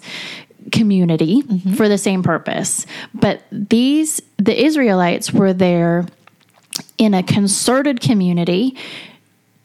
community 0.72 1.44
mm-hmm. 1.44 1.74
for 1.74 1.88
the 1.88 1.98
same 1.98 2.24
purpose. 2.24 2.86
But 3.14 3.44
these, 3.52 4.22
the 4.38 4.66
Israelites 4.66 5.32
were 5.32 5.54
there 5.54 6.06
in 6.98 7.14
a 7.14 7.24
concerted 7.24 8.02
community 8.02 8.78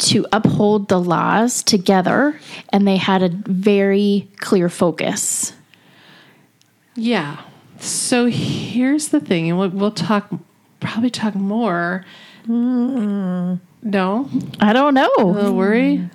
to 0.01 0.27
uphold 0.33 0.89
the 0.89 0.99
laws 0.99 1.63
together, 1.63 2.39
and 2.71 2.87
they 2.87 2.97
had 2.97 3.23
a 3.23 3.29
very 3.29 4.29
clear 4.39 4.69
focus. 4.69 5.53
Yeah. 6.95 7.43
So 7.79 8.27
here's 8.27 9.09
the 9.09 9.21
thing, 9.21 9.49
and 9.49 9.59
we'll, 9.59 9.71
we'll 9.71 9.91
talk, 9.91 10.31
probably 10.81 11.11
talk 11.11 11.35
more. 11.35 12.05
No, 12.47 14.29
I 14.61 14.73
don't 14.73 14.95
know. 14.95 15.11
a 15.19 15.25
little 15.25 15.55
worry. 15.55 16.09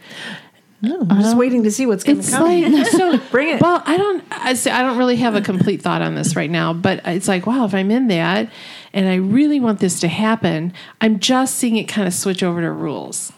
I'm 0.83 1.21
just 1.21 1.37
waiting 1.37 1.63
to 1.63 1.71
see 1.71 1.85
what's 1.85 2.03
going 2.03 2.21
to 2.21 2.31
come. 2.31 2.43
like 2.43 2.87
so. 2.91 3.17
Bring 3.31 3.49
it. 3.49 3.61
Well, 3.61 3.81
I 3.85 3.97
don't. 3.97 4.23
I, 4.29 4.53
say, 4.53 4.71
I 4.71 4.81
don't 4.81 4.97
really 4.97 5.15
have 5.17 5.35
a 5.35 5.41
complete 5.41 5.81
thought 5.81 6.01
on 6.01 6.15
this 6.15 6.35
right 6.35 6.49
now, 6.49 6.73
but 6.73 7.01
it's 7.05 7.27
like, 7.27 7.47
wow, 7.47 7.65
if 7.65 7.73
I'm 7.73 7.89
in 7.89 8.07
that, 8.09 8.49
and 8.93 9.07
I 9.07 9.15
really 9.15 9.59
want 9.59 9.79
this 9.79 9.99
to 10.01 10.07
happen, 10.07 10.73
I'm 11.01 11.19
just 11.19 11.55
seeing 11.55 11.77
it 11.77 11.85
kind 11.85 12.07
of 12.07 12.13
switch 12.13 12.43
over 12.43 12.61
to 12.61 12.71
rules. 12.71 13.31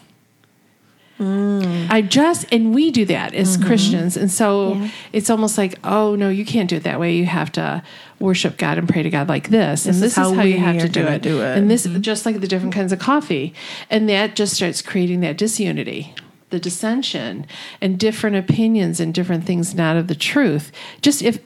Mm. 1.18 1.90
I 1.90 2.02
just 2.02 2.46
and 2.52 2.72
we 2.72 2.90
do 2.92 3.04
that 3.06 3.34
as 3.34 3.56
mm-hmm. 3.56 3.66
Christians, 3.66 4.16
and 4.16 4.30
so 4.30 4.74
Yeah. 4.74 4.88
it's 5.12 5.30
almost 5.30 5.58
like, 5.58 5.76
oh 5.82 6.14
no, 6.14 6.28
you 6.28 6.44
can't 6.44 6.70
do 6.70 6.76
it 6.76 6.84
that 6.84 7.00
way. 7.00 7.16
You 7.16 7.26
have 7.26 7.50
to 7.52 7.82
worship 8.20 8.56
God 8.56 8.78
and 8.78 8.88
pray 8.88 9.02
to 9.02 9.10
God 9.10 9.28
like 9.28 9.48
this, 9.48 9.86
and 9.86 9.96
this 9.96 10.12
is 10.12 10.16
how, 10.16 10.30
you 10.42 10.54
we 10.54 10.58
have 10.58 10.78
to 10.78 10.88
do 10.88 11.06
it. 11.06 11.22
do 11.22 11.42
it. 11.42 11.58
And 11.58 11.68
this 11.68 11.86
mm-hmm. 11.86 12.00
just 12.02 12.24
like 12.24 12.40
the 12.40 12.46
different 12.46 12.74
kinds 12.74 12.92
of 12.92 13.00
coffee, 13.00 13.52
and 13.90 14.08
that 14.08 14.36
just 14.36 14.54
starts 14.54 14.80
creating 14.80 15.20
that 15.20 15.36
disunity, 15.36 16.14
the 16.50 16.60
dissension, 16.60 17.46
and 17.80 17.98
different 17.98 18.36
opinions 18.36 19.00
and 19.00 19.12
different 19.12 19.44
things 19.44 19.74
not 19.74 19.96
of 19.96 20.06
the 20.06 20.14
truth. 20.14 20.70
Just 21.02 21.22
if 21.22 21.40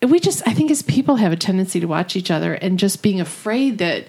we 0.00 0.20
just, 0.20 0.46
I 0.46 0.52
think 0.52 0.70
as 0.70 0.82
people 0.82 1.16
have 1.16 1.32
a 1.32 1.36
tendency 1.36 1.80
to 1.80 1.86
watch 1.86 2.16
each 2.16 2.30
other 2.30 2.54
and 2.54 2.78
just 2.78 3.02
being 3.02 3.20
afraid 3.20 3.78
that 3.78 4.06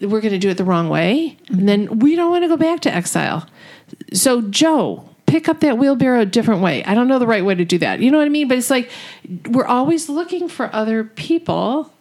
we're 0.00 0.20
going 0.20 0.32
to 0.32 0.38
do 0.38 0.50
it 0.50 0.58
the 0.58 0.64
wrong 0.64 0.88
way, 0.90 1.38
and 1.48 1.66
then 1.68 2.00
we 2.00 2.16
don't 2.16 2.30
want 2.30 2.44
to 2.44 2.48
go 2.48 2.56
back 2.56 2.80
to 2.80 2.94
exile. 2.94 3.46
So, 4.12 4.42
Joe, 4.42 5.08
pick 5.26 5.48
up 5.48 5.60
that 5.60 5.78
wheelbarrow 5.78 6.20
a 6.20 6.26
different 6.26 6.62
way. 6.62 6.84
I 6.84 6.94
don't 6.94 7.08
know 7.08 7.18
the 7.18 7.26
right 7.26 7.44
way 7.44 7.54
to 7.54 7.64
do 7.64 7.78
that. 7.78 8.00
You 8.00 8.10
know 8.10 8.18
what 8.18 8.26
I 8.26 8.30
mean? 8.30 8.48
But 8.48 8.58
it's 8.58 8.70
like 8.70 8.90
we're 9.48 9.66
always 9.66 10.08
looking 10.08 10.48
for 10.48 10.74
other 10.74 11.04
people, 11.04 11.92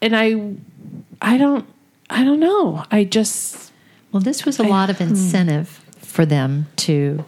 and 0.00 0.16
I, 0.16 0.54
I 1.20 1.38
don't, 1.38 1.66
I 2.10 2.24
don't 2.24 2.40
know. 2.40 2.84
I 2.90 3.04
just, 3.04 3.72
Well, 4.12 4.20
this 4.22 4.44
was 4.44 4.58
a 4.58 4.64
lot 4.64 4.90
of 4.90 4.98
hmm. 4.98 5.04
incentive 5.04 5.68
for 5.98 6.24
them 6.24 6.66
to 6.76 7.24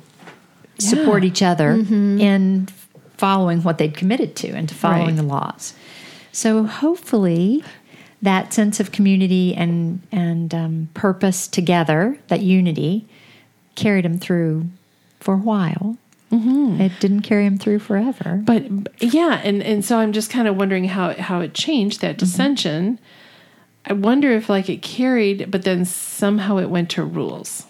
support 0.78 1.24
each 1.24 1.42
other 1.42 1.74
mm-hmm. 1.74 2.20
in 2.20 2.68
following 3.16 3.62
what 3.62 3.78
they'd 3.78 3.96
committed 3.96 4.36
to 4.36 4.48
and 4.48 4.68
to 4.68 4.74
following 4.74 5.06
Right. 5.06 5.16
the 5.16 5.22
laws. 5.24 5.74
So 6.32 6.64
hopefully, 6.64 7.64
that 8.22 8.52
sense 8.52 8.80
of 8.80 8.92
community 8.92 9.54
and 9.54 10.02
and 10.10 10.54
um, 10.54 10.88
purpose 10.94 11.46
together, 11.46 12.18
that 12.28 12.40
unity, 12.40 13.06
carried 13.74 14.04
him 14.04 14.18
through 14.18 14.68
for 15.20 15.34
a 15.34 15.38
while. 15.38 15.96
Mm-hmm. 16.32 16.80
It 16.80 16.92
didn't 17.00 17.22
carry 17.22 17.46
him 17.46 17.56
through 17.56 17.78
forever. 17.78 18.42
but 18.44 18.64
yeah, 19.00 19.40
and 19.44 19.62
and 19.62 19.84
so 19.84 19.98
I'm 19.98 20.12
just 20.12 20.30
kind 20.30 20.48
of 20.48 20.56
wondering 20.56 20.84
how 20.84 21.14
how 21.14 21.40
it 21.40 21.54
changed 21.54 22.00
that 22.00 22.16
mm-hmm. 22.16 22.18
dissension. 22.18 22.98
I 23.86 23.94
wonder 23.94 24.30
if 24.32 24.48
like 24.48 24.68
it 24.68 24.82
carried, 24.82 25.50
but 25.50 25.62
then 25.62 25.84
somehow 25.84 26.58
it 26.58 26.68
went 26.68 26.90
to 26.90 27.04
rules. 27.04 27.64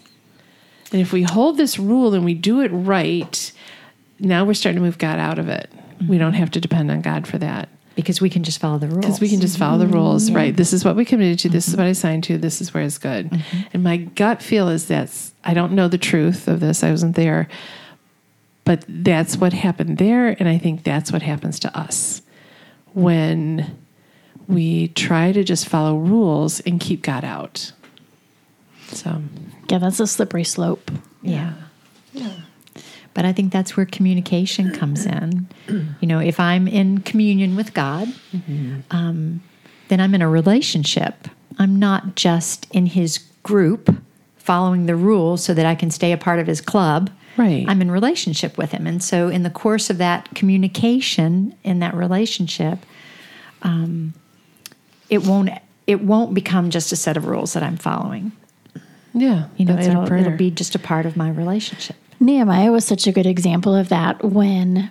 And 0.90 1.00
if 1.00 1.12
we 1.12 1.22
hold 1.22 1.58
this 1.58 1.78
rule 1.78 2.14
and 2.14 2.24
we 2.24 2.34
do 2.34 2.60
it 2.60 2.70
right, 2.70 3.52
now 4.18 4.44
we're 4.44 4.54
starting 4.54 4.80
to 4.80 4.84
move 4.84 4.98
God 4.98 5.18
out 5.18 5.38
of 5.38 5.48
it. 5.48 5.70
We 6.00 6.06
mm-hmm. 6.06 6.18
don't 6.18 6.32
have 6.32 6.50
to 6.52 6.60
depend 6.60 6.90
on 6.90 7.02
God 7.02 7.26
for 7.28 7.38
that 7.38 7.68
because 7.98 8.20
we 8.20 8.30
can 8.30 8.44
just 8.44 8.60
follow 8.60 8.78
the 8.78 8.86
rules. 8.86 9.00
because 9.00 9.20
we 9.20 9.28
can 9.28 9.40
just 9.40 9.58
follow 9.58 9.76
the 9.76 9.84
mm-hmm. 9.84 9.94
rules, 9.94 10.30
right? 10.30 10.56
This 10.56 10.72
is 10.72 10.84
what 10.84 10.94
we 10.94 11.04
committed 11.04 11.40
to. 11.40 11.48
This 11.48 11.66
is 11.66 11.74
mm-hmm. 11.74 11.82
what 11.82 11.88
I 11.88 11.92
signed 11.94 12.22
to. 12.24 12.38
This 12.38 12.60
is 12.60 12.72
where 12.72 12.84
it's 12.84 12.96
good. 12.96 13.28
Mm-hmm. 13.28 13.58
And 13.72 13.82
my 13.82 13.96
gut 13.96 14.40
feel 14.40 14.68
is 14.68 14.86
that's 14.86 15.34
I 15.42 15.52
don't 15.52 15.72
know 15.72 15.88
the 15.88 15.98
truth 15.98 16.46
of 16.46 16.60
this. 16.60 16.84
I 16.84 16.92
wasn't 16.92 17.16
there, 17.16 17.48
but 18.62 18.84
that's 18.88 19.36
what 19.36 19.52
happened 19.52 19.98
there, 19.98 20.28
and 20.38 20.48
I 20.48 20.58
think 20.58 20.84
that's 20.84 21.10
what 21.10 21.22
happens 21.22 21.58
to 21.58 21.76
us 21.76 22.22
when 22.94 23.76
we 24.46 24.88
try 24.88 25.32
to 25.32 25.42
just 25.42 25.66
follow 25.66 25.98
rules 25.98 26.60
and 26.60 26.78
keep 26.78 27.02
God 27.02 27.24
out. 27.24 27.72
So 28.90 29.22
Yeah, 29.68 29.78
that's 29.78 29.98
a 29.98 30.06
slippery 30.06 30.44
slope. 30.44 30.92
Yeah. 31.20 31.54
Yeah. 32.12 32.42
But 33.14 33.24
I 33.24 33.32
think 33.32 33.52
that's 33.52 33.76
where 33.76 33.86
communication 33.86 34.72
comes 34.72 35.04
in. 35.04 35.48
You 36.00 36.06
know, 36.06 36.20
if 36.20 36.38
I'm 36.38 36.68
in 36.68 36.98
communion 37.00 37.56
with 37.56 37.74
God, 37.74 38.08
um, 38.90 39.42
then 39.88 40.00
I'm 40.00 40.14
in 40.14 40.22
a 40.22 40.28
relationship. 40.28 41.28
I'm 41.58 41.78
not 41.78 42.14
just 42.14 42.66
in 42.72 42.86
His 42.86 43.18
group 43.42 43.96
following 44.36 44.86
the 44.86 44.94
rules 44.96 45.42
so 45.44 45.52
that 45.54 45.66
I 45.66 45.74
can 45.74 45.90
stay 45.90 46.12
a 46.12 46.16
part 46.16 46.38
of 46.38 46.46
His 46.46 46.60
club. 46.60 47.10
Right. 47.36 47.64
I'm 47.68 47.80
in 47.82 47.90
relationship 47.90 48.56
with 48.56 48.70
Him. 48.72 48.86
And 48.86 49.02
so, 49.02 49.28
in 49.28 49.42
the 49.42 49.50
course 49.50 49.90
of 49.90 49.98
that 49.98 50.34
communication, 50.34 51.54
in 51.64 51.80
that 51.80 51.94
relationship, 51.94 52.78
um, 53.62 54.14
it 55.10 55.24
won't. 55.26 55.50
It 55.86 56.02
won't 56.02 56.34
become 56.34 56.68
just 56.68 56.92
a 56.92 56.96
set 56.96 57.16
of 57.16 57.24
rules 57.26 57.54
that 57.54 57.62
I'm 57.62 57.78
following. 57.78 58.32
yeah, 59.14 59.46
You 59.56 59.64
know, 59.64 59.78
it'll, 59.78 60.12
it'll 60.12 60.36
be 60.36 60.50
just 60.50 60.74
a 60.74 60.78
part 60.78 61.06
of 61.06 61.16
my 61.16 61.30
relationship. 61.30 61.96
Nehemiah 62.20 62.72
was 62.72 62.84
such 62.84 63.06
a 63.06 63.12
good 63.12 63.26
example 63.26 63.74
of 63.74 63.88
that 63.90 64.24
when 64.24 64.90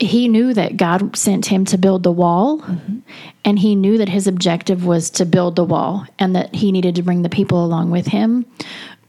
he 0.00 0.28
knew 0.28 0.54
that 0.54 0.76
God 0.76 1.16
sent 1.16 1.46
him 1.46 1.64
to 1.66 1.78
build 1.78 2.02
the 2.02 2.12
wall, 2.12 2.58
mm-hmm. 2.58 2.98
and 3.44 3.58
he 3.58 3.74
knew 3.74 3.98
that 3.98 4.08
his 4.08 4.26
objective 4.26 4.84
was 4.84 5.10
to 5.10 5.26
build 5.26 5.56
the 5.56 5.64
wall 5.64 6.06
and 6.18 6.36
that 6.36 6.54
he 6.54 6.70
needed 6.70 6.94
to 6.96 7.02
bring 7.02 7.22
the 7.22 7.28
people 7.28 7.64
along 7.64 7.90
with 7.90 8.06
him. 8.06 8.46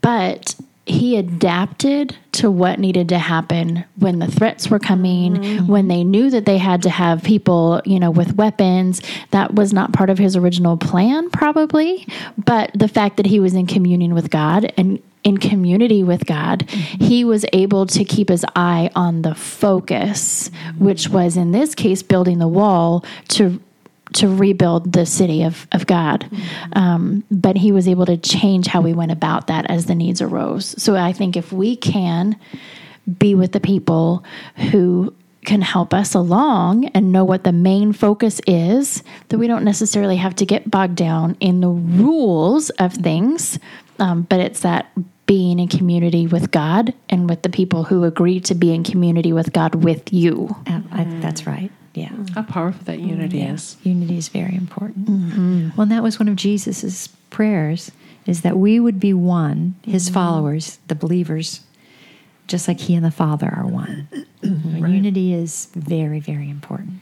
But 0.01 0.55
he 0.89 1.17
adapted 1.17 2.15
to 2.31 2.49
what 2.49 2.79
needed 2.79 3.09
to 3.09 3.19
happen 3.19 3.85
when 3.97 4.19
the 4.19 4.27
threats 4.27 4.69
were 4.69 4.79
coming, 4.79 5.35
mm-hmm. 5.35 5.67
when 5.67 5.87
they 5.87 6.03
knew 6.03 6.29
that 6.29 6.45
they 6.45 6.57
had 6.57 6.81
to 6.83 6.89
have 6.89 7.23
people, 7.23 7.81
you 7.85 7.99
know, 7.99 8.11
with 8.11 8.35
weapons. 8.35 9.01
That 9.31 9.53
was 9.53 9.71
not 9.71 9.93
part 9.93 10.09
of 10.09 10.17
his 10.17 10.35
original 10.35 10.77
plan, 10.77 11.29
probably. 11.29 12.07
But 12.37 12.71
the 12.73 12.87
fact 12.87 13.17
that 13.17 13.25
he 13.25 13.39
was 13.39 13.53
in 13.53 13.67
communion 13.67 14.13
with 14.13 14.29
God 14.29 14.73
and 14.77 15.01
in 15.23 15.37
community 15.37 16.03
with 16.03 16.25
God, 16.25 16.65
mm-hmm. 16.65 17.03
he 17.03 17.23
was 17.23 17.45
able 17.53 17.85
to 17.87 18.03
keep 18.03 18.29
his 18.29 18.45
eye 18.55 18.89
on 18.95 19.21
the 19.21 19.35
focus, 19.35 20.49
which 20.77 21.09
was 21.09 21.37
in 21.37 21.51
this 21.51 21.75
case 21.75 22.01
building 22.01 22.39
the 22.39 22.47
wall 22.47 23.05
to 23.29 23.61
to 24.13 24.27
rebuild 24.27 24.93
the 24.93 25.05
city 25.05 25.43
of, 25.43 25.67
of 25.71 25.85
God. 25.85 26.29
Um, 26.73 27.23
but 27.29 27.57
he 27.57 27.71
was 27.71 27.87
able 27.87 28.05
to 28.07 28.17
change 28.17 28.67
how 28.67 28.81
we 28.81 28.93
went 28.93 29.11
about 29.11 29.47
that 29.47 29.69
as 29.69 29.85
the 29.85 29.95
needs 29.95 30.21
arose. 30.21 30.81
So 30.81 30.95
I 30.95 31.13
think 31.13 31.37
if 31.37 31.51
we 31.51 31.75
can 31.75 32.35
be 33.17 33.35
with 33.35 33.51
the 33.51 33.59
people 33.59 34.23
who 34.71 35.13
can 35.45 35.61
help 35.61 35.93
us 35.93 36.13
along 36.13 36.85
and 36.87 37.11
know 37.11 37.23
what 37.23 37.43
the 37.43 37.51
main 37.51 37.93
focus 37.93 38.41
is, 38.45 39.03
that 39.29 39.37
we 39.37 39.47
don't 39.47 39.63
necessarily 39.63 40.17
have 40.17 40.35
to 40.35 40.45
get 40.45 40.69
bogged 40.69 40.95
down 40.95 41.37
in 41.39 41.61
the 41.61 41.69
rules 41.69 42.69
of 42.71 42.93
things, 42.93 43.57
um, 43.99 44.23
but 44.23 44.39
it's 44.39 44.61
that 44.61 44.91
being 45.25 45.59
in 45.59 45.67
community 45.67 46.27
with 46.27 46.51
God 46.51 46.93
and 47.07 47.29
with 47.29 47.43
the 47.43 47.49
people 47.49 47.83
who 47.83 48.03
agree 48.03 48.39
to 48.41 48.55
be 48.55 48.73
in 48.73 48.83
community 48.83 49.31
with 49.31 49.53
God 49.53 49.75
with 49.75 50.11
you. 50.11 50.55
Uh, 50.67 50.81
I, 50.91 51.03
that's 51.21 51.45
right. 51.45 51.71
Yeah. 51.93 52.09
Mm. 52.09 52.29
How 52.35 52.43
powerful 52.43 52.83
that 52.85 52.99
unity 52.99 53.41
is. 53.41 53.77
Unity 53.83 54.17
is 54.17 54.29
very 54.29 54.55
important. 54.55 55.09
Mm-hmm. 55.09 55.69
Well, 55.75 55.83
and 55.83 55.91
that 55.91 56.03
was 56.03 56.19
one 56.19 56.27
of 56.27 56.35
Jesus's 56.35 57.09
prayers 57.29 57.91
is 58.25 58.41
that 58.41 58.57
we 58.57 58.79
would 58.79 58.99
be 58.99 59.13
one, 59.13 59.75
his 59.83 60.05
mm-hmm. 60.05 60.13
followers, 60.13 60.79
the 60.87 60.95
believers, 60.95 61.61
just 62.47 62.67
like 62.67 62.79
he 62.79 62.95
and 62.95 63.03
the 63.03 63.11
Father 63.11 63.51
are 63.51 63.65
one. 63.65 64.07
Unity 64.41 65.33
is 65.33 65.69
very, 65.73 66.19
very 66.19 66.49
important. 66.49 67.01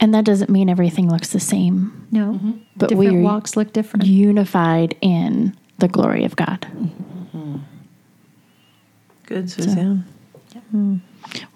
And 0.00 0.14
that 0.14 0.24
doesn't 0.24 0.50
mean 0.50 0.68
everything 0.68 1.10
looks 1.10 1.30
the 1.30 1.40
same, 1.40 2.06
No, 2.10 2.34
mm-hmm. 2.34 2.52
but 2.76 2.90
different 2.90 3.12
we 3.14 3.20
walks 3.20 3.56
look 3.56 3.72
different. 3.72 4.06
unified 4.06 4.96
in 5.00 5.56
the 5.78 5.88
glory 5.88 6.24
of 6.24 6.36
God. 6.36 6.66
Good, 9.26 9.50
Suzanne. 9.50 10.04
Mm. 10.74 11.00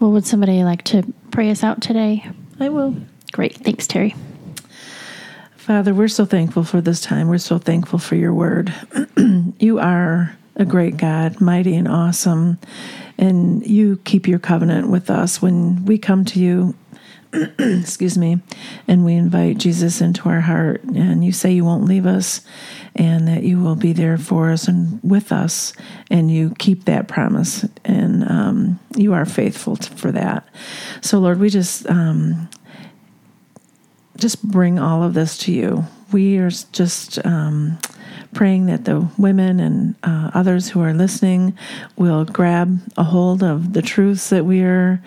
Well, 0.00 0.12
would 0.12 0.26
somebody 0.26 0.64
like 0.64 0.82
to 0.84 1.02
pray 1.30 1.50
us 1.50 1.62
out 1.62 1.80
today? 1.82 2.24
I 2.60 2.68
will. 2.68 2.96
Great. 3.32 3.56
Thanks, 3.56 3.86
Terry. 3.86 4.14
Father, 5.56 5.92
we're 5.92 6.08
so 6.08 6.24
thankful 6.24 6.64
for 6.64 6.80
this 6.80 7.00
time. 7.00 7.28
We're 7.28 7.38
so 7.38 7.58
thankful 7.58 7.98
for 7.98 8.16
your 8.16 8.32
word. 8.32 8.72
you 9.58 9.78
are 9.78 10.34
a 10.56 10.64
great 10.64 10.96
God, 10.96 11.40
mighty 11.40 11.76
and 11.76 11.86
awesome, 11.86 12.58
and 13.18 13.64
you 13.66 13.98
keep 14.04 14.26
your 14.26 14.38
covenant 14.38 14.88
with 14.88 15.10
us 15.10 15.42
when 15.42 15.84
we 15.84 15.98
come 15.98 16.24
to 16.26 16.40
you. 16.40 16.74
excuse 17.58 18.16
me, 18.16 18.40
and 18.86 19.04
we 19.04 19.14
invite 19.14 19.58
Jesus 19.58 20.00
into 20.00 20.28
our 20.28 20.40
heart, 20.40 20.82
and 20.84 21.24
you 21.24 21.32
say 21.32 21.52
you 21.52 21.64
won't 21.64 21.84
leave 21.84 22.06
us, 22.06 22.40
and 22.94 23.28
that 23.28 23.42
you 23.42 23.60
will 23.60 23.76
be 23.76 23.92
there 23.92 24.16
for 24.16 24.50
us 24.50 24.66
and 24.66 25.00
with 25.02 25.30
us, 25.30 25.72
and 26.10 26.30
you 26.30 26.54
keep 26.58 26.84
that 26.84 27.06
promise, 27.06 27.66
and 27.84 28.24
um, 28.28 28.80
you 28.96 29.12
are 29.12 29.26
faithful 29.26 29.76
to, 29.76 29.90
for 29.92 30.10
that. 30.12 30.48
So, 31.02 31.18
Lord, 31.18 31.38
we 31.38 31.50
just 31.50 31.86
um, 31.88 32.48
just 34.16 34.42
bring 34.42 34.78
all 34.78 35.02
of 35.02 35.14
this 35.14 35.38
to 35.38 35.52
you. 35.52 35.84
We 36.12 36.38
are 36.38 36.50
just 36.50 37.24
um, 37.26 37.78
praying 38.32 38.66
that 38.66 38.84
the 38.84 39.08
women 39.18 39.60
and 39.60 39.94
uh, 40.02 40.30
others 40.34 40.70
who 40.70 40.80
are 40.80 40.94
listening 40.94 41.56
will 41.96 42.24
grab 42.24 42.80
a 42.96 43.04
hold 43.04 43.42
of 43.42 43.72
the 43.72 43.82
truths 43.82 44.30
that 44.30 44.44
we 44.44 44.62
are 44.62 45.02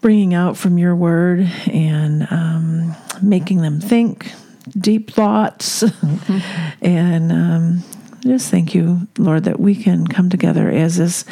bringing 0.00 0.34
out 0.34 0.56
from 0.56 0.78
your 0.78 0.96
word 0.96 1.40
and 1.66 2.26
um, 2.30 2.96
making 3.22 3.60
them 3.62 3.80
think 3.80 4.32
deep 4.78 5.10
thoughts. 5.10 5.84
and 6.82 7.32
um, 7.32 7.82
just 8.20 8.50
thank 8.50 8.74
you, 8.74 9.08
Lord, 9.18 9.44
that 9.44 9.60
we 9.60 9.74
can 9.74 10.06
come 10.06 10.30
together 10.30 10.70
as 10.70 10.96
this 10.96 11.24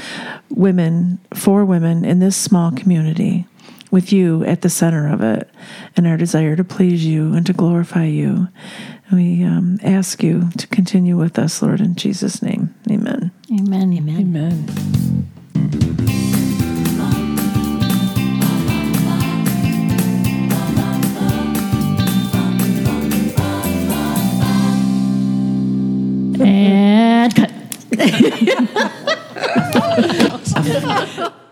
women, 0.50 1.18
for 1.34 1.64
women 1.64 2.04
in 2.04 2.18
this 2.18 2.36
small 2.36 2.72
community 2.72 3.46
with 3.90 4.12
you 4.12 4.44
at 4.44 4.62
the 4.62 4.68
center 4.68 5.10
of 5.10 5.22
it 5.22 5.48
and 5.96 6.06
our 6.06 6.16
desire 6.16 6.54
to 6.56 6.64
please 6.64 7.04
you 7.06 7.32
and 7.34 7.46
to 7.46 7.52
glorify 7.52 8.04
you. 8.04 8.48
We 9.12 9.42
um, 9.42 9.78
ask 9.82 10.22
you 10.22 10.50
to 10.58 10.66
continue 10.66 11.16
with 11.16 11.38
us, 11.38 11.62
Lord, 11.62 11.80
in 11.80 11.94
Jesus' 11.94 12.42
name. 12.42 12.74
Amen. 12.90 13.30
Amen. 13.50 13.92
Amen. 13.94 14.20
Amen. 15.54 16.17
And 26.40 27.34
cut. 27.34 27.50